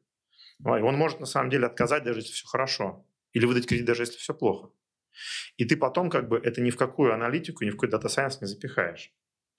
И 0.59 0.67
он 0.67 0.95
может 0.95 1.19
на 1.19 1.25
самом 1.25 1.49
деле 1.49 1.67
отказать, 1.67 2.03
даже 2.03 2.19
если 2.19 2.33
все 2.33 2.47
хорошо, 2.47 3.05
или 3.31 3.45
выдать 3.45 3.67
кредит, 3.67 3.85
даже 3.85 4.03
если 4.03 4.17
все 4.17 4.33
плохо. 4.33 4.71
И 5.55 5.65
ты 5.65 5.77
потом 5.77 6.09
как 6.09 6.27
бы 6.27 6.37
это 6.37 6.61
ни 6.61 6.71
в 6.71 6.77
какую 6.77 7.13
аналитику, 7.13 7.63
ни 7.63 7.69
в 7.69 7.73
какой 7.73 7.89
data 7.89 8.08
science 8.08 8.41
не 8.41 8.47
запихаешь. 8.47 9.11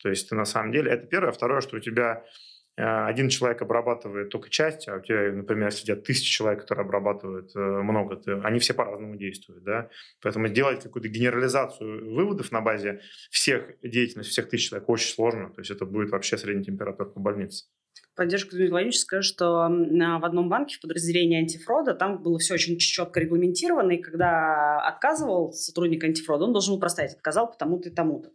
То 0.02 0.09
есть 0.09 0.28
ты 0.28 0.34
на 0.34 0.44
самом 0.44 0.70
деле, 0.72 0.90
это 0.90 1.06
первое. 1.06 1.30
А 1.30 1.32
второе, 1.32 1.61
что 1.61 1.76
у 1.76 1.80
тебя 1.80 2.24
Э, 2.24 2.57
один 2.81 3.29
человек 3.29 3.61
обрабатывает 3.62 4.31
только 4.31 4.51
часть, 4.51 4.89
а 4.89 4.97
у 4.97 5.01
тебя, 5.01 5.33
например, 5.33 5.72
сидят 5.72 6.05
тысячи 6.05 6.31
человек, 6.31 6.61
которые 6.61 6.85
обрабатывают 6.85 7.55
э, 7.57 7.59
много, 7.59 8.20
они 8.45 8.59
все 8.61 8.74
по-разному 8.74 9.16
действуют, 9.16 9.64
да, 9.64 9.91
поэтому 10.22 10.49
сделать 10.49 10.83
какую-то 10.83 11.09
генерализацию 11.09 12.14
выводов 12.14 12.53
на 12.53 12.61
базе 12.61 13.01
всех 13.31 13.81
деятельности, 13.83 14.31
всех 14.31 14.49
тысяч 14.49 14.68
человек 14.68 14.89
очень 14.89 15.12
сложно, 15.12 15.51
то 15.51 15.61
есть 15.61 15.70
это 15.70 15.87
будет 15.87 16.11
вообще 16.11 16.39
средняя 16.39 16.64
температура 16.64 17.09
по 17.09 17.20
больнице 17.20 17.66
поддержку 18.14 18.51
Дмитрия 18.51 18.70
Владимировича 18.70 19.22
что 19.22 19.68
в 19.68 20.24
одном 20.24 20.49
банке 20.49 20.76
в 20.76 20.80
подразделении 20.80 21.38
антифрода 21.38 21.94
там 21.94 22.22
было 22.22 22.38
все 22.38 22.55
очень 22.55 22.78
четко 22.78 23.20
регламентировано, 23.20 23.92
и 23.92 24.03
когда 24.03 24.80
отказывал 24.80 25.53
сотрудник 25.53 26.05
антифрода, 26.05 26.44
он 26.44 26.53
должен 26.53 26.74
был 26.74 26.80
проставить, 26.80 27.12
отказал 27.12 27.51
потому-то 27.51 27.88
и 27.88 27.92
тому-то. 27.92 28.30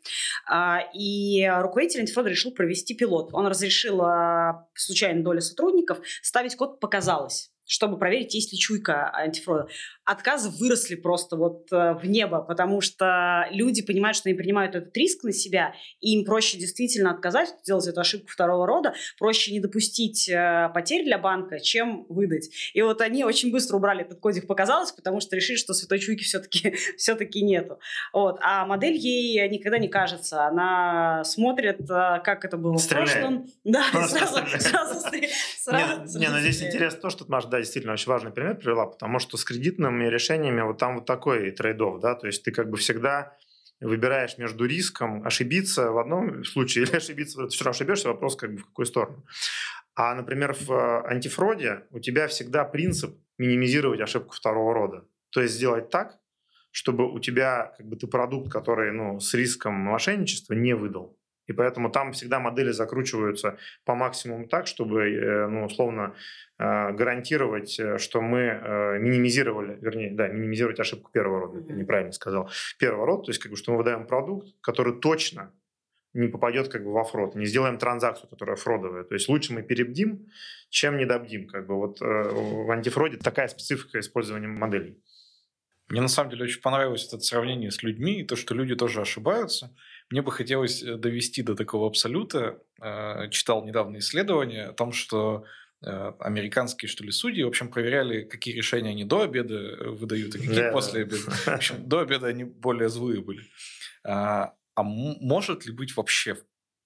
А, 0.47 0.79
и 0.93 1.47
руководитель 1.61 2.01
антифрода 2.01 2.29
решил 2.29 2.51
провести 2.51 2.95
пилот. 2.95 3.29
Он 3.33 3.47
разрешил 3.47 4.01
а, 4.01 4.67
случайной 4.73 5.23
доле 5.23 5.41
сотрудников 5.41 5.99
ставить 6.21 6.55
код 6.55 6.79
«показалось» 6.79 7.49
чтобы 7.65 7.97
проверить, 7.97 8.33
есть 8.33 8.51
ли 8.51 8.59
чуйка 8.59 9.09
антифрода 9.13 9.67
отказы 10.05 10.49
выросли 10.49 10.95
просто 10.95 11.37
вот 11.37 11.71
э, 11.71 11.93
в 11.93 12.05
небо, 12.05 12.41
потому 12.41 12.81
что 12.81 13.47
люди 13.51 13.81
понимают, 13.81 14.17
что 14.17 14.29
они 14.29 14.37
принимают 14.37 14.75
этот 14.75 14.95
риск 14.97 15.23
на 15.23 15.31
себя, 15.31 15.73
и 15.99 16.17
им 16.17 16.25
проще 16.25 16.57
действительно 16.57 17.11
отказать, 17.11 17.53
сделать 17.63 17.87
эту 17.87 18.01
ошибку 18.01 18.27
второго 18.29 18.67
рода, 18.67 18.93
проще 19.17 19.51
не 19.51 19.59
допустить 19.59 20.27
э, 20.29 20.69
потерь 20.73 21.05
для 21.05 21.17
банка, 21.17 21.59
чем 21.59 22.05
выдать. 22.09 22.49
И 22.73 22.81
вот 22.81 23.01
они 23.01 23.23
очень 23.23 23.51
быстро 23.51 23.77
убрали 23.77 24.01
этот 24.01 24.19
кодик, 24.19 24.45
показалось, 24.45 24.91
потому 24.91 25.21
что 25.21 25.35
решили, 25.35 25.55
что 25.55 25.73
святой 25.73 25.99
чуйки 25.99 26.23
все-таки 26.23 26.71
все-таки 26.97 27.41
нету. 27.41 27.79
Вот. 28.11 28.39
А 28.41 28.65
модель 28.65 28.95
ей 28.95 29.47
никогда 29.47 29.77
не 29.77 29.87
кажется. 29.87 30.45
Она 30.45 31.23
смотрит, 31.23 31.81
э, 31.89 32.21
как 32.23 32.43
это 32.43 32.57
было 32.57 32.75
Стреляет. 32.77 33.09
в 33.09 33.13
прошлом. 33.13 33.47
Да, 33.63 33.83
сразу, 34.07 34.35
сразу, 34.59 34.99
сразу, 35.57 36.19
Не, 36.19 36.27
но 36.27 36.39
здесь 36.39 36.61
интересно 36.61 36.99
то, 36.99 37.09
что 37.09 37.25
Маша, 37.29 37.47
да, 37.47 37.59
действительно 37.59 37.93
очень 37.93 38.07
важный 38.07 38.31
пример 38.31 38.55
привела, 38.55 38.85
потому 38.85 39.19
что 39.19 39.37
с 39.37 39.45
кредитным 39.45 39.92
инвестиционными 39.93 40.07
решениями 40.09 40.61
вот 40.61 40.77
там 40.77 40.95
вот 40.95 41.05
такой 41.05 41.51
трейдов, 41.51 41.99
да, 41.99 42.15
то 42.15 42.27
есть 42.27 42.43
ты 42.43 42.51
как 42.51 42.69
бы 42.69 42.77
всегда 42.77 43.35
выбираешь 43.79 44.37
между 44.37 44.65
риском 44.65 45.25
ошибиться 45.25 45.91
в 45.91 45.97
одном 45.97 46.43
случае 46.45 46.85
или 46.85 46.95
ошибиться, 46.95 47.43
ты 47.43 47.49
все 47.49 47.65
равно 47.65 47.75
ошибешься, 47.75 48.07
вопрос 48.07 48.35
как 48.35 48.51
бы 48.51 48.57
в 48.57 48.65
какую 48.65 48.85
сторону. 48.85 49.25
А, 49.95 50.15
например, 50.15 50.53
в 50.53 50.71
э, 50.71 51.07
антифроде 51.07 51.83
у 51.91 51.99
тебя 51.99 52.27
всегда 52.27 52.63
принцип 52.65 53.15
минимизировать 53.37 54.01
ошибку 54.01 54.33
второго 54.33 54.73
рода. 54.73 55.05
То 55.29 55.41
есть 55.41 55.53
сделать 55.53 55.89
так, 55.89 56.17
чтобы 56.71 57.11
у 57.11 57.19
тебя 57.19 57.73
как 57.77 57.85
бы 57.85 57.95
ты 57.95 58.07
продукт, 58.07 58.51
который 58.51 58.91
ну, 58.91 59.19
с 59.19 59.33
риском 59.35 59.73
мошенничества 59.73 60.53
не 60.53 60.73
выдал. 60.73 61.15
И 61.47 61.53
поэтому 61.53 61.89
там 61.89 62.13
всегда 62.13 62.39
модели 62.39 62.71
закручиваются 62.71 63.57
по 63.85 63.95
максимуму 63.95 64.47
так, 64.47 64.67
чтобы, 64.67 65.09
э, 65.09 65.47
ну, 65.47 65.65
условно, 65.65 66.15
э, 66.57 66.91
гарантировать, 66.91 67.79
э, 67.79 67.97
что 67.97 68.21
мы 68.21 68.97
минимизировали, 68.99 69.77
вернее, 69.81 70.11
да, 70.11 70.27
минимизировать 70.27 70.79
ошибку 70.79 71.11
первого 71.11 71.41
рода, 71.41 71.59
mm-hmm. 71.59 71.75
неправильно 71.75 72.11
сказал, 72.11 72.49
первого 72.79 73.05
рода, 73.05 73.23
то 73.23 73.31
есть 73.31 73.41
как 73.41 73.51
бы, 73.51 73.57
что 73.57 73.71
мы 73.71 73.79
выдаем 73.79 74.07
продукт, 74.07 74.47
который 74.61 74.99
точно 74.99 75.53
не 76.13 76.27
попадет 76.27 76.69
как 76.69 76.83
бы 76.83 76.93
во 76.93 77.03
фрод, 77.03 77.35
не 77.35 77.45
сделаем 77.45 77.77
транзакцию, 77.77 78.29
которая 78.29 78.55
фродовая. 78.55 79.03
То 79.03 79.15
есть 79.15 79.27
лучше 79.27 79.51
мы 79.51 79.63
перебдим, 79.63 80.27
чем 80.69 80.97
недобдим. 80.97 81.47
Как 81.47 81.65
бы 81.65 81.75
вот 81.75 81.99
в 82.01 82.69
антифроде 82.69 83.17
такая 83.17 83.47
специфика 83.47 83.99
использования 83.99 84.47
моделей. 84.47 85.01
Мне 85.89 86.01
на 86.01 86.07
самом 86.07 86.29
деле 86.29 86.45
очень 86.45 86.61
понравилось 86.61 87.07
это 87.07 87.19
сравнение 87.19 87.71
с 87.71 87.83
людьми, 87.83 88.21
и 88.21 88.23
то, 88.23 88.35
что 88.35 88.55
люди 88.55 88.75
тоже 88.75 89.01
ошибаются. 89.01 89.75
Мне 90.09 90.21
бы 90.21 90.31
хотелось 90.31 90.83
э, 90.83 90.95
довести 90.97 91.41
до 91.43 91.55
такого 91.55 91.87
абсолюта. 91.87 92.59
Э, 92.81 93.29
читал 93.29 93.65
недавно 93.65 93.97
исследование 93.97 94.65
о 94.67 94.73
том, 94.73 94.91
что 94.91 95.45
э, 95.81 96.11
американские, 96.19 96.89
что 96.89 97.03
ли, 97.03 97.11
судьи, 97.11 97.43
в 97.43 97.47
общем, 97.47 97.69
проверяли, 97.69 98.23
какие 98.23 98.53
решения 98.53 98.89
они 98.89 99.05
до 99.05 99.21
обеда 99.21 99.77
выдают, 99.91 100.35
а 100.35 100.37
какие 100.37 100.55
да, 100.55 100.71
после 100.71 101.01
обеда. 101.01 101.31
В 101.31 101.47
общем, 101.47 101.87
до 101.87 101.99
обеда 101.99 102.27
они 102.27 102.43
более 102.43 102.89
злые 102.89 103.21
были. 103.21 103.43
А, 104.03 104.53
а 104.75 104.83
может 104.83 105.65
ли 105.65 105.73
быть 105.73 105.95
вообще 105.95 106.37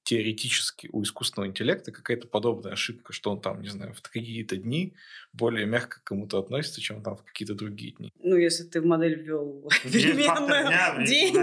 теоретически 0.08 0.90
у 0.94 1.04
искусственного 1.04 1.50
интеллекта 1.50 1.92
какая-то 1.92 2.30
подобная 2.30 2.72
ошибка, 2.72 3.12
что 3.12 3.30
он 3.30 3.42
там, 3.42 3.62
не 3.62 3.68
знаю, 3.68 3.94
в 3.94 4.02
какие-то 4.02 4.56
дни 4.56 4.94
более 5.34 5.66
мягко 5.66 6.00
к 6.00 6.06
кому-то 6.06 6.40
относится, 6.40 6.80
чем 6.80 7.04
там 7.04 7.18
в 7.18 7.24
какие-то 7.24 7.56
другие 7.56 7.92
дни. 7.92 8.14
Ну, 8.24 8.38
если 8.38 8.64
ты 8.64 8.80
в 8.80 8.86
модель 8.86 9.16
ввел 9.16 9.70
переменную 9.84 11.06
день. 11.06 11.36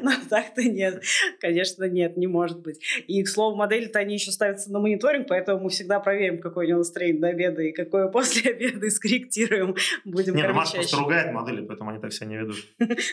Ну, 0.00 0.10
так-то 0.30 0.62
нет. 0.62 1.02
Конечно, 1.40 1.84
нет, 1.84 2.16
не 2.16 2.26
может 2.26 2.60
быть. 2.60 2.80
И, 3.06 3.22
к 3.22 3.28
слову, 3.28 3.54
модели-то 3.54 3.98
они 3.98 4.14
еще 4.14 4.32
ставятся 4.32 4.72
на 4.72 4.78
мониторинг, 4.78 5.28
поэтому 5.28 5.64
мы 5.64 5.68
всегда 5.68 6.00
проверим, 6.00 6.40
какое 6.40 6.64
у 6.64 6.68
него 6.70 6.78
настроение 6.78 7.20
до 7.20 7.28
обеда 7.28 7.60
и 7.60 7.72
какое 7.72 8.08
после 8.08 8.50
обеда, 8.50 8.86
и 8.86 8.90
скорректируем. 8.90 9.76
Будем 10.06 10.36
Не, 10.36 10.48
ну 10.48 10.54
Маша 10.54 10.76
просто 10.76 10.96
ругает 10.96 11.34
модели, 11.34 11.66
поэтому 11.66 11.90
они 11.90 12.00
так 12.00 12.14
себя 12.14 12.28
не 12.28 12.38
ведут. 12.38 12.64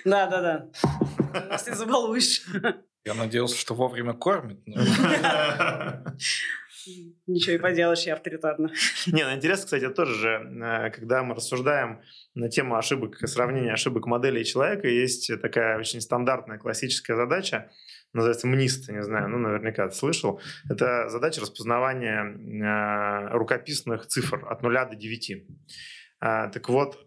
Да-да-да. 0.06 0.70
Ты 1.66 1.76
забалуешь. 1.76 2.46
Я 3.06 3.14
надеялся, 3.14 3.58
что 3.58 3.74
вовремя 3.74 4.14
кормит. 4.14 4.60
Но... 4.66 4.76
Ничего 7.28 7.54
не 7.54 7.60
поделаешь, 7.60 8.04
я 8.04 8.14
авторитарно. 8.14 8.72
Не, 9.08 9.24
ну 9.24 9.34
интересно, 9.34 9.66
кстати, 9.66 9.90
тоже 9.90 10.14
же, 10.16 10.30
э, 10.30 10.90
когда 10.92 11.24
мы 11.24 11.36
рассуждаем 11.36 12.02
на 12.34 12.50
тему 12.50 12.78
ошибок, 12.78 13.18
сравнения 13.28 13.74
ошибок 13.74 14.06
модели 14.06 14.42
и 14.42 14.46
человека, 14.46 14.88
есть 14.88 15.32
такая 15.42 15.78
очень 15.78 16.02
стандартная 16.02 16.58
классическая 16.58 17.16
задача, 17.16 17.70
называется 18.14 18.48
МНИСТ, 18.48 18.90
не 18.90 19.04
знаю, 19.04 19.30
ну, 19.30 19.38
наверняка 19.38 19.88
ты 19.88 19.96
слышал. 19.96 20.42
Это 20.70 21.10
задача 21.10 21.42
распознавания 21.42 22.24
э, 22.24 23.38
рукописных 23.38 24.08
цифр 24.08 24.46
от 24.50 24.62
0 24.64 24.74
до 24.74 24.96
9. 24.96 25.32
Э, 26.22 26.50
так 26.52 26.70
вот, 26.70 26.98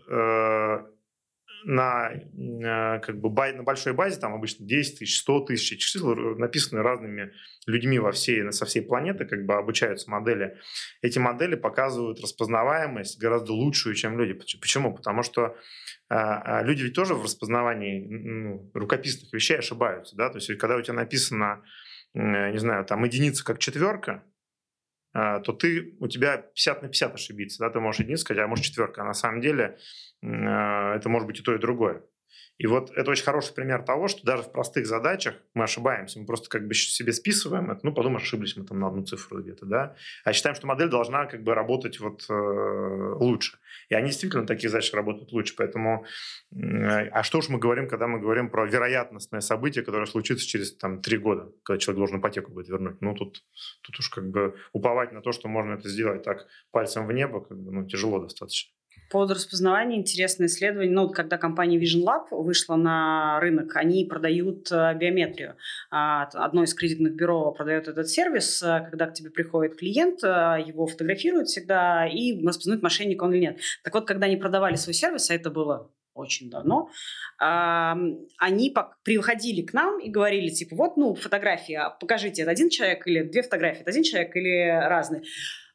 на, 1.65 2.11
э, 2.13 3.01
как 3.01 3.21
бы, 3.21 3.31
на 3.53 3.63
большой 3.63 3.93
базе, 3.93 4.19
там 4.19 4.35
обычно 4.35 4.67
10 4.67 4.99
тысяч, 4.99 5.19
100 5.19 5.41
тысяч 5.41 5.81
чисел, 5.81 6.15
написаны 6.37 6.83
разными 6.83 7.33
людьми 7.67 7.99
во 7.99 8.13
всей, 8.13 8.51
со 8.53 8.67
всей 8.67 8.83
планеты, 8.83 9.25
как 9.25 9.45
бы 9.45 9.55
обучаются 9.55 10.11
модели. 10.11 10.59
Эти 11.01 11.19
модели 11.19 11.55
показывают 11.55 12.21
распознаваемость 12.21 13.19
гораздо 13.19 13.53
лучшую, 13.53 13.95
чем 13.95 14.19
люди. 14.19 14.35
Почему? 14.35 14.95
Потому 14.95 15.23
что 15.23 15.57
а 16.15 16.63
люди 16.63 16.83
ведь 16.83 16.95
тоже 16.95 17.15
в 17.15 17.23
распознавании 17.23 18.07
ну, 18.07 18.71
рукописных 18.75 19.33
вещей 19.33 19.57
ошибаются. 19.57 20.15
Да? 20.15 20.29
То 20.29 20.37
есть, 20.37 20.59
когда 20.59 20.77
у 20.77 20.83
тебя 20.83 20.93
написано, 20.93 21.63
не 22.13 22.59
знаю, 22.59 22.85
там 22.85 23.03
единица 23.05 23.43
как 23.43 23.59
четверка, 23.59 24.23
то 25.13 25.53
ты, 25.53 25.95
у 26.01 26.09
тебя 26.09 26.39
50 26.39 26.83
на 26.83 26.89
50 26.89 27.15
ошибиться. 27.15 27.59
Да? 27.59 27.71
Ты 27.71 27.81
можешь 27.81 28.01
единицу 28.01 28.23
сказать, 28.23 28.45
а 28.45 28.49
может 28.49 28.65
четверка. 28.65 29.03
А 29.03 29.05
на 29.05 29.15
самом 29.15 29.41
деле 29.41 29.79
это 30.23 31.03
может 31.07 31.27
быть 31.27 31.41
и 31.41 31.43
то, 31.43 31.55
и 31.55 31.59
другое. 31.59 32.03
И 32.59 32.67
вот 32.67 32.91
это 32.91 33.11
очень 33.11 33.25
хороший 33.25 33.55
пример 33.55 33.83
того, 33.83 34.09
что 34.09 34.25
даже 34.25 34.43
в 34.43 34.53
простых 34.53 34.87
задачах 34.87 35.35
мы 35.55 35.65
ошибаемся. 35.65 36.21
Мы 36.21 36.27
просто 36.27 36.49
как 36.49 36.69
бы 36.69 36.75
себе 36.75 37.13
списываем 37.13 37.71
это. 37.71 37.81
Ну, 37.83 37.93
подумаешь, 37.93 38.23
ошиблись 38.23 38.57
мы 38.57 38.65
там 38.65 38.79
на 38.79 38.89
одну 38.89 39.05
цифру 39.05 39.43
где-то, 39.43 39.67
да. 39.67 39.97
А 40.25 40.33
считаем, 40.33 40.55
что 40.55 40.67
модель 40.67 40.89
должна 40.89 41.27
как 41.27 41.43
бы 41.43 41.55
работать 41.55 41.99
вот 41.99 42.25
э, 42.29 42.33
лучше. 42.33 43.59
И 43.89 43.95
они 43.95 44.09
действительно 44.09 44.47
такие 44.47 44.71
задачи 44.71 44.95
работают 44.95 45.33
лучше. 45.33 45.55
Поэтому, 45.57 46.05
э, 46.53 47.09
а 47.09 47.23
что 47.23 47.39
уж 47.39 47.49
мы 47.49 47.59
говорим, 47.59 47.89
когда 47.89 48.07
мы 48.07 48.21
говорим 48.21 48.51
про 48.51 48.67
вероятностное 48.67 49.41
событие, 49.41 49.85
которое 49.85 50.07
случится 50.07 50.47
через 50.47 50.77
там 50.77 51.01
три 51.03 51.19
года, 51.19 51.51
когда 51.65 51.79
человек 51.81 51.99
должен 51.99 52.21
ипотеку 52.21 52.53
будет 52.53 52.69
вернуть. 52.69 53.01
Ну, 53.01 53.15
тут, 53.15 53.43
тут 53.83 53.99
уж 53.99 54.09
как 54.09 54.31
бы 54.31 54.55
уповать 54.73 55.13
на 55.13 55.21
то, 55.21 55.33
что 55.33 55.49
можно 55.49 55.75
это 55.75 55.89
сделать 55.89 56.23
так 56.23 56.47
пальцем 56.71 57.07
в 57.07 57.13
небо, 57.13 57.41
как 57.41 57.59
бы, 57.59 57.73
ну, 57.73 57.87
тяжело 57.87 58.21
достаточно. 58.21 58.73
По 59.13 59.19
поводу 59.19 59.35
распознавания 59.35 59.99
интересное 59.99 60.47
исследование. 60.47 60.91
Ну, 60.91 61.03
вот 61.03 61.15
когда 61.15 61.37
компания 61.37 61.79
Vision 61.79 62.03
Lab 62.03 62.29
вышла 62.31 62.77
на 62.77 63.39
рынок, 63.41 63.77
они 63.77 64.07
продают 64.07 64.73
э, 64.73 64.95
биометрию. 64.95 65.57
А, 65.91 66.31
одно 66.33 66.63
из 66.63 66.73
кредитных 66.73 67.15
бюро 67.15 67.53
продает 67.53 67.89
этот 67.89 68.09
сервис, 68.09 68.63
э, 68.63 68.87
когда 68.89 69.07
к 69.09 69.13
тебе 69.13 69.29
приходит 69.29 69.77
клиент, 69.77 70.25
э, 70.25 70.65
его 70.67 70.87
фотографируют 70.87 71.49
всегда 71.49 72.09
и 72.09 72.43
распознают, 72.43 72.83
мошенник 72.83 73.21
он 73.21 73.35
или 73.35 73.41
нет. 73.41 73.61
Так 73.85 73.93
вот, 73.93 74.07
когда 74.07 74.25
они 74.25 74.37
продавали 74.37 74.77
свой 74.77 74.95
сервис, 74.95 75.31
а 75.31 75.35
это 75.35 75.51
было 75.51 75.91
очень 76.15 76.51
давно, 76.51 76.91
они 77.39 78.75
приходили 79.03 79.63
к 79.63 79.73
нам 79.73 79.99
и 79.99 80.11
говорили, 80.11 80.49
типа, 80.51 80.77
вот, 80.77 80.99
ну, 80.99 81.15
фотографии, 81.15 81.75
а 81.75 81.89
покажите, 81.89 82.43
это 82.43 82.51
один 82.51 82.69
человек 82.69 83.07
или 83.07 83.23
две 83.23 83.43
фотографии, 83.43 83.81
это 83.81 83.91
один 83.91 84.03
человек 84.03 84.37
или 84.37 84.69
разные 84.87 85.23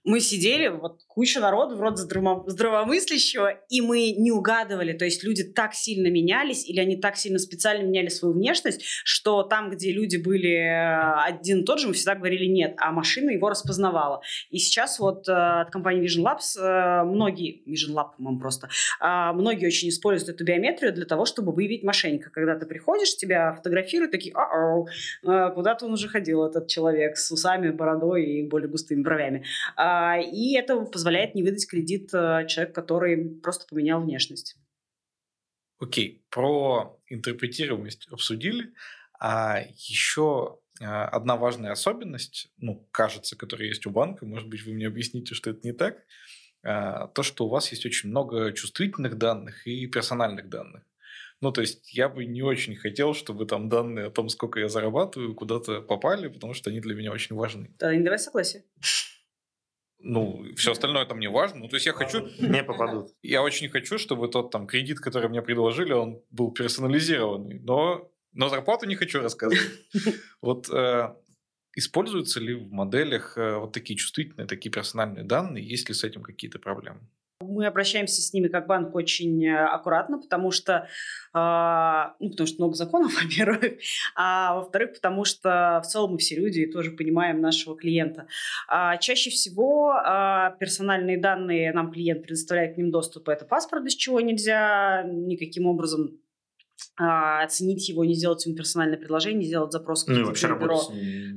мы 0.08 0.22
сидели, 0.22 0.70
вот 0.70 1.02
куча 1.08 1.42
народу, 1.42 1.76
вроде 1.76 1.98
здраво, 1.98 2.44
здравомыслящего, 2.48 3.60
и 3.70 3.82
мы 3.82 4.12
не 4.12 4.32
угадывали. 4.32 4.94
То 4.94 5.04
есть 5.04 5.22
люди 5.22 5.44
так 5.44 5.74
сильно 5.74 6.08
менялись, 6.08 6.68
или 6.68 6.80
они 6.80 6.96
так 6.96 7.18
сильно 7.18 7.40
специально 7.40 7.86
меняли 7.86 8.08
свою 8.08 8.34
внешность, 8.34 8.82
что 9.04 9.44
там, 9.44 9.70
где 9.70 9.92
люди 9.92 10.16
были 10.16 10.54
э, 10.54 11.24
один 11.26 11.62
и 11.62 11.64
тот 11.66 11.82
же, 11.82 11.88
мы 11.88 11.94
всегда 11.94 12.16
говорили 12.16 12.46
нет, 12.46 12.76
а 12.78 12.92
машина 12.94 13.32
его 13.32 13.50
распознавала. 13.50 14.22
И 14.50 14.60
сейчас 14.60 14.98
вот 14.98 15.28
э, 15.28 15.34
от 15.34 15.72
компании 15.72 16.02
Vision 16.02 16.24
Labs 16.24 16.58
э, 16.58 17.04
многие, 17.04 17.62
Vision 17.68 17.94
Lab, 17.94 18.16
по-моему, 18.16 18.40
просто, 18.40 18.70
э, 19.02 19.32
многие 19.34 19.68
очень 19.68 19.90
используют 19.90 20.36
эту 20.36 20.46
биометрию 20.46 20.94
для 20.94 21.06
того, 21.06 21.26
чтобы 21.26 21.52
выявить 21.52 21.84
мошенника. 21.84 22.30
Когда 22.30 22.58
ты 22.58 22.66
приходишь, 22.66 23.18
тебя 23.18 23.54
фотографируют, 23.56 24.12
такие, 24.12 24.34
а 24.36 24.86
э, 25.24 25.52
куда-то 25.54 25.86
он 25.86 25.94
уже 25.94 26.08
ходил, 26.08 26.46
этот 26.46 26.68
человек, 26.68 27.18
с 27.18 27.30
усами, 27.30 27.72
бородой 27.72 28.26
и 28.26 28.48
более 28.48 28.70
густыми 28.70 29.02
бровями. 29.02 29.44
А, 29.76 29.97
и 30.20 30.56
это 30.56 30.80
позволяет 30.82 31.36
не 31.36 31.44
выдать 31.44 31.68
кредит 31.68 32.14
э, 32.14 32.46
человек, 32.48 32.74
который 32.74 33.40
просто 33.42 33.66
поменял 33.68 34.02
внешность. 34.02 34.58
Окей, 35.80 36.26
про 36.30 37.00
интерпретируемость 37.08 38.08
обсудили. 38.10 38.74
А 39.20 39.62
еще 39.76 40.60
а, 40.80 41.08
одна 41.08 41.38
важная 41.38 41.72
особенность, 41.72 42.52
ну, 42.58 42.88
кажется, 42.92 43.36
которая 43.36 43.68
есть 43.68 43.86
у 43.86 43.90
банка, 43.90 44.26
может 44.26 44.48
быть, 44.48 44.64
вы 44.66 44.74
мне 44.74 44.88
объясните, 44.88 45.34
что 45.34 45.50
это 45.50 45.62
не 45.64 45.74
так, 45.74 46.04
а, 46.64 47.08
то, 47.08 47.24
что 47.24 47.46
у 47.46 47.50
вас 47.50 47.72
есть 47.72 47.86
очень 47.86 48.10
много 48.10 48.52
чувствительных 48.54 49.18
данных 49.18 49.66
и 49.66 49.88
персональных 49.88 50.50
данных. 50.50 50.84
Ну, 51.40 51.52
то 51.52 51.62
есть 51.62 51.94
я 51.94 52.10
бы 52.10 52.26
не 52.26 52.42
очень 52.42 52.76
хотел, 52.76 53.14
чтобы 53.14 53.46
там 53.46 53.70
данные 53.70 54.08
о 54.08 54.12
том, 54.12 54.28
сколько 54.30 54.60
я 54.60 54.70
зарабатываю, 54.70 55.36
куда-то 55.36 55.82
попали, 55.82 56.28
потому 56.30 56.54
что 56.54 56.72
они 56.72 56.80
для 56.80 56.96
меня 56.96 57.12
очень 57.12 57.36
важны. 57.36 57.72
Да, 57.78 57.96
не 57.96 58.04
давай 58.04 58.20
согласие. 58.20 58.64
Ну, 60.00 60.46
все 60.56 60.72
остальное 60.72 61.06
там 61.06 61.20
не 61.20 61.30
важно. 61.30 61.62
Ну, 61.62 61.68
то 61.68 61.76
есть 61.76 61.86
я 61.86 61.94
хочу... 61.94 62.28
Не 62.40 62.64
попадут. 62.64 63.10
Я 63.24 63.42
очень 63.42 63.70
хочу, 63.70 63.98
чтобы 63.98 64.28
тот 64.28 64.52
там 64.52 64.68
кредит, 64.68 65.00
который 65.00 65.30
мне 65.30 65.42
предложили, 65.42 65.94
он 65.94 66.22
был 66.30 66.52
персонализированный. 66.52 67.60
Но, 67.60 68.12
но 68.32 68.50
зарплату 68.50 68.86
не 68.86 68.96
хочу 68.96 69.22
рассказывать. 69.22 69.68
Вот 70.42 70.70
э, 70.70 71.16
используются 71.76 72.40
ли 72.40 72.54
в 72.54 72.72
моделях 72.72 73.38
э, 73.38 73.58
вот 73.58 73.74
такие 73.74 73.98
чувствительные, 73.98 74.48
такие 74.48 74.72
персональные 74.72 75.24
данные? 75.24 75.68
Есть 75.68 75.90
ли 75.90 75.96
с 75.96 76.04
этим 76.04 76.22
какие-то 76.22 76.60
проблемы? 76.60 77.02
Мы 77.40 77.68
обращаемся 77.68 78.22
с 78.24 78.34
ними 78.34 78.48
как 78.48 78.66
банк 78.66 78.96
очень 78.96 79.46
э, 79.46 79.56
аккуратно, 79.56 80.20
потому 80.20 80.50
что, 80.50 80.88
э, 81.36 82.14
ну, 82.20 82.32
потому 82.32 82.48
что 82.48 82.58
много 82.58 82.74
законов, 82.74 83.14
во-первых, 83.24 83.74
а 84.16 84.56
во-вторых, 84.56 84.94
потому 84.94 85.24
что 85.24 85.80
в 85.84 85.88
целом 85.88 86.14
мы 86.14 86.18
все 86.18 86.36
люди 86.36 86.62
и 86.62 86.72
тоже 86.72 86.92
понимаем 86.92 87.40
нашего 87.40 87.78
клиента. 87.78 88.28
А 88.68 88.98
чаще 88.98 89.30
всего 89.30 89.94
э, 89.94 90.58
персональные 90.60 91.20
данные 91.20 91.72
нам 91.74 91.92
клиент 91.92 92.24
предоставляет 92.24 92.74
к 92.74 92.78
ним 92.78 92.90
доступ. 92.90 93.30
Это 93.30 93.46
паспорт, 93.46 93.84
без 93.84 93.94
чего 93.94 94.20
нельзя 94.20 95.04
никаким 95.04 95.68
образом 95.68 96.20
оценить 96.96 97.90
его, 97.90 98.04
не 98.06 98.16
сделать 98.16 98.44
ему 98.46 98.56
персональное 98.56 98.98
предложение, 98.98 99.40
не 99.40 99.46
сделать 99.46 99.72
запрос 99.72 100.04
к 100.04 100.08
ну, 100.08 100.26
вообще 100.26 100.48
бюро. 100.48 100.82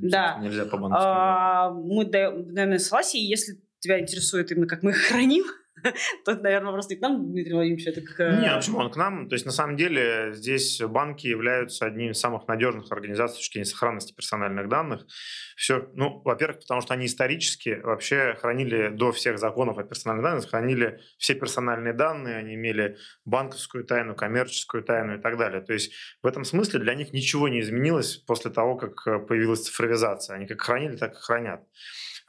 да. 0.02 0.38
нельзя 0.40 0.64
по 0.64 0.78
банковскому. 0.78 1.14
А, 1.14 1.70
мы 1.70 2.04
даем 2.06 2.78
согласие, 2.78 3.26
если 3.26 3.58
тебя 3.80 4.00
интересует 4.00 4.50
именно, 4.52 4.66
как 4.66 4.82
мы 4.82 4.92
их 4.92 4.96
храним, 5.08 5.44
то, 6.24 6.34
наверное, 6.34 6.66
вопрос 6.66 6.88
не 6.88 6.96
к 6.96 7.00
нам, 7.00 7.30
Дмитрий 7.30 7.54
Владимирович, 7.54 7.86
это 7.86 8.00
к... 8.00 8.20
Э, 8.20 8.40
не, 8.40 8.56
почему 8.56 8.78
он 8.78 8.90
к 8.90 8.96
нам? 8.96 9.28
То 9.28 9.34
есть, 9.34 9.46
на 9.46 9.52
самом 9.52 9.76
деле, 9.76 10.32
здесь 10.32 10.80
банки 10.80 11.26
являются 11.26 11.86
одним 11.86 12.12
из 12.12 12.20
самых 12.20 12.48
надежных 12.48 12.90
организаций 12.92 13.36
с 13.36 13.38
точки 13.38 13.54
зрения 13.54 13.66
сохранности 13.66 14.12
персональных 14.14 14.68
данных. 14.68 15.06
Все, 15.56 15.88
ну, 15.94 16.22
во-первых, 16.24 16.60
потому 16.60 16.80
что 16.80 16.94
они 16.94 17.06
исторически 17.06 17.80
вообще 17.82 18.36
хранили 18.40 18.88
до 18.88 19.12
всех 19.12 19.38
законов 19.38 19.78
о 19.78 19.84
персональных 19.84 20.24
данных, 20.24 20.48
хранили 20.48 21.00
все 21.18 21.34
персональные 21.34 21.92
данные, 21.92 22.36
они 22.36 22.54
имели 22.54 22.96
банковскую 23.24 23.84
тайну, 23.84 24.14
коммерческую 24.14 24.82
тайну 24.82 25.18
и 25.18 25.20
так 25.20 25.36
далее. 25.38 25.60
То 25.60 25.72
есть, 25.72 25.92
в 26.22 26.26
этом 26.26 26.44
смысле 26.44 26.80
для 26.80 26.94
них 26.94 27.12
ничего 27.12 27.48
не 27.48 27.60
изменилось 27.60 28.16
после 28.16 28.50
того, 28.50 28.76
как 28.76 29.06
э, 29.06 29.18
появилась 29.18 29.64
цифровизация. 29.64 30.36
Они 30.36 30.46
как 30.46 30.60
хранили, 30.60 30.96
так 30.96 31.12
и 31.12 31.20
хранят. 31.20 31.60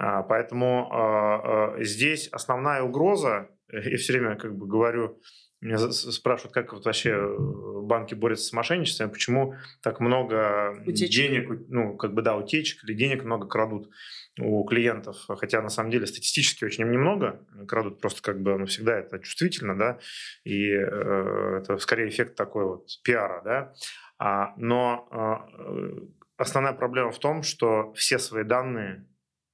А, 0.04 0.24
поэтому 0.24 0.92
а, 0.92 1.76
а, 1.76 1.84
здесь 1.84 2.28
основная 2.30 2.82
угроза, 2.82 3.50
я 3.72 3.98
все 3.98 4.14
время 4.14 4.36
как 4.36 4.58
бы 4.58 4.66
говорю, 4.66 5.22
меня 5.62 5.78
спрашивают, 5.78 6.56
как 6.56 6.74
вот 6.74 6.86
вообще 6.86 7.12
э, 7.12 7.38
банки 7.84 8.16
борются 8.16 8.46
с 8.48 8.52
мошенничеством, 8.52 9.12
почему 9.12 9.54
так 9.84 10.00
много 10.00 10.82
утечек. 10.88 11.12
денег, 11.12 11.68
ну, 11.70 11.98
как 11.98 12.16
бы, 12.16 12.24
да, 12.24 12.36
утечек 12.36 12.84
или 12.84 12.96
денег 12.96 13.24
много 13.24 13.48
крадут 13.48 13.92
у 14.40 14.64
клиентов, 14.64 15.18
хотя 15.28 15.62
на 15.62 15.70
самом 15.70 15.92
деле 15.92 16.08
статистически 16.08 16.66
очень 16.66 16.90
немного 16.90 17.46
крадут, 17.68 18.02
просто 18.02 18.24
как 18.24 18.42
бы, 18.42 18.58
ну, 18.58 18.66
всегда 18.66 18.98
это 18.98 19.20
чувствительно, 19.20 19.78
да, 19.78 20.00
и 20.44 20.68
э, 20.68 21.60
это 21.62 21.78
скорее 21.78 22.10
эффект 22.10 22.36
такой 22.36 22.66
вот 22.66 22.88
пиара, 23.04 23.44
да, 23.46 23.74
а, 24.18 24.56
но 24.58 25.08
э, 25.12 26.08
основная 26.38 26.74
проблема 26.74 27.12
в 27.12 27.20
том, 27.20 27.44
что 27.44 27.94
все 27.94 28.18
свои 28.18 28.44
данные 28.44 29.06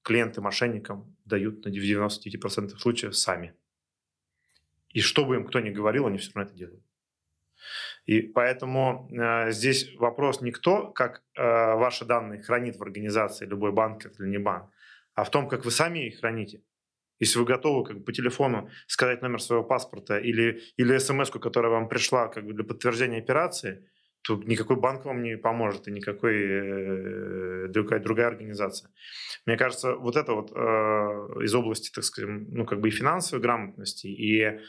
клиенты 0.08 0.40
мошенникам 0.40 1.14
дают 1.26 1.66
на 1.66 1.70
99% 1.70 2.78
случаев 2.78 3.16
сами. 3.16 3.54
И 4.94 5.02
что 5.02 5.26
бы 5.26 5.36
им 5.36 5.46
кто 5.46 5.60
ни 5.60 5.70
говорил, 5.70 6.08
они 6.08 6.18
все 6.18 6.32
равно 6.34 6.50
это 6.50 6.58
делают. 6.58 6.84
И 8.06 8.22
поэтому 8.22 9.10
э, 9.12 9.52
здесь 9.52 9.94
вопрос 9.98 10.40
не 10.40 10.52
кто, 10.52 10.92
как 10.92 11.24
э, 11.36 11.42
ваши 11.44 12.06
данные 12.06 12.42
хранит 12.42 12.78
в 12.78 12.84
организации 12.84 13.46
любой 13.46 13.74
банк 13.74 14.06
или 14.06 14.28
не 14.30 14.38
банк, 14.38 14.72
а 15.14 15.26
в 15.26 15.30
том, 15.30 15.50
как 15.50 15.66
вы 15.66 15.72
сами 15.72 16.08
их 16.08 16.22
храните. 16.22 16.62
Если 17.20 17.38
вы 17.38 17.44
готовы 17.44 17.84
как 17.84 17.98
бы, 17.98 18.04
по 18.06 18.14
телефону 18.14 18.70
сказать 18.88 19.22
номер 19.22 19.42
своего 19.42 19.66
паспорта 19.66 20.20
или, 20.20 20.62
или 20.78 20.98
смс, 21.00 21.30
которая 21.32 21.72
вам 21.72 21.90
пришла 21.90 22.30
как 22.30 22.46
бы, 22.46 22.54
для 22.54 22.64
подтверждения 22.64 23.18
операции, 23.18 23.90
то 24.28 24.36
никакой 24.46 24.76
банк 24.76 25.06
вам 25.06 25.24
не 25.24 25.38
поможет 25.38 25.88
и 25.88 25.92
никакой 25.92 26.36
э, 26.36 27.68
другая, 27.70 28.02
другая 28.02 28.28
организация. 28.28 28.92
Мне 29.46 29.56
кажется, 29.56 29.96
вот 29.96 30.18
это 30.18 30.34
вот 30.34 30.52
э, 30.54 31.44
из 31.44 31.56
области, 31.56 31.92
так 31.94 32.04
скажем, 32.04 32.46
ну 32.50 32.66
как 32.66 32.82
бы 32.82 32.90
и 32.90 32.92
финансовой 32.92 33.42
грамотности, 33.42 34.08
и 34.08 34.42
э, 34.42 34.60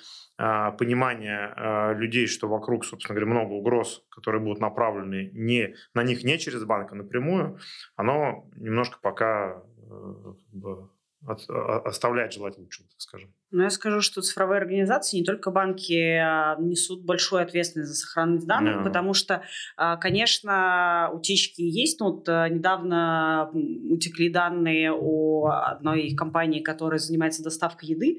понимания 0.79 1.53
э, 1.57 1.95
людей, 1.95 2.29
что 2.29 2.49
вокруг, 2.49 2.85
собственно 2.85 3.19
говоря, 3.19 3.33
много 3.33 3.53
угроз, 3.55 4.05
которые 4.11 4.41
будут 4.41 4.61
направлены 4.61 5.31
не, 5.33 5.75
на 5.93 6.05
них 6.05 6.23
не 6.23 6.39
через 6.39 6.65
банк, 6.65 6.93
а 6.93 6.95
напрямую, 6.95 7.59
оно 7.97 8.49
немножко 8.57 8.99
пока 9.03 9.65
э, 9.91 9.91
как 9.91 10.61
бы 10.61 10.89
от, 11.27 11.45
а, 11.49 11.81
оставляет 11.81 12.33
желать 12.33 12.59
лучшего, 12.59 12.89
так 12.89 13.01
скажем. 13.01 13.35
Ну, 13.51 13.63
я 13.63 13.71
скажу, 13.71 14.01
что 14.01 14.23
цифровые 14.23 14.59
организации, 14.59 15.19
не 15.19 15.25
только 15.25 15.51
банки, 15.51 16.17
а, 16.17 16.57
несут 16.59 17.05
большую 17.05 17.43
ответственность 17.43 17.91
за 17.91 17.97
сохранность 17.97 18.47
данных, 18.47 18.77
yeah. 18.77 18.85
потому 18.85 19.15
что, 19.15 19.43
а, 19.77 19.97
конечно, 19.97 21.11
утечки 21.13 21.63
есть. 21.63 22.01
Ну, 22.01 22.13
вот 22.13 22.29
недавно 22.29 23.51
утекли 23.53 24.29
данные 24.29 24.93
о 24.93 25.49
одной 25.49 26.15
компании, 26.15 26.63
которая 26.63 26.99
занимается 26.99 27.43
доставкой 27.43 27.91
еды. 27.91 28.19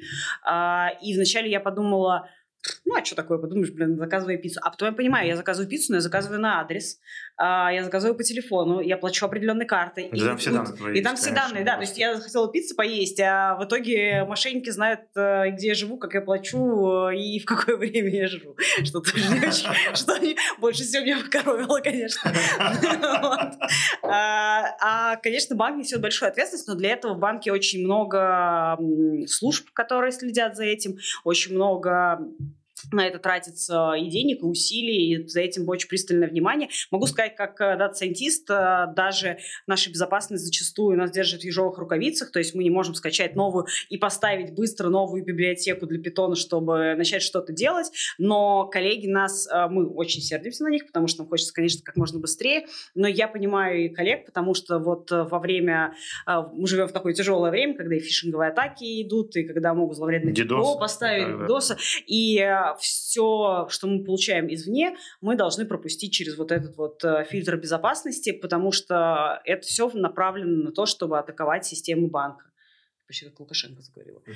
И 1.01 1.15
вначале 1.15 1.49
я 1.49 1.59
подумала, 1.59 2.27
ну, 2.85 2.97
а 2.97 3.05
что 3.05 3.15
такое, 3.15 3.37
подумаешь, 3.37 3.71
блин, 3.71 3.97
заказывай 3.97 4.37
пиццу. 4.37 4.59
А 4.63 4.69
потом 4.69 4.89
я 4.89 4.93
понимаю, 4.93 5.27
я 5.27 5.37
заказываю 5.37 5.69
пиццу, 5.69 5.93
но 5.93 5.97
я 5.97 6.01
заказываю 6.01 6.41
на 6.41 6.59
адрес. 6.59 6.99
А, 7.41 7.71
я 7.71 7.85
заказываю 7.85 8.17
по 8.17 8.23
телефону, 8.23 8.81
я 8.81 8.97
плачу 8.97 9.25
определенной 9.25 9.65
картой. 9.65 10.07
И, 10.07 10.19
там 10.19 10.37
все 10.37 10.51
данные 10.51 10.75
твои 10.75 10.99
И 10.99 11.01
там 11.01 11.15
все 11.15 11.31
данные, 11.31 11.63
да. 11.63 11.75
То 11.75 11.81
есть 11.81 11.97
я 11.97 12.19
хотела 12.19 12.51
пиццу 12.51 12.75
поесть, 12.75 13.17
а 13.21 13.55
в 13.55 13.63
итоге 13.63 14.25
мошенники 14.25 14.69
знают, 14.69 15.01
э, 15.15 15.51
где 15.51 15.69
я 15.69 15.73
живу, 15.73 15.97
как 15.97 16.15
я 16.15 16.21
плачу 16.21 16.57
э, 17.07 17.15
и 17.15 17.39
в 17.39 17.45
какое 17.45 17.77
время 17.77 18.09
я 18.09 18.27
живу. 18.27 18.57
Что 18.83 18.99
тоже 18.99 19.29
не 19.29 19.39
очень, 19.39 19.69
что 19.95 20.19
больше 20.59 20.83
всего 20.83 21.01
меня 21.01 21.19
покоровило, 21.19 21.79
конечно. 21.79 22.29
А, 24.01 24.75
а, 24.81 25.15
конечно, 25.17 25.55
банк 25.55 25.77
несет 25.77 26.01
большую 26.01 26.29
ответственность, 26.29 26.67
но 26.67 26.75
для 26.75 26.91
этого 26.91 27.13
в 27.13 27.19
банке 27.19 27.51
очень 27.51 27.83
много 27.83 28.77
служб, 29.27 29.69
которые 29.73 30.11
следят 30.11 30.55
за 30.55 30.65
этим, 30.65 30.97
очень 31.23 31.53
много 31.53 32.19
на 32.91 33.07
это 33.07 33.19
тратится 33.19 33.93
и 33.93 34.09
денег, 34.09 34.41
и 34.41 34.45
усилий, 34.45 35.13
и 35.13 35.27
за 35.27 35.41
этим 35.41 35.67
очень 35.67 35.87
пристальное 35.87 36.27
внимание. 36.27 36.69
Могу 36.91 37.05
сказать, 37.07 37.35
как 37.35 37.59
э, 37.61 37.77
data 37.77 37.98
scientist, 37.98 38.49
э, 38.49 38.87
даже 38.95 39.39
наша 39.67 39.89
безопасность 39.89 40.43
зачастую 40.43 40.97
нас 40.97 41.11
держит 41.11 41.41
в 41.41 41.43
ежовых 41.43 41.77
рукавицах, 41.77 42.31
то 42.31 42.39
есть 42.39 42.55
мы 42.55 42.63
не 42.63 42.69
можем 42.69 42.95
скачать 42.95 43.35
новую 43.35 43.67
и 43.89 43.97
поставить 43.97 44.53
быстро 44.53 44.89
новую 44.89 45.23
библиотеку 45.23 45.85
для 45.85 45.99
питона, 45.99 46.35
чтобы 46.35 46.95
начать 46.95 47.21
что-то 47.21 47.53
делать, 47.53 47.91
но 48.17 48.65
коллеги 48.65 49.07
нас, 49.07 49.47
э, 49.47 49.67
мы 49.69 49.87
очень 49.87 50.21
сердимся 50.21 50.63
на 50.63 50.69
них, 50.69 50.87
потому 50.87 51.07
что 51.07 51.23
нам 51.23 51.29
хочется, 51.29 51.53
конечно, 51.53 51.81
как 51.83 51.95
можно 51.95 52.19
быстрее, 52.19 52.65
но 52.95 53.07
я 53.07 53.27
понимаю 53.27 53.85
и 53.85 53.89
коллег, 53.89 54.25
потому 54.25 54.53
что 54.53 54.79
вот 54.79 55.11
во 55.11 55.39
время, 55.39 55.93
мы 56.25 56.67
живем 56.67 56.87
в 56.87 56.91
такое 56.91 57.13
тяжелое 57.13 57.51
время, 57.51 57.75
когда 57.75 57.95
и 57.95 57.99
фишинговые 57.99 58.49
атаки 58.49 59.01
идут, 59.01 59.35
и 59.35 59.43
когда 59.43 59.73
могут 59.73 59.97
зловредное 59.97 60.33
ПО 60.33 60.77
поставить, 60.77 61.47
да, 61.47 61.47
да. 61.47 61.75
и 62.07 62.37
все, 62.75 63.67
что 63.69 63.87
мы 63.87 64.03
получаем 64.03 64.51
извне, 64.53 64.95
мы 65.21 65.35
должны 65.35 65.65
пропустить 65.65 66.13
через 66.13 66.37
вот 66.37 66.51
этот 66.51 66.77
вот 66.77 67.03
э, 67.03 67.25
фильтр 67.25 67.57
безопасности, 67.57 68.31
потому 68.31 68.71
что 68.71 69.41
это 69.45 69.61
все 69.65 69.89
направлено 69.93 70.63
на 70.65 70.71
то, 70.71 70.85
чтобы 70.85 71.19
атаковать 71.19 71.65
систему 71.65 72.09
банка. 72.09 72.48
Почти 73.09 73.25
как 73.25 73.39
Лукашенко 73.39 73.81
заговорила. 73.81 74.21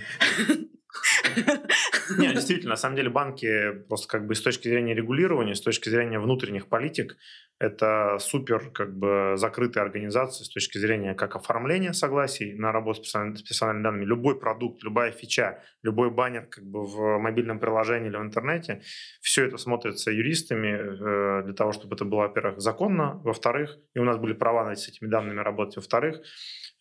Нет, 2.18 2.34
действительно, 2.34 2.72
на 2.72 2.76
самом 2.76 2.96
деле 2.96 3.12
банки 3.12 3.72
просто 3.88 4.08
как 4.08 4.26
бы 4.26 4.34
с 4.34 4.42
точки 4.42 4.68
зрения 4.68 4.96
регулирования, 4.96 5.54
с 5.54 5.62
точки 5.62 5.90
зрения 5.90 6.18
внутренних 6.18 6.70
политик, 6.70 7.16
это 7.60 8.18
супер 8.20 8.72
как 8.72 8.98
бы 8.98 9.34
закрытые 9.36 9.84
организации 9.84 10.44
с 10.44 10.50
точки 10.50 10.80
зрения 10.80 11.14
как 11.14 11.36
оформления 11.36 11.94
согласий 11.94 12.56
на 12.56 12.72
работу 12.72 13.04
с 13.04 13.42
персональными 13.44 13.84
данными. 13.84 14.06
Любой 14.06 14.40
продукт, 14.40 14.84
любая 14.84 15.12
фича, 15.12 15.64
любой 15.84 16.10
баннер 16.10 16.48
как 16.48 16.66
бы 16.66 16.84
в 16.84 17.20
мобильном 17.20 17.60
приложении 17.60 18.10
или 18.10 18.18
в 18.18 18.22
интернете, 18.22 18.82
все 19.22 19.46
это 19.46 19.58
смотрится 19.58 20.10
юристами 20.10 20.70
э, 20.70 21.44
для 21.44 21.54
того, 21.54 21.74
чтобы 21.74 21.96
это 21.96 22.06
было, 22.06 22.22
во-первых, 22.22 22.60
законно, 22.60 23.22
во-вторых, 23.24 23.78
и 23.94 24.00
у 24.00 24.04
нас 24.04 24.18
были 24.18 24.34
права 24.34 24.76
с 24.76 24.88
этими 24.88 25.08
данными 25.08 25.42
работать, 25.42 25.76
во-вторых, 25.76 26.24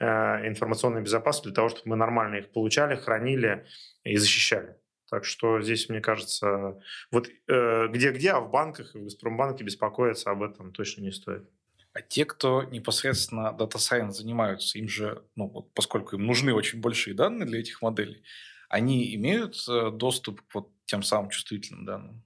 э, 0.03 0.49
информационная 0.49 1.03
безопасность 1.03 1.45
для 1.45 1.55
того, 1.55 1.69
чтобы 1.69 1.91
мы 1.91 1.97
нормально 1.97 2.37
их 2.37 2.51
получали, 2.51 2.97
хранили 2.97 3.67
и 4.05 4.17
защищали. 4.17 4.77
Так 5.09 5.25
что 5.25 5.61
здесь, 5.61 5.89
мне 5.89 6.01
кажется, 6.01 6.81
вот 7.11 7.29
э, 7.29 7.89
где-где, 7.89 8.31
а 8.33 8.41
в 8.41 8.51
банках 8.51 8.95
в 8.95 9.03
Газпромбанке 9.03 9.63
беспокоиться 9.63 10.31
об 10.31 10.43
этом 10.43 10.73
точно 10.73 11.03
не 11.03 11.13
стоит. 11.13 11.49
А 11.93 12.01
те, 12.01 12.25
кто 12.25 12.65
непосредственно 12.65 13.55
Data 13.59 13.77
Science 13.77 14.13
занимаются, 14.13 14.79
им 14.79 14.89
же, 14.89 15.23
ну, 15.37 15.71
поскольку 15.75 16.17
им 16.17 16.27
нужны 16.27 16.55
очень 16.55 16.81
большие 16.81 17.15
данные 17.15 17.47
для 17.47 17.61
этих 17.61 17.83
моделей, 17.83 18.23
они 18.71 19.15
имеют 19.15 19.57
э, 19.69 19.91
доступ 19.91 20.41
к 20.41 20.55
вот 20.55 20.71
тем 20.87 21.03
самым 21.03 21.31
чувствительным 21.31 21.85
данным? 21.85 22.23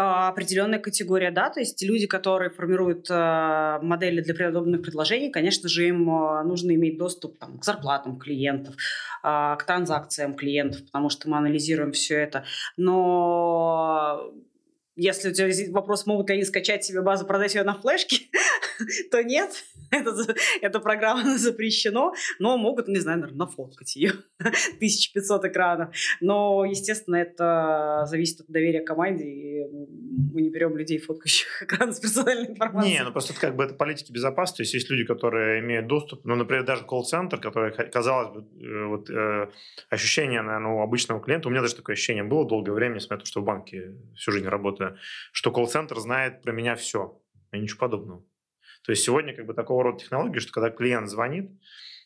А, 0.00 0.28
определенная 0.28 0.78
категория, 0.78 1.32
да, 1.32 1.50
то 1.50 1.58
есть 1.58 1.82
люди, 1.82 2.06
которые 2.06 2.50
формируют 2.50 3.10
э, 3.10 3.78
модели 3.82 4.20
для 4.20 4.32
подобных 4.32 4.80
предложений, 4.80 5.32
конечно 5.32 5.68
же, 5.68 5.88
им 5.88 6.08
э, 6.08 6.44
нужно 6.44 6.70
иметь 6.76 6.98
доступ 6.98 7.36
там, 7.40 7.58
к 7.58 7.64
зарплатам 7.64 8.16
клиентов, 8.16 8.76
к 9.22 9.58
транзакциям 9.66 10.34
клиентов, 10.34 10.84
потому 10.84 11.10
что 11.10 11.28
мы 11.28 11.38
анализируем 11.38 11.90
все 11.90 12.16
это. 12.20 12.44
Но 12.76 14.32
если 14.94 15.30
у 15.30 15.32
тебя 15.32 15.72
вопрос, 15.72 16.06
могут 16.06 16.28
ли 16.28 16.34
они 16.34 16.44
скачать 16.44 16.84
себе 16.84 17.02
базу, 17.02 17.26
продать 17.26 17.54
ее 17.56 17.64
на 17.64 17.74
флешке, 17.74 18.26
то 19.10 19.22
нет, 19.22 19.64
это, 19.90 20.14
это 20.60 20.80
программа 20.80 21.38
запрещено, 21.38 22.12
но 22.38 22.56
могут, 22.56 22.88
не 22.88 22.98
знаю, 22.98 23.20
наверное, 23.20 23.46
нафоткать 23.46 23.96
ее. 23.96 24.12
1500 24.38 25.44
экранов. 25.46 25.94
Но, 26.20 26.64
естественно, 26.64 27.16
это 27.16 28.04
зависит 28.06 28.40
от 28.40 28.46
доверия 28.48 28.80
команде, 28.80 29.24
и 29.24 29.64
мы 30.32 30.42
не 30.42 30.50
берем 30.50 30.76
людей, 30.76 30.98
фоткающих 30.98 31.62
экран 31.62 31.92
с 31.92 32.00
персональной 32.00 32.50
информацией. 32.50 32.94
Не, 32.94 33.04
ну 33.04 33.12
просто 33.12 33.32
это 33.32 33.40
как 33.40 33.56
бы 33.56 33.64
это 33.64 33.74
политики 33.74 34.12
безопасности. 34.12 34.58
То 34.58 34.62
есть 34.62 34.74
есть 34.74 34.90
люди, 34.90 35.04
которые 35.04 35.60
имеют 35.60 35.86
доступ, 35.86 36.24
ну, 36.24 36.34
например, 36.34 36.64
даже 36.64 36.84
колл-центр, 36.84 37.40
который, 37.40 37.72
казалось 37.90 38.34
бы, 38.34 38.40
э, 38.40 38.84
вот, 38.86 39.10
э, 39.10 39.48
ощущение, 39.90 40.42
наверное, 40.42 40.72
у 40.72 40.82
обычного 40.82 41.20
клиента, 41.20 41.48
у 41.48 41.50
меня 41.50 41.62
даже 41.62 41.76
такое 41.76 41.94
ощущение 41.94 42.24
было 42.24 42.46
долгое 42.46 42.72
время, 42.72 42.96
несмотря 42.96 43.16
на 43.16 43.20
то, 43.20 43.26
что 43.26 43.40
в 43.40 43.44
банке 43.44 43.94
всю 44.16 44.32
жизнь 44.32 44.46
работаю, 44.46 44.96
что 45.32 45.50
колл-центр 45.50 45.98
знает 45.98 46.42
про 46.42 46.52
меня 46.52 46.74
все, 46.74 47.20
и 47.52 47.58
ничего 47.58 47.78
подобного. 47.80 48.24
То 48.82 48.92
есть 48.92 49.04
сегодня 49.04 49.34
как 49.34 49.46
бы 49.46 49.54
такого 49.54 49.84
рода 49.84 49.98
технологии, 49.98 50.38
что 50.38 50.52
когда 50.52 50.70
клиент 50.70 51.08
звонит, 51.08 51.50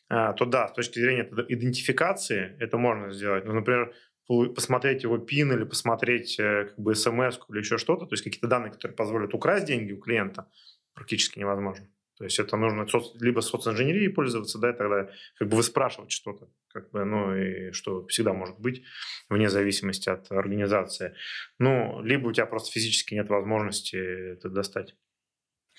а, 0.09 0.33
то 0.33 0.45
да, 0.45 0.67
с 0.67 0.73
точки 0.73 0.99
зрения 0.99 1.29
идентификации 1.47 2.55
это 2.59 2.77
можно 2.77 3.11
сделать. 3.11 3.45
Ну, 3.45 3.53
например, 3.53 3.93
посмотреть 4.27 5.03
его 5.03 5.17
пин 5.17 5.51
или 5.51 5.63
посмотреть 5.63 6.39
э, 6.39 6.65
как 6.65 6.79
бы 6.79 6.95
смс 6.95 7.39
или 7.49 7.59
еще 7.59 7.77
что-то, 7.77 8.05
то 8.05 8.13
есть 8.13 8.23
какие-то 8.23 8.47
данные, 8.47 8.71
которые 8.71 8.95
позволят 8.95 9.33
украсть 9.33 9.65
деньги 9.65 9.91
у 9.91 9.99
клиента, 9.99 10.47
практически 10.93 11.39
невозможно. 11.39 11.87
То 12.17 12.25
есть 12.25 12.39
это 12.39 12.55
нужно 12.57 12.87
соц... 12.87 13.19
либо 13.19 13.41
социнженерией 13.41 14.09
пользоваться, 14.09 14.59
да, 14.59 14.69
и 14.69 14.77
тогда 14.77 15.09
как 15.37 15.49
бы 15.49 15.57
вы 15.57 15.63
спрашивать 15.63 16.11
что-то, 16.11 16.47
как 16.67 16.91
бы, 16.91 17.03
ну, 17.03 17.35
и 17.35 17.71
что 17.71 18.05
всегда 18.07 18.33
может 18.33 18.59
быть, 18.59 18.83
вне 19.29 19.49
зависимости 19.49 20.09
от 20.09 20.31
организации. 20.31 21.15
Ну, 21.59 22.01
либо 22.01 22.27
у 22.27 22.31
тебя 22.31 22.45
просто 22.45 22.71
физически 22.71 23.15
нет 23.15 23.29
возможности 23.29 23.95
это 24.33 24.49
достать. 24.49 24.95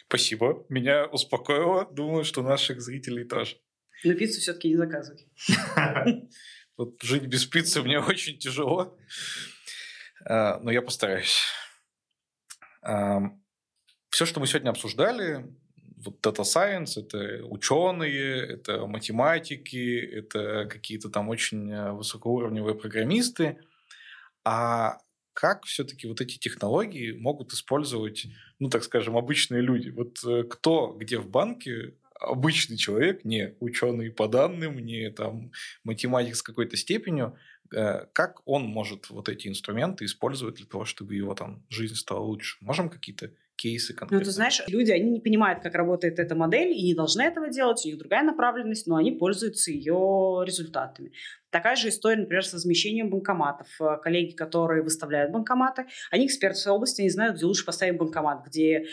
Спасибо. 0.08 0.64
Меня 0.68 1.06
успокоило. 1.06 1.86
Думаю, 1.92 2.24
что 2.24 2.42
наших 2.42 2.80
зрителей 2.80 3.24
тоже. 3.24 3.56
Но 4.04 4.14
пиццу 4.14 4.40
все-таки 4.40 4.68
не 4.68 4.76
заказывай. 4.76 5.28
Вот 6.76 7.00
жить 7.02 7.26
без 7.26 7.46
пиццы 7.46 7.82
мне 7.82 8.00
очень 8.00 8.36
тяжело. 8.36 8.98
А, 10.24 10.58
но 10.58 10.72
я 10.72 10.82
постараюсь. 10.82 11.40
Все, 12.82 14.26
что 14.26 14.40
мы 14.40 14.48
сегодня 14.48 14.70
обсуждали, 14.70 15.44
вот 16.04 16.24
Data 16.24 16.42
Science, 16.42 17.00
это 17.00 17.44
ученые, 17.46 18.54
это 18.54 18.86
математики, 18.86 19.98
это 19.98 20.66
какие-то 20.66 21.08
там 21.08 21.28
очень 21.28 21.72
э, 21.72 21.92
высокоуровневые 21.92 22.74
программисты. 22.74 23.58
А 24.44 24.98
как 25.34 25.64
все-таки 25.64 26.06
вот 26.06 26.20
эти 26.20 26.38
технологии 26.38 27.12
могут 27.12 27.52
использовать, 27.52 28.26
ну, 28.58 28.70
так 28.70 28.84
скажем, 28.84 29.16
обычные 29.16 29.60
люди? 29.60 29.90
Вот 29.90 30.24
э, 30.24 30.44
кто 30.44 30.96
где 30.98 31.18
в 31.18 31.28
банке 31.28 31.94
обычный 32.20 32.76
человек, 32.76 33.24
не 33.24 33.54
ученый 33.60 34.10
по 34.10 34.28
данным, 34.28 34.78
не 34.78 35.10
там 35.10 35.50
математик 35.82 36.36
с 36.36 36.42
какой-то 36.42 36.76
степенью, 36.76 37.36
э, 37.74 38.06
как 38.12 38.40
он 38.46 38.64
может 38.64 39.10
вот 39.10 39.28
эти 39.28 39.48
инструменты 39.48 40.04
использовать 40.04 40.56
для 40.56 40.66
того, 40.66 40.84
чтобы 40.84 41.14
его 41.14 41.34
там 41.34 41.64
жизнь 41.68 41.96
стала 41.96 42.20
лучше? 42.20 42.56
Можем 42.60 42.88
какие-то 42.88 43.32
кейсы 43.56 43.94
конкретно? 43.94 44.18
Ну, 44.18 44.24
ты 44.24 44.30
знаешь, 44.30 44.62
люди, 44.66 44.90
они 44.90 45.10
не 45.10 45.20
понимают, 45.20 45.62
как 45.62 45.74
работает 45.74 46.18
эта 46.18 46.34
модель, 46.34 46.72
и 46.72 46.82
не 46.82 46.94
должны 46.94 47.22
этого 47.22 47.48
делать, 47.48 47.84
у 47.84 47.88
них 47.88 47.98
другая 47.98 48.22
направленность, 48.22 48.86
но 48.86 48.96
они 48.96 49.12
пользуются 49.12 49.70
ее 49.70 50.42
результатами. 50.44 51.12
Такая 51.50 51.76
же 51.76 51.88
история, 51.88 52.20
например, 52.20 52.44
с 52.44 52.52
размещением 52.52 53.10
банкоматов. 53.10 53.68
Э, 53.80 53.96
коллеги, 54.02 54.34
которые 54.34 54.82
выставляют 54.82 55.30
банкоматы, 55.30 55.86
они 56.10 56.26
эксперты 56.26 56.58
в 56.58 56.60
своей 56.62 56.76
области, 56.76 57.00
они 57.00 57.10
знают, 57.10 57.36
где 57.36 57.46
лучше 57.46 57.64
поставить 57.64 57.96
банкомат, 57.96 58.44
где 58.46 58.78
э, 58.80 58.84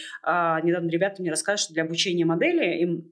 недавно 0.64 0.90
ребята 0.90 1.22
мне 1.22 1.32
рассказывают, 1.32 1.62
что 1.62 1.74
для 1.74 1.84
обучения 1.84 2.26
модели 2.26 2.82
им 2.82 3.12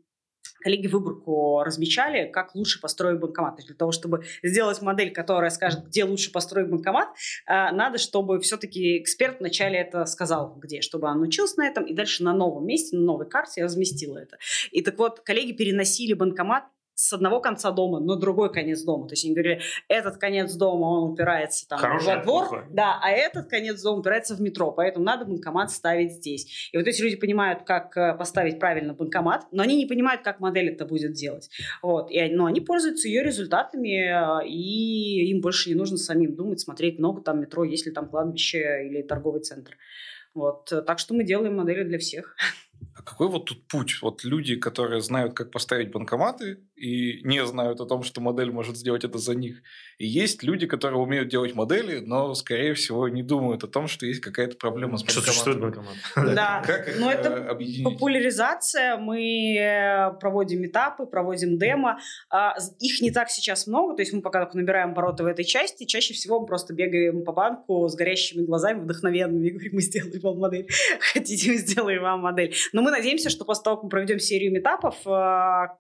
коллеги 0.62 0.88
выборку 0.88 1.64
размечали, 1.64 2.30
как 2.30 2.56
лучше 2.56 2.80
построить 2.80 3.20
банкомат. 3.20 3.56
То 3.56 3.60
есть 3.60 3.68
для 3.68 3.78
того, 3.78 3.92
чтобы 3.92 4.24
сделать 4.44 4.82
модель, 4.82 5.12
которая 5.12 5.50
скажет, 5.50 5.86
где 5.88 6.04
лучше 6.04 6.32
построить 6.32 6.70
банкомат, 6.70 7.10
э, 7.48 7.72
надо, 7.72 7.98
чтобы 7.98 8.40
все-таки 8.40 9.02
эксперт 9.02 9.40
вначале 9.40 9.78
это 9.80 10.06
сказал, 10.06 10.56
где, 10.56 10.82
чтобы 10.82 11.08
он 11.08 11.22
учился 11.22 11.60
на 11.60 11.68
этом, 11.68 11.86
и 11.86 11.94
дальше 11.94 12.24
на 12.24 12.34
новом 12.34 12.66
месте, 12.66 12.98
на 12.98 13.04
новой 13.04 13.30
карте 13.30 13.64
разместил 13.64 14.16
это. 14.16 14.38
И 14.72 14.82
так 14.82 14.98
вот, 14.98 15.22
коллеги 15.22 15.54
переносили 15.54 16.14
банкомат 16.14 16.66
с 17.00 17.14
одного 17.14 17.40
конца 17.40 17.72
дома 17.72 18.02
на 18.02 18.18
другой 18.18 18.52
конец 18.52 18.84
дома. 18.84 19.08
То 19.08 19.14
есть 19.14 19.24
они 19.24 19.34
говорили, 19.34 19.62
этот 19.88 20.18
конец 20.18 20.54
дома, 20.54 20.84
он 20.84 21.14
упирается 21.14 21.66
там 21.66 21.80
Хорошая 21.80 22.18
во 22.18 22.24
двор, 22.24 22.48
плохо. 22.50 22.68
да, 22.72 23.00
а 23.02 23.10
этот 23.10 23.50
конец 23.50 23.82
дома 23.82 24.00
упирается 24.00 24.36
в 24.36 24.42
метро, 24.42 24.74
поэтому 24.74 25.06
надо 25.06 25.24
банкомат 25.24 25.72
ставить 25.72 26.12
здесь. 26.12 26.70
И 26.74 26.78
вот 26.78 26.86
эти 26.86 27.02
люди 27.02 27.16
понимают, 27.16 27.64
как 27.64 27.96
э, 27.96 28.18
поставить 28.18 28.60
правильно 28.60 28.94
банкомат, 28.94 29.48
но 29.54 29.64
они 29.64 29.78
не 29.78 29.86
понимают, 29.86 30.24
как 30.24 30.42
модель 30.42 30.72
это 30.72 30.86
будет 30.86 31.14
делать. 31.14 31.50
Вот. 31.82 32.12
И, 32.12 32.22
но 32.32 32.48
они 32.48 32.60
пользуются 32.60 33.08
ее 33.08 33.24
результатами, 33.24 34.42
э, 34.44 34.46
и 34.46 35.30
им 35.32 35.40
больше 35.40 35.70
не 35.70 35.76
нужно 35.76 35.96
самим 35.96 36.36
думать, 36.36 36.60
смотреть 36.60 37.00
много 37.00 37.22
там 37.22 37.40
метро, 37.40 37.64
есть 37.64 37.86
ли 37.86 37.94
там 37.94 38.10
кладбище 38.10 38.86
или 38.86 39.04
торговый 39.04 39.40
центр. 39.40 39.78
Вот. 40.34 40.66
Так 40.86 41.00
что 41.00 41.14
мы 41.14 41.24
делаем 41.24 41.56
модели 41.56 41.84
для 41.84 41.98
всех. 41.98 42.36
А 43.00 43.02
какой 43.02 43.30
вот 43.30 43.46
тут 43.46 43.66
путь? 43.70 44.00
Вот 44.02 44.26
люди, 44.26 44.58
которые 44.58 45.00
знают, 45.00 45.34
как 45.34 45.52
поставить 45.52 45.90
банкоматы 45.90 46.60
и 46.76 47.22
не 47.24 47.46
знают 47.46 47.80
о 47.80 47.86
том, 47.86 48.04
что 48.04 48.20
модель 48.20 48.52
может 48.52 48.76
сделать 48.76 49.06
это 49.06 49.18
за 49.18 49.36
них. 49.36 49.62
И 50.00 50.06
есть 50.06 50.44
люди, 50.44 50.68
которые 50.68 51.00
умеют 51.00 51.30
делать 51.30 51.56
модели, 51.56 52.00
но, 52.00 52.34
скорее 52.34 52.74
всего, 52.74 53.08
не 53.08 53.24
думают 53.24 53.64
о 53.64 53.68
том, 53.68 53.88
что 53.88 54.06
есть 54.06 54.20
какая-то 54.20 54.58
проблема 54.58 54.98
с 54.98 55.02
банкоматом. 55.04 55.24
Что 55.24 55.32
существует 55.32 55.62
банкомат. 55.62 55.96
Да, 56.16 56.62
но 57.00 57.10
это 57.10 57.58
э, 57.58 57.84
популяризация. 57.86 58.98
Мы 58.98 59.56
э, 59.58 60.12
проводим 60.20 60.66
этапы, 60.66 61.06
проводим 61.06 61.58
демо. 61.58 62.00
А, 62.30 62.56
их 62.80 63.00
не 63.00 63.12
так 63.12 63.30
сейчас 63.30 63.66
много, 63.66 63.96
то 63.96 64.02
есть 64.02 64.12
мы 64.12 64.22
пока 64.22 64.44
только 64.44 64.58
набираем 64.58 64.92
обороты 64.92 65.24
в 65.24 65.28
этой 65.28 65.46
части. 65.46 65.86
Чаще 65.86 66.14
всего 66.14 66.42
мы 66.42 66.48
просто 66.48 66.74
бегаем 66.74 67.24
по 67.24 67.32
банку 67.32 67.88
с 67.88 67.96
горящими 67.96 68.46
глазами, 68.46 68.82
вдохновенными, 68.82 69.48
и 69.48 69.52
говорим, 69.52 69.72
мы 69.76 69.82
сделаем 69.82 70.20
вам 70.20 70.40
модель. 70.40 70.68
Хотите, 71.14 71.52
мы 71.52 71.58
сделаем 71.58 72.02
вам 72.02 72.20
модель. 72.20 72.54
Но 72.74 72.82
мы 72.82 72.89
надеемся, 72.92 73.30
что 73.30 73.46
после 73.46 73.64
того, 73.64 73.78
как 73.78 73.84
мы 73.84 73.90
проведем 73.90 74.20
серию 74.20 74.52
метапов, 74.52 74.96
э, 75.06 75.10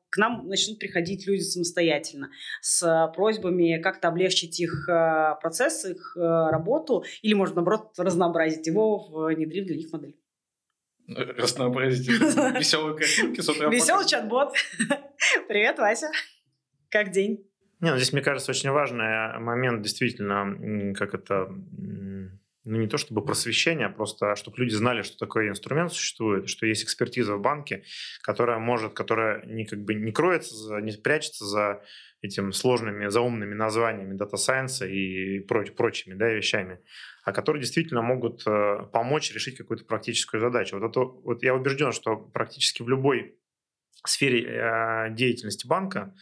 к 0.09 0.17
нам 0.17 0.47
начнут 0.47 0.79
приходить 0.79 1.27
люди 1.27 1.41
самостоятельно 1.41 2.31
с 2.61 3.11
просьбами 3.15 3.81
как-то 3.81 4.07
облегчить 4.07 4.59
их 4.59 4.87
э, 4.89 5.35
процесс, 5.41 5.85
их 5.85 6.15
э, 6.17 6.19
работу, 6.19 7.03
или, 7.21 7.33
может, 7.33 7.55
наоборот, 7.55 7.93
разнообразить 7.97 8.67
его, 8.67 9.27
внедрив 9.27 9.65
для 9.65 9.75
них 9.75 9.91
модель. 9.91 10.15
Разнообразить 11.07 12.07
веселые 12.57 12.97
картинки 12.97 13.41
с 13.41 13.49
утра. 13.49 13.69
Веселый 13.69 14.07
чат-бот. 14.07 14.53
Привет, 15.47 15.79
Вася. 15.79 16.09
Как 16.89 17.11
день? 17.11 17.45
Не, 17.81 17.91
ну 17.91 17.97
здесь, 17.97 18.11
мне 18.13 18.21
кажется, 18.21 18.51
очень 18.51 18.71
важный 18.71 19.39
момент, 19.39 19.81
действительно, 19.81 20.93
как 20.95 21.13
это 21.13 21.47
ну, 22.69 22.77
не 22.77 22.87
то 22.87 22.97
чтобы 22.97 23.25
просвещение, 23.25 23.87
а 23.87 23.89
просто 23.89 24.35
чтобы 24.35 24.57
люди 24.57 24.75
знали, 24.75 25.01
что 25.01 25.17
такой 25.17 25.49
инструмент 25.49 25.91
существует, 25.91 26.47
что 26.47 26.65
есть 26.65 26.83
экспертиза 26.83 27.35
в 27.35 27.41
банке, 27.41 27.83
которая 28.21 28.59
может, 28.59 28.93
которая 28.93 29.43
не, 29.45 29.65
как 29.65 29.83
бы 29.83 29.95
не 29.95 30.11
кроется, 30.11 30.77
не 30.79 30.91
прячется 30.91 31.45
за 31.45 31.81
этим 32.21 32.51
сложными, 32.51 33.07
заумными 33.07 33.55
названиями 33.55 34.15
дата 34.15 34.37
сайенса 34.37 34.85
и 34.85 35.39
проч, 35.39 35.71
прочими 35.71 36.13
да, 36.13 36.29
вещами, 36.29 36.79
а 37.23 37.31
которые 37.31 37.61
действительно 37.61 38.01
могут 38.01 38.43
э, 38.45 38.87
помочь 38.93 39.33
решить 39.33 39.57
какую-то 39.57 39.85
практическую 39.85 40.39
задачу. 40.39 40.77
Вот, 40.77 40.89
это, 40.89 40.99
вот 40.99 41.43
я 41.43 41.55
убежден, 41.55 41.91
что 41.91 42.17
практически 42.17 42.83
в 42.83 42.89
любой 42.89 43.35
сфере 44.05 44.43
э, 44.43 45.15
деятельности 45.15 45.65
банка 45.65 46.13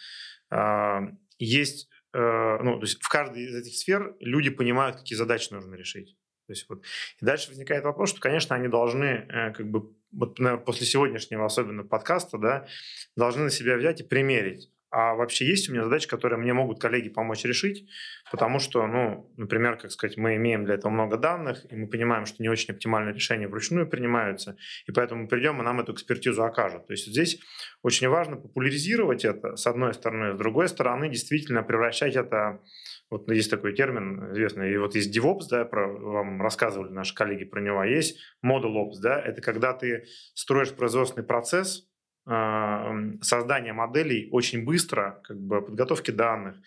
э, 0.51 0.99
есть 1.39 1.89
э, 2.13 2.57
ну, 2.63 2.77
то 2.77 2.83
есть 2.83 3.01
в 3.01 3.09
каждой 3.09 3.43
из 3.43 3.55
этих 3.55 3.75
сфер 3.75 4.15
люди 4.19 4.49
понимают, 4.49 4.97
какие 4.97 5.17
задачи 5.17 5.51
нужно 5.51 5.75
решить. 5.75 6.15
То 6.47 6.53
есть 6.53 6.65
вот. 6.69 6.83
И 7.21 7.25
дальше 7.25 7.49
возникает 7.49 7.83
вопрос, 7.83 8.09
что, 8.09 8.21
конечно, 8.21 8.55
они 8.55 8.69
должны, 8.69 9.05
э, 9.05 9.51
как 9.51 9.69
бы, 9.69 9.91
вот, 10.11 10.39
наверное, 10.39 10.63
после 10.63 10.85
сегодняшнего 10.85 11.45
особенно 11.45 11.83
подкаста, 11.83 12.37
да, 12.37 12.67
должны 13.15 13.43
на 13.43 13.49
себя 13.49 13.75
взять 13.75 14.01
и 14.01 14.03
примерить. 14.03 14.69
А 14.89 15.15
вообще 15.15 15.45
есть 15.45 15.67
у 15.67 15.73
меня 15.73 15.83
задачи, 15.83 16.07
которые 16.07 16.39
мне 16.39 16.53
могут 16.53 16.79
коллеги 16.79 17.09
помочь 17.09 17.43
решить, 17.43 17.89
потому 18.31 18.59
что, 18.59 18.87
ну, 18.87 19.29
например, 19.35 19.75
как 19.75 19.91
сказать, 19.91 20.15
мы 20.15 20.37
имеем 20.37 20.63
для 20.63 20.75
этого 20.75 20.89
много 20.89 21.17
данных, 21.17 21.65
и 21.69 21.75
мы 21.75 21.87
понимаем, 21.87 22.25
что 22.25 22.41
не 22.41 22.47
очень 22.47 22.73
оптимальные 22.73 23.13
решения 23.13 23.49
вручную 23.49 23.85
принимаются, 23.89 24.55
и 24.85 24.93
поэтому 24.93 25.23
мы 25.23 25.27
придем, 25.27 25.59
и 25.59 25.65
нам 25.65 25.81
эту 25.81 25.91
экспертизу 25.91 26.41
окажут. 26.41 26.87
То 26.87 26.93
есть 26.93 27.05
здесь 27.05 27.37
очень 27.83 28.07
важно 28.07 28.37
популяризировать 28.37 29.25
это, 29.25 29.57
с 29.57 29.67
одной 29.67 29.93
стороны, 29.93 30.35
с 30.35 30.37
другой 30.37 30.69
стороны, 30.69 31.09
действительно 31.09 31.63
превращать 31.63 32.15
это 32.15 32.61
вот 33.09 33.29
есть 33.31 33.49
такой 33.49 33.73
термин 33.73 34.31
известный, 34.33 34.73
и 34.73 34.77
вот 34.77 34.95
есть 34.95 35.15
DevOps, 35.15 35.47
да, 35.49 35.65
про, 35.65 35.87
вам 35.87 36.41
рассказывали 36.41 36.91
наши 36.91 37.15
коллеги 37.15 37.45
про 37.45 37.61
него, 37.61 37.79
а 37.79 37.87
есть 37.87 38.19
Model 38.45 38.73
Ops, 38.75 38.99
да, 39.01 39.19
это 39.19 39.41
когда 39.41 39.73
ты 39.73 40.05
строишь 40.33 40.73
производственный 40.73 41.25
процесс, 41.25 41.87
э, 42.29 43.17
создания 43.21 43.73
моделей 43.73 44.27
очень 44.31 44.65
быстро, 44.65 45.21
как 45.23 45.39
бы 45.39 45.61
подготовки 45.61 46.11
данных, 46.11 46.57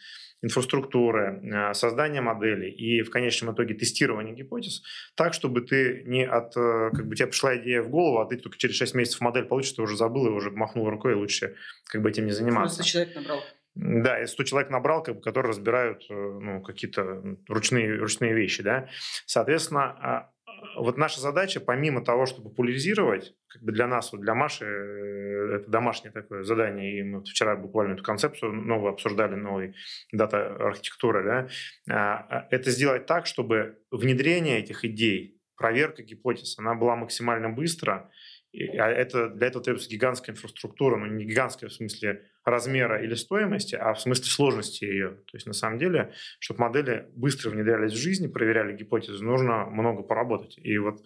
инфраструктуры, 0.42 1.42
э, 1.42 1.74
создания 1.74 2.22
моделей 2.22 2.70
и 2.70 3.02
в 3.02 3.10
конечном 3.10 3.54
итоге 3.54 3.74
тестирование 3.74 4.34
гипотез, 4.34 4.82
так, 5.14 5.34
чтобы 5.34 5.60
ты 5.60 6.04
не 6.06 6.24
от, 6.24 6.56
э, 6.56 6.90
как 6.94 7.06
бы 7.06 7.14
тебе 7.16 7.26
пришла 7.26 7.56
идея 7.58 7.82
в 7.82 7.90
голову, 7.90 8.20
а 8.20 8.26
ты 8.26 8.38
только 8.38 8.56
через 8.56 8.76
6 8.76 8.94
месяцев 8.94 9.20
модель 9.20 9.44
получишь, 9.44 9.72
ты 9.72 9.82
уже 9.82 9.96
забыл 9.96 10.28
и 10.28 10.30
уже 10.30 10.50
махнул 10.50 10.88
рукой, 10.88 11.12
и 11.12 11.16
лучше 11.16 11.56
как 11.84 12.00
бы 12.00 12.08
этим 12.08 12.24
не 12.24 12.32
заниматься. 12.32 12.76
Просто 12.76 12.90
человек 12.90 13.14
набрал. 13.14 13.42
Да, 13.82 14.20
и 14.20 14.26
100 14.26 14.44
человек 14.44 14.70
набрал, 14.70 15.02
как 15.02 15.16
бы, 15.16 15.20
которые 15.22 15.50
разбирают 15.50 16.04
э, 16.10 16.14
ну, 16.14 16.60
какие-то 16.60 17.22
ручные, 17.48 17.96
ручные 17.96 18.34
вещи. 18.34 18.62
Да? 18.62 18.88
Соответственно, 19.24 19.82
а, 19.82 20.30
вот 20.76 20.98
наша 20.98 21.20
задача, 21.20 21.60
помимо 21.60 22.04
того, 22.04 22.26
чтобы 22.26 22.50
популяризировать, 22.50 23.34
как 23.48 23.62
бы 23.62 23.72
для 23.72 23.86
нас, 23.86 24.12
вот 24.12 24.20
для 24.20 24.34
Маши, 24.34 24.66
э, 24.66 25.56
это 25.56 25.70
домашнее 25.70 26.12
такое 26.12 26.44
задание, 26.44 26.98
и 26.98 27.02
мы 27.02 27.22
вчера 27.22 27.56
буквально 27.56 27.94
эту 27.94 28.02
концепцию 28.02 28.52
новую 28.52 28.92
обсуждали, 28.92 29.34
новой 29.34 29.74
дата-архитектуры, 30.12 31.24
да, 31.24 31.48
а, 31.90 32.26
а, 32.28 32.48
это 32.50 32.70
сделать 32.70 33.06
так, 33.06 33.24
чтобы 33.24 33.78
внедрение 33.90 34.58
этих 34.58 34.84
идей, 34.84 35.40
проверка 35.56 36.02
гипотез, 36.02 36.58
она 36.58 36.74
была 36.74 36.96
максимально 36.96 37.48
быстро, 37.48 38.10
а 38.52 38.88
это, 38.88 39.28
для 39.28 39.46
этого 39.46 39.62
требуется 39.62 39.90
гигантская 39.90 40.34
инфраструктура, 40.34 40.96
но 40.96 41.06
не 41.06 41.24
гигантская 41.24 41.70
в 41.70 41.72
смысле 41.72 42.24
размера 42.44 43.02
или 43.02 43.14
стоимости, 43.14 43.74
а 43.74 43.94
в 43.94 44.00
смысле 44.00 44.24
сложности 44.24 44.84
ее. 44.84 45.10
То 45.10 45.36
есть 45.36 45.46
на 45.46 45.52
самом 45.52 45.78
деле, 45.78 46.12
чтобы 46.40 46.60
модели 46.60 47.08
быстро 47.14 47.50
внедрялись 47.50 47.92
в 47.92 47.96
жизнь, 47.96 48.30
проверяли 48.32 48.76
гипотезы, 48.76 49.22
нужно 49.24 49.66
много 49.66 50.02
поработать. 50.02 50.58
И 50.58 50.76
вот 50.78 51.00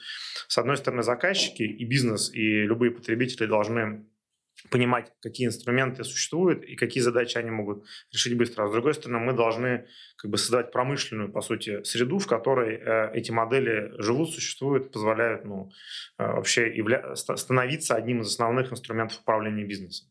с 0.49 0.57
одной 0.57 0.77
стороны 0.77 1.03
заказчики 1.03 1.63
и 1.63 1.85
бизнес, 1.85 2.33
и 2.33 2.63
любые 2.63 2.93
потребители 2.93 3.47
должны 3.47 4.07
понимать, 4.71 5.13
какие 5.23 5.47
инструменты 5.47 6.05
существуют 6.05 6.65
и 6.65 6.77
какие 6.77 7.03
задачи 7.03 7.37
они 7.39 7.51
могут 7.51 7.85
решить 8.13 8.37
быстро. 8.37 8.65
А 8.65 8.69
с 8.69 8.73
другой 8.73 8.95
стороны, 8.95 9.19
мы 9.19 9.33
должны 9.33 9.87
как 10.17 10.31
бы 10.31 10.39
создавать 10.39 10.73
промышленную, 10.73 11.31
по 11.31 11.41
сути, 11.41 11.83
среду, 11.85 12.19
в 12.19 12.27
которой 12.27 12.77
э, 12.77 13.11
эти 13.15 13.31
модели 13.31 13.93
живут, 13.99 14.31
существуют, 14.31 14.91
позволяют 14.93 15.45
ну, 15.45 15.71
э, 16.19 16.27
вообще 16.27 16.77
явля- 16.77 17.15
становиться 17.15 17.95
одним 17.95 18.23
из 18.23 18.29
основных 18.29 18.73
инструментов 18.73 19.21
управления 19.21 19.65
бизнесом. 19.65 20.09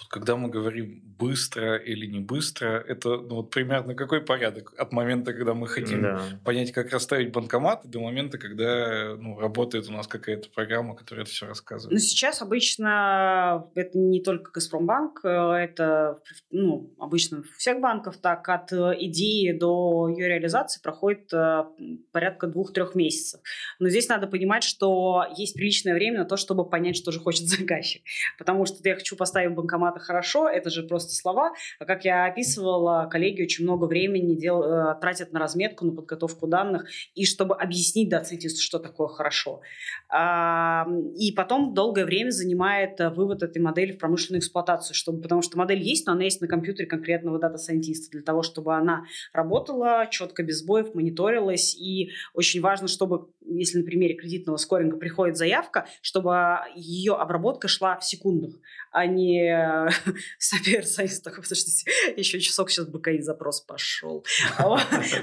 Вот 0.00 0.08
когда 0.08 0.36
мы 0.36 0.48
говорим 0.48 1.02
быстро 1.18 1.76
или 1.76 2.06
не 2.06 2.20
быстро, 2.20 2.82
это 2.88 3.18
ну, 3.18 3.36
вот 3.36 3.50
примерно 3.50 3.94
какой 3.94 4.22
порядок 4.22 4.72
от 4.78 4.92
момента, 4.92 5.34
когда 5.34 5.52
мы 5.52 5.68
хотим 5.68 6.02
да. 6.02 6.22
понять, 6.42 6.72
как 6.72 6.90
расставить 6.90 7.32
банкомат, 7.32 7.82
до 7.84 8.00
момента, 8.00 8.38
когда 8.38 9.14
ну, 9.18 9.38
работает 9.38 9.88
у 9.88 9.92
нас 9.92 10.06
какая-то 10.06 10.48
программа, 10.48 10.96
которая 10.96 11.24
это 11.24 11.32
все 11.32 11.46
рассказывает? 11.46 11.92
Ну, 11.92 11.98
сейчас 11.98 12.40
обычно 12.40 13.66
это 13.74 13.98
не 13.98 14.22
только 14.22 14.52
Газпромбанк, 14.52 15.20
э, 15.22 15.28
это 15.28 16.20
ну, 16.50 16.94
обычно 16.98 17.42
всех 17.58 17.80
банков 17.80 18.16
так, 18.16 18.48
от 18.48 18.72
идеи 18.72 19.52
до 19.52 20.08
ее 20.08 20.28
реализации 20.28 20.80
проходит 20.80 21.30
э, 21.34 21.64
порядка 22.12 22.46
двух-трех 22.46 22.94
месяцев. 22.94 23.40
Но 23.78 23.90
здесь 23.90 24.08
надо 24.08 24.26
понимать, 24.26 24.62
что 24.62 25.26
есть 25.36 25.54
приличное 25.54 25.92
время 25.92 26.20
на 26.20 26.24
то, 26.24 26.38
чтобы 26.38 26.68
понять, 26.68 26.96
что 26.96 27.12
же 27.12 27.20
хочет 27.20 27.46
заказчик. 27.46 28.02
Потому 28.38 28.64
что 28.64 28.76
я 28.88 28.94
хочу 28.94 29.16
поставить 29.16 29.54
банкомат 29.54 29.89
формата 29.90 30.00
хорошо, 30.00 30.48
это 30.48 30.70
же 30.70 30.82
просто 30.82 31.14
слова. 31.14 31.52
А 31.78 31.84
как 31.84 32.04
я 32.04 32.26
описывала, 32.26 33.08
коллеги 33.10 33.42
очень 33.42 33.64
много 33.64 33.86
времени 33.86 34.34
дел, 34.34 34.62
э, 34.62 35.00
тратят 35.00 35.32
на 35.32 35.40
разметку, 35.40 35.84
на 35.86 35.92
подготовку 35.92 36.46
данных, 36.46 36.86
и 37.14 37.24
чтобы 37.24 37.54
объяснить 37.54 38.08
data 38.08 38.22
scientist 38.22 38.53
у, 38.53 38.60
что 38.60 38.78
такое 38.78 39.08
хорошо. 39.08 39.60
А, 40.08 40.86
и 41.16 41.32
потом 41.32 41.74
долгое 41.74 42.04
время 42.04 42.30
занимает 42.30 43.00
э, 43.00 43.10
вывод 43.10 43.42
этой 43.42 43.60
модели 43.60 43.92
в 43.92 43.98
промышленную 43.98 44.40
эксплуатацию, 44.40 44.94
чтобы, 44.94 45.22
потому 45.22 45.42
что 45.42 45.58
модель 45.58 45.82
есть, 45.82 46.06
но 46.06 46.12
она 46.12 46.24
есть 46.24 46.40
на 46.40 46.48
компьютере 46.48 46.86
конкретного 46.86 47.38
data 47.38 47.57
scientist 47.57 48.00
а, 48.00 48.10
для 48.10 48.22
того, 48.22 48.42
чтобы 48.42 48.74
она 48.74 49.04
работала 49.32 50.06
четко, 50.10 50.42
без 50.42 50.60
сбоев, 50.60 50.94
мониторилась. 50.94 51.74
И 51.74 52.10
очень 52.34 52.60
важно, 52.60 52.88
чтобы, 52.88 53.28
если 53.46 53.78
на 53.78 53.84
примере 53.84 54.14
кредитного 54.14 54.56
скоринга 54.56 54.96
приходит 54.96 55.36
заявка, 55.36 55.86
чтобы 56.02 56.58
ее 56.74 57.14
обработка 57.14 57.68
шла 57.68 57.98
в 57.98 58.04
секундах, 58.04 58.54
а 58.90 59.06
не 59.06 59.90
соперсайз 60.38 61.20
такой, 61.22 61.42
подождите, 61.42 61.90
еще 62.16 62.40
часок 62.40 62.70
сейчас 62.70 62.86
БКИ 62.86 63.20
запрос 63.20 63.60
пошел. 63.60 64.24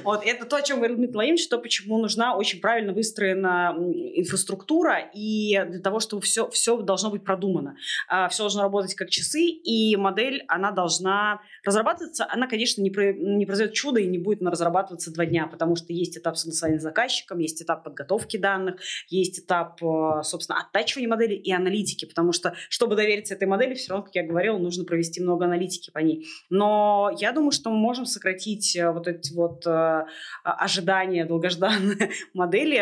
Вот, 0.03 0.21
это 0.25 0.45
то, 0.45 0.57
о 0.57 0.61
чем 0.61 0.77
говорил 0.77 0.97
Дмитрий 0.97 1.13
Владимирович, 1.13 1.43
что 1.43 1.57
почему 1.59 1.97
нужна 1.97 2.35
очень 2.35 2.59
правильно 2.59 2.93
выстроена 2.93 3.75
инфраструктура, 4.15 5.09
и 5.13 5.63
для 5.67 5.79
того, 5.79 5.99
чтобы 5.99 6.21
все, 6.21 6.49
все 6.49 6.77
должно 6.77 7.09
быть 7.09 7.23
продумано. 7.23 7.77
А, 8.07 8.29
все 8.29 8.43
должно 8.43 8.63
работать 8.63 8.95
как 8.95 9.09
часы, 9.09 9.41
и 9.41 9.95
модель, 9.95 10.43
она 10.47 10.71
должна 10.71 11.41
разрабатываться. 11.63 12.27
Она, 12.29 12.47
конечно, 12.47 12.81
не, 12.81 12.89
про, 12.89 13.13
не 13.13 13.45
произойдет 13.45 13.75
чудо 13.75 13.99
и 13.99 14.07
не 14.07 14.17
будет 14.17 14.41
она 14.41 14.51
разрабатываться 14.51 15.11
два 15.11 15.25
дня, 15.25 15.47
потому 15.47 15.75
что 15.75 15.93
есть 15.93 16.17
этап 16.17 16.37
согласования 16.37 16.79
с 16.79 16.83
заказчиком, 16.83 17.39
есть 17.39 17.61
этап 17.61 17.83
подготовки 17.83 18.37
данных, 18.37 18.79
есть 19.09 19.39
этап, 19.39 19.81
э, 19.83 20.21
собственно, 20.23 20.59
оттачивания 20.59 21.09
модели 21.09 21.33
и 21.33 21.51
аналитики, 21.51 22.05
потому 22.05 22.31
что, 22.31 22.55
чтобы 22.69 22.95
довериться 22.95 23.33
этой 23.33 23.47
модели, 23.47 23.56
все 23.75 23.91
равно, 23.91 24.05
как 24.05 24.15
я 24.15 24.25
говорила, 24.25 24.57
нужно 24.57 24.85
провести 24.85 25.21
много 25.21 25.45
аналитики 25.45 25.91
по 25.91 25.99
ней. 25.99 26.25
Но 26.49 27.11
я 27.19 27.31
думаю, 27.31 27.51
что 27.51 27.69
мы 27.69 27.77
можем 27.77 28.05
сократить 28.05 28.75
э, 28.75 28.91
вот 28.91 29.07
эти 29.07 29.33
вот 29.33 29.65
э, 29.65 30.05
ожидания 30.43 31.25
долгожданные 31.25 32.11
модели 32.33 32.79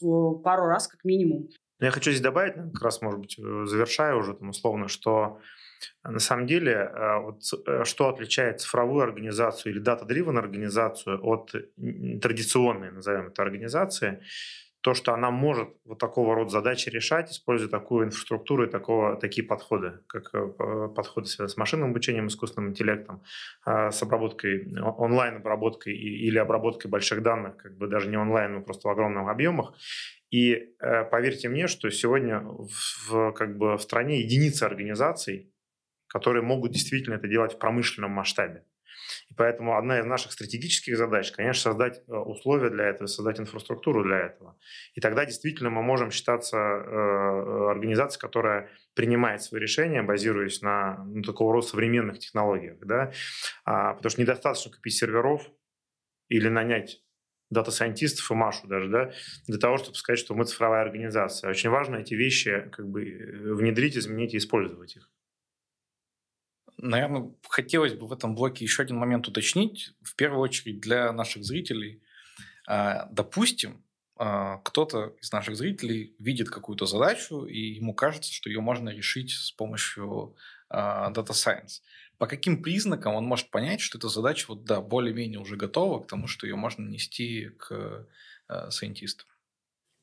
в 0.00 0.42
пару 0.42 0.66
раз 0.66 0.88
как 0.88 1.04
минимум. 1.04 1.48
Я 1.80 1.90
хочу 1.90 2.10
здесь 2.10 2.22
добавить, 2.22 2.54
как 2.54 2.82
раз, 2.82 3.02
может 3.02 3.20
быть, 3.20 3.36
завершая 3.36 4.14
уже 4.14 4.34
там 4.34 4.50
условно, 4.50 4.88
что 4.88 5.40
на 6.02 6.18
самом 6.18 6.46
деле, 6.46 6.72
э, 6.72 7.18
вот, 7.20 7.40
э, 7.66 7.84
что 7.84 8.08
отличает 8.08 8.60
цифровую 8.60 9.02
организацию 9.02 9.72
или 9.72 9.80
дата-дривен 9.80 10.38
организацию 10.38 11.20
от 11.22 11.52
традиционной, 12.22 12.92
назовем 12.92 13.28
это, 13.28 13.42
организации, 13.42 14.22
то, 14.86 14.94
что 14.94 15.12
она 15.12 15.32
может 15.32 15.70
вот 15.84 15.98
такого 15.98 16.36
рода 16.36 16.48
задачи 16.48 16.90
решать, 16.90 17.32
используя 17.32 17.68
такую 17.68 18.06
инфраструктуру 18.06 18.66
и 18.66 18.70
такого, 18.70 19.16
такие 19.16 19.44
подходы, 19.44 19.98
как 20.06 20.32
э, 20.32 20.88
подходы, 20.94 21.26
связанные 21.26 21.54
с 21.54 21.56
машинным 21.56 21.90
обучением, 21.90 22.28
искусственным 22.28 22.70
интеллектом, 22.70 23.20
с 23.64 24.00
обработкой, 24.00 24.64
онлайн-обработкой 24.80 25.92
или 25.92 26.38
обработкой 26.38 26.88
больших 26.88 27.20
данных, 27.20 27.56
как 27.56 27.76
бы 27.76 27.88
даже 27.88 28.08
не 28.08 28.16
онлайн, 28.16 28.54
но 28.54 28.60
просто 28.62 28.86
в 28.86 28.92
огромных 28.92 29.28
объемах. 29.28 29.74
И 30.30 30.76
поверьте 31.10 31.48
мне, 31.48 31.66
что 31.66 31.90
сегодня 31.90 32.44
в, 33.08 33.32
как 33.32 33.58
бы 33.58 33.76
в 33.76 33.82
стране 33.82 34.20
единицы 34.20 34.62
организаций, 34.62 35.52
которые 36.06 36.44
могут 36.44 36.70
действительно 36.70 37.14
это 37.14 37.26
делать 37.26 37.54
в 37.54 37.58
промышленном 37.58 38.12
масштабе. 38.12 38.62
И 39.30 39.34
поэтому 39.34 39.76
одна 39.76 39.98
из 40.00 40.06
наших 40.06 40.32
стратегических 40.32 40.96
задач, 40.96 41.32
конечно, 41.32 41.62
создать 41.70 42.02
э, 42.06 42.12
условия 42.12 42.70
для 42.70 42.86
этого, 42.86 43.06
создать 43.06 43.40
инфраструктуру 43.40 44.04
для 44.04 44.18
этого. 44.18 44.58
И 44.94 45.00
тогда 45.00 45.24
действительно 45.24 45.70
мы 45.70 45.82
можем 45.82 46.10
считаться 46.10 46.56
э, 46.56 47.70
организацией, 47.70 48.20
которая 48.20 48.70
принимает 48.94 49.42
свои 49.42 49.60
решения, 49.60 50.02
базируясь 50.02 50.62
на 50.62 51.04
ну, 51.04 51.22
такого 51.22 51.52
рода 51.52 51.66
современных 51.66 52.18
технологиях. 52.18 52.78
Да? 52.80 53.12
А, 53.64 53.94
потому 53.94 54.10
что 54.10 54.20
недостаточно 54.20 54.72
купить 54.72 54.94
серверов 54.94 55.42
или 56.28 56.48
нанять 56.48 57.02
дата-сайентистов 57.50 58.30
и 58.30 58.34
Машу 58.34 58.66
даже, 58.66 58.88
да, 58.88 59.12
для 59.46 59.58
того, 59.58 59.76
чтобы 59.76 59.96
сказать, 59.96 60.18
что 60.18 60.34
мы 60.34 60.44
цифровая 60.44 60.82
организация. 60.82 61.50
Очень 61.50 61.70
важно 61.70 61.96
эти 61.96 62.14
вещи 62.14 62.68
как 62.72 62.88
бы 62.88 63.02
внедрить, 63.54 63.96
изменить 63.96 64.34
и 64.34 64.38
использовать 64.38 64.96
их. 64.96 65.10
Наверное, 66.78 67.30
хотелось 67.48 67.94
бы 67.94 68.06
в 68.06 68.12
этом 68.12 68.34
блоке 68.34 68.64
еще 68.64 68.82
один 68.82 68.96
момент 68.96 69.26
уточнить. 69.28 69.94
В 70.02 70.14
первую 70.14 70.40
очередь 70.40 70.80
для 70.80 71.12
наших 71.12 71.44
зрителей. 71.44 72.02
А, 72.66 73.08
допустим, 73.10 73.82
а, 74.16 74.58
кто-то 74.58 75.16
из 75.20 75.32
наших 75.32 75.56
зрителей 75.56 76.14
видит 76.18 76.50
какую-то 76.50 76.86
задачу, 76.86 77.46
и 77.46 77.58
ему 77.58 77.94
кажется, 77.94 78.32
что 78.32 78.50
ее 78.50 78.60
можно 78.60 78.90
решить 78.90 79.30
с 79.30 79.52
помощью 79.52 80.36
а, 80.68 81.10
Data 81.12 81.30
Science. 81.30 81.80
По 82.18 82.26
каким 82.26 82.62
признакам 82.62 83.14
он 83.14 83.24
может 83.24 83.50
понять, 83.50 83.80
что 83.80 83.98
эта 83.98 84.08
задача 84.08 84.46
вот, 84.48 84.64
да, 84.64 84.80
более-менее 84.80 85.38
уже 85.38 85.56
готова 85.56 86.02
к 86.02 86.08
тому, 86.08 86.26
что 86.26 86.46
ее 86.46 86.56
можно 86.56 86.86
нести 86.86 87.50
к 87.58 88.06
сайентистам? 88.70 89.26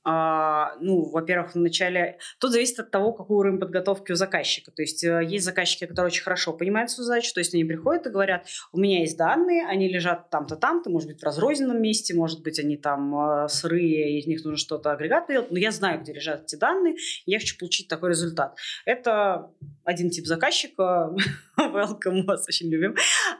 А, 0.06 0.76
ну, 0.82 1.10
во-первых, 1.10 1.56
вначале... 1.56 2.18
Тут 2.40 2.52
зависит 2.52 2.80
от 2.80 2.92
того, 2.92 3.14
какой 3.14 3.38
уровень 3.38 3.60
подготовки 3.60 4.12
у 4.12 4.16
заказчика. 4.16 4.72
То 4.72 4.82
есть 4.82 5.04
э, 5.04 5.22
есть 5.26 5.46
заказчики, 5.46 5.86
которые 5.86 6.08
очень 6.08 6.24
хорошо 6.24 6.52
понимают 6.52 6.92
свою 6.92 7.08
задачу, 7.08 7.34
то 7.34 7.40
есть 7.40 7.54
они 7.54 7.64
приходят 7.64 8.06
и 8.08 8.10
говорят, 8.10 8.46
у 8.74 8.80
меня 8.80 9.00
есть 9.00 9.18
данные, 9.18 9.66
они 9.66 9.88
лежат 9.88 10.30
там-то, 10.30 10.58
там-то, 10.58 10.90
может 10.90 11.08
быть, 11.08 11.22
в 11.22 11.24
разрозненном 11.24 11.82
месте, 11.82 12.14
может 12.14 12.44
быть, 12.44 12.60
они 12.60 12.76
там 12.76 13.16
э, 13.16 13.48
сырые, 13.48 14.20
из 14.20 14.28
них 14.28 14.44
нужно 14.44 14.58
что-то 14.58 14.92
агрегат 14.92 15.28
делать, 15.28 15.52
но 15.52 15.58
я 15.58 15.72
знаю, 15.72 16.02
где 16.02 16.14
лежат 16.14 16.44
эти 16.44 16.56
данные, 16.56 16.96
я 17.26 17.40
хочу 17.40 17.58
получить 17.58 17.88
такой 17.88 18.10
результат. 18.10 18.58
Это 18.86 19.52
один 19.86 20.10
тип 20.10 20.26
заказчика, 20.26 21.16
welcome, 21.58 22.24
вас 22.26 22.46
очень 22.48 22.70
любим. 22.70 22.96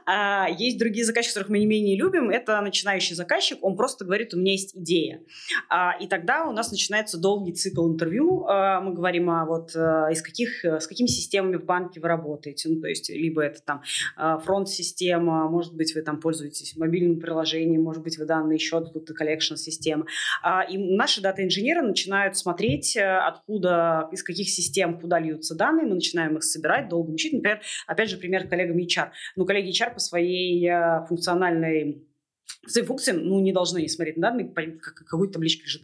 А, 0.06 0.48
есть 0.48 0.78
другие 0.78 1.04
заказчики, 1.04 1.34
которых 1.34 1.50
мы 1.50 1.58
не 1.58 1.66
менее 1.66 1.96
любим, 1.96 2.30
это 2.30 2.58
начинающий 2.62 3.14
заказчик, 3.14 3.58
он 3.62 3.76
просто 3.76 4.06
говорит, 4.06 4.32
у 4.32 4.38
меня 4.38 4.52
есть 4.52 4.74
идея. 4.74 5.20
А, 5.68 5.92
и 6.00 6.06
тогда 6.06 6.46
у 6.46 6.53
нас 6.54 6.70
начинается 6.70 7.18
долгий 7.18 7.52
цикл 7.52 7.88
интервью. 7.88 8.46
А, 8.46 8.80
мы 8.80 8.94
говорим, 8.94 9.30
а 9.30 9.44
вот 9.44 9.74
а, 9.76 10.08
из 10.10 10.22
каких, 10.22 10.64
с 10.64 10.86
какими 10.86 11.06
системами 11.06 11.56
в 11.56 11.64
банке 11.64 12.00
вы 12.00 12.08
работаете. 12.08 12.68
Ну, 12.68 12.80
то 12.80 12.88
есть, 12.88 13.10
либо 13.10 13.42
это 13.42 13.60
там 13.62 13.82
а, 14.16 14.38
фронт-система, 14.38 15.48
может 15.48 15.74
быть, 15.74 15.94
вы 15.94 16.02
там 16.02 16.20
пользуетесь 16.20 16.76
мобильным 16.76 17.20
приложением, 17.20 17.82
может 17.82 18.02
быть, 18.02 18.18
вы 18.18 18.24
данные 18.24 18.58
счет, 18.58 18.92
тут 18.92 19.08
collection 19.08 19.56
система. 19.56 20.06
И 20.70 20.78
наши 20.78 21.20
дата-инженеры 21.20 21.82
начинают 21.82 22.36
смотреть, 22.36 22.96
откуда, 22.96 24.08
из 24.12 24.22
каких 24.22 24.48
систем, 24.48 24.98
куда 25.00 25.18
льются 25.18 25.54
данные. 25.54 25.86
Мы 25.86 25.94
начинаем 25.94 26.36
их 26.36 26.44
собирать, 26.44 26.88
долго 26.88 27.10
учить. 27.10 27.32
Например, 27.32 27.60
опять 27.86 28.10
же, 28.10 28.16
пример 28.16 28.48
коллегами 28.48 28.84
HR. 28.84 29.10
Ну, 29.36 29.44
коллеги 29.44 29.70
HR 29.70 29.94
по 29.94 30.00
своей 30.00 30.70
функциональной 31.08 32.04
своим 32.66 32.86
функциям, 32.86 33.18
ну, 33.18 33.40
не 33.40 33.52
должны 33.52 33.86
смотреть 33.88 34.16
на 34.16 34.30
данные, 34.30 34.48
какой 34.48 35.30
таблички 35.30 35.64
лежит, 35.64 35.82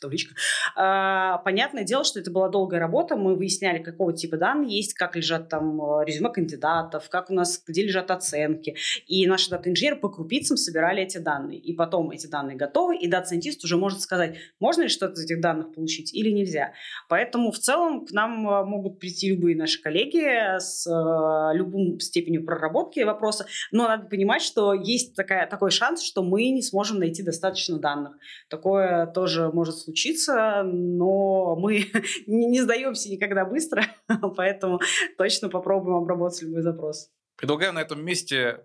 табличка. 0.00 0.34
А, 0.76 1.38
понятное 1.38 1.84
дело, 1.84 2.04
что 2.04 2.20
это 2.20 2.30
была 2.30 2.48
долгая 2.48 2.80
работа, 2.80 3.16
мы 3.16 3.36
выясняли, 3.36 3.82
какого 3.82 4.12
типа 4.12 4.36
данные 4.36 4.76
есть, 4.76 4.94
как 4.94 5.16
лежат 5.16 5.48
там 5.48 5.80
э, 5.80 6.04
резюме 6.06 6.30
кандидатов, 6.30 7.08
как 7.10 7.30
у 7.30 7.34
нас, 7.34 7.62
где 7.66 7.84
лежат 7.84 8.10
оценки, 8.10 8.76
и 9.06 9.26
наши 9.26 9.50
дата-инженеры 9.50 9.96
по 9.96 10.08
крупицам 10.08 10.56
собирали 10.56 11.02
эти 11.02 11.18
данные, 11.18 11.58
и 11.58 11.74
потом 11.74 12.10
эти 12.10 12.26
данные 12.26 12.56
готовы, 12.56 12.96
и 12.96 13.06
дата-сайентист 13.06 13.62
уже 13.64 13.76
может 13.76 14.00
сказать, 14.00 14.36
можно 14.58 14.82
ли 14.82 14.88
что-то 14.88 15.14
из 15.14 15.24
этих 15.24 15.40
данных 15.40 15.74
получить 15.74 16.14
или 16.14 16.30
нельзя. 16.30 16.72
Поэтому 17.08 17.52
в 17.52 17.58
целом 17.58 18.06
к 18.06 18.12
нам 18.12 18.48
э, 18.48 18.64
могут 18.64 18.98
прийти 18.98 19.30
любые 19.30 19.56
наши 19.56 19.80
коллеги 19.82 20.58
с 20.58 20.86
э, 20.86 21.56
любым 21.56 22.00
степенью 22.00 22.44
проработки 22.44 23.00
вопроса, 23.00 23.46
но 23.70 23.86
надо 23.86 24.06
понимать, 24.06 24.42
что 24.42 24.72
есть 24.72 25.14
такая, 25.14 25.46
такой 25.46 25.70
шанс, 25.70 25.83
что 25.98 26.22
мы 26.22 26.50
не 26.50 26.62
сможем 26.62 26.98
найти 26.98 27.22
достаточно 27.22 27.78
данных. 27.78 28.16
Такое 28.48 29.06
тоже 29.06 29.50
может 29.52 29.78
случиться, 29.78 30.62
но 30.64 31.56
мы 31.56 31.86
не, 32.26 32.46
не 32.46 32.60
сдаемся 32.60 33.10
никогда 33.10 33.44
быстро, 33.44 33.84
поэтому 34.36 34.80
точно 35.18 35.48
попробуем 35.48 35.96
обработать 35.98 36.42
любой 36.42 36.62
запрос. 36.62 37.10
Предлагаю 37.36 37.72
на 37.72 37.80
этом 37.80 38.04
месте 38.04 38.64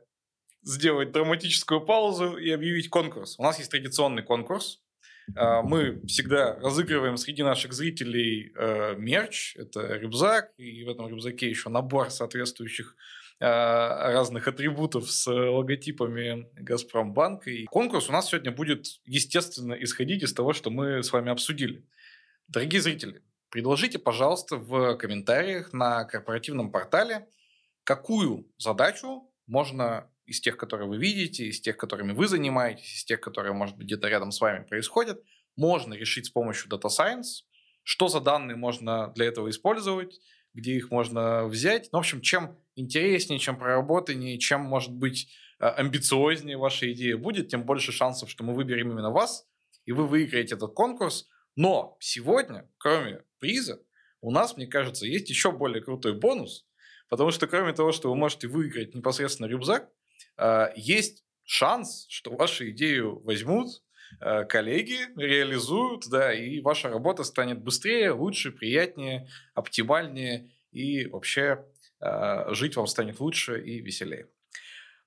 сделать 0.62 1.12
драматическую 1.12 1.82
паузу 1.86 2.38
и 2.38 2.50
объявить 2.52 2.90
конкурс. 2.90 3.38
У 3.40 3.44
нас 3.44 3.58
есть 3.60 3.72
традиционный 3.72 4.24
конкурс. 4.24 4.82
А, 5.36 5.62
мы 5.62 6.02
всегда 6.06 6.56
разыгрываем 6.56 7.18
среди 7.18 7.44
наших 7.44 7.74
зрителей 7.74 8.52
э, 8.56 8.96
мерч. 8.96 9.56
Это 9.56 9.96
рюкзак, 9.98 10.52
и 10.58 10.84
в 10.84 10.90
этом 10.90 11.08
рюкзаке 11.08 11.50
еще 11.50 11.70
набор 11.70 12.10
соответствующих 12.10 12.96
разных 13.40 14.48
атрибутов 14.48 15.10
с 15.10 15.28
логотипами 15.28 16.48
Газпромбанка. 16.56 17.49
И 17.49 17.66
конкурс 17.66 18.10
у 18.10 18.11
нас 18.11 18.30
сегодня 18.30 18.52
будет, 18.52 18.86
естественно, 19.06 19.74
исходить 19.74 20.24
из 20.24 20.34
того, 20.34 20.53
что 20.53 20.70
мы 20.70 21.02
с 21.03 21.11
вами 21.14 21.32
обсудили. 21.32 21.86
Дорогие 22.48 22.82
зрители, 22.82 23.24
предложите, 23.49 23.98
пожалуйста, 23.98 24.57
в 24.57 24.98
комментариях 24.98 25.72
на 25.72 26.03
корпоративном 26.03 26.72
портале, 26.72 27.28
какую 27.84 28.52
задачу 28.57 29.32
можно 29.48 30.11
из 30.26 30.41
тех, 30.41 30.57
которые 30.57 30.88
вы 30.88 30.98
видите, 30.98 31.45
из 31.45 31.61
тех, 31.61 31.78
которыми 31.78 32.11
вы 32.11 32.28
занимаетесь, 32.28 32.98
из 32.98 33.06
тех, 33.06 33.22
которые, 33.22 33.53
может 33.53 33.78
быть, 33.78 33.88
где-то 33.88 34.07
рядом 34.07 34.32
с 34.32 34.41
вами 34.41 34.64
происходят, 34.64 35.24
можно 35.56 35.94
решить 35.94 36.28
с 36.28 36.30
помощью 36.30 36.70
Data 36.70 36.90
Science, 36.90 37.45
что 37.84 38.07
за 38.10 38.20
данные 38.20 38.56
можно 38.56 39.11
для 39.16 39.26
этого 39.26 39.49
использовать, 39.49 40.20
где 40.54 40.74
их 40.74 40.92
можно 40.92 41.46
взять. 41.46 41.90
Ну, 41.92 42.00
в 42.00 42.02
общем, 42.02 42.22
чем 42.22 42.58
интереснее, 42.76 43.40
чем 43.40 43.58
проработаннее, 43.58 44.40
чем, 44.40 44.62
может 44.62 44.92
быть, 44.92 45.30
а, 45.60 45.72
амбициознее 45.72 46.58
ваша 46.58 46.92
идея 46.94 47.18
будет, 47.18 47.50
тем 47.50 47.66
больше 47.66 47.92
шансов, 47.92 48.30
что 48.30 48.44
мы 48.44 48.54
выберем 48.54 48.92
именно 48.92 49.12
вас, 49.12 49.48
и 49.86 49.92
вы 49.92 50.08
выиграете 50.08 50.56
этот 50.56 50.74
конкурс. 50.74 51.28
Но 51.56 51.98
сегодня, 52.00 52.70
кроме 52.78 53.24
приза, 53.40 53.82
у 54.22 54.32
нас, 54.32 54.56
мне 54.58 54.68
кажется, 54.68 55.06
есть 55.06 55.30
еще 55.30 55.52
более 55.52 55.84
крутой 55.84 56.14
бонус, 56.14 56.66
потому 57.10 57.32
что 57.32 57.48
кроме 57.48 57.74
того, 57.74 57.92
что 57.92 58.10
вы 58.10 58.16
можете 58.16 58.48
выиграть 58.48 58.96
непосредственно 58.96 59.48
рюкзак, 59.48 59.90
а, 60.38 60.72
есть 60.76 61.24
шанс, 61.44 62.06
что 62.10 62.36
вашу 62.36 62.70
идею 62.70 63.20
возьмут, 63.22 63.82
коллеги 64.19 64.98
реализуют, 65.18 66.10
да, 66.10 66.34
и 66.34 66.60
ваша 66.61 66.90
работа 66.90 67.23
станет 67.23 67.61
быстрее, 67.61 68.11
лучше, 68.11 68.52
приятнее, 68.52 69.27
оптимальнее 69.53 70.49
и 70.72 71.06
вообще 71.07 71.65
а, 71.99 72.53
жить 72.53 72.76
вам 72.76 72.88
станет 72.88 73.19
лучше 73.19 73.61
и 73.61 73.81
веселее. 73.81 74.27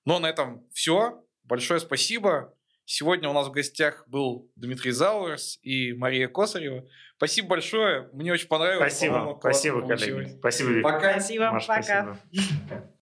Но 0.05 0.19
на 0.19 0.29
этом 0.29 0.67
все. 0.73 1.25
Большое 1.45 1.81
спасибо. 1.81 2.55
Сегодня 2.85 3.29
у 3.29 3.33
нас 3.33 3.49
в 3.49 3.53
гостях 3.53 4.07
был 4.09 4.51
Дмитрий 4.57 4.91
Зауэрс 4.91 5.61
и 5.63 5.93
Мария 5.93 6.29
Косарева. 6.29 6.87
Спасибо 7.17 7.49
большое. 7.49 8.11
Мне 8.13 8.33
очень 8.33 8.49
понравилось. 8.49 8.93
Спасибо. 8.93 9.37
Спасибо, 9.39 9.87
коллеги. 9.87 10.37
Спасибо, 10.39 10.83
Пока. 10.83 11.13
Спасибо. 11.13 11.51
Маша, 11.53 11.67
пока. 11.69 12.19
Спасибо. 12.31 12.83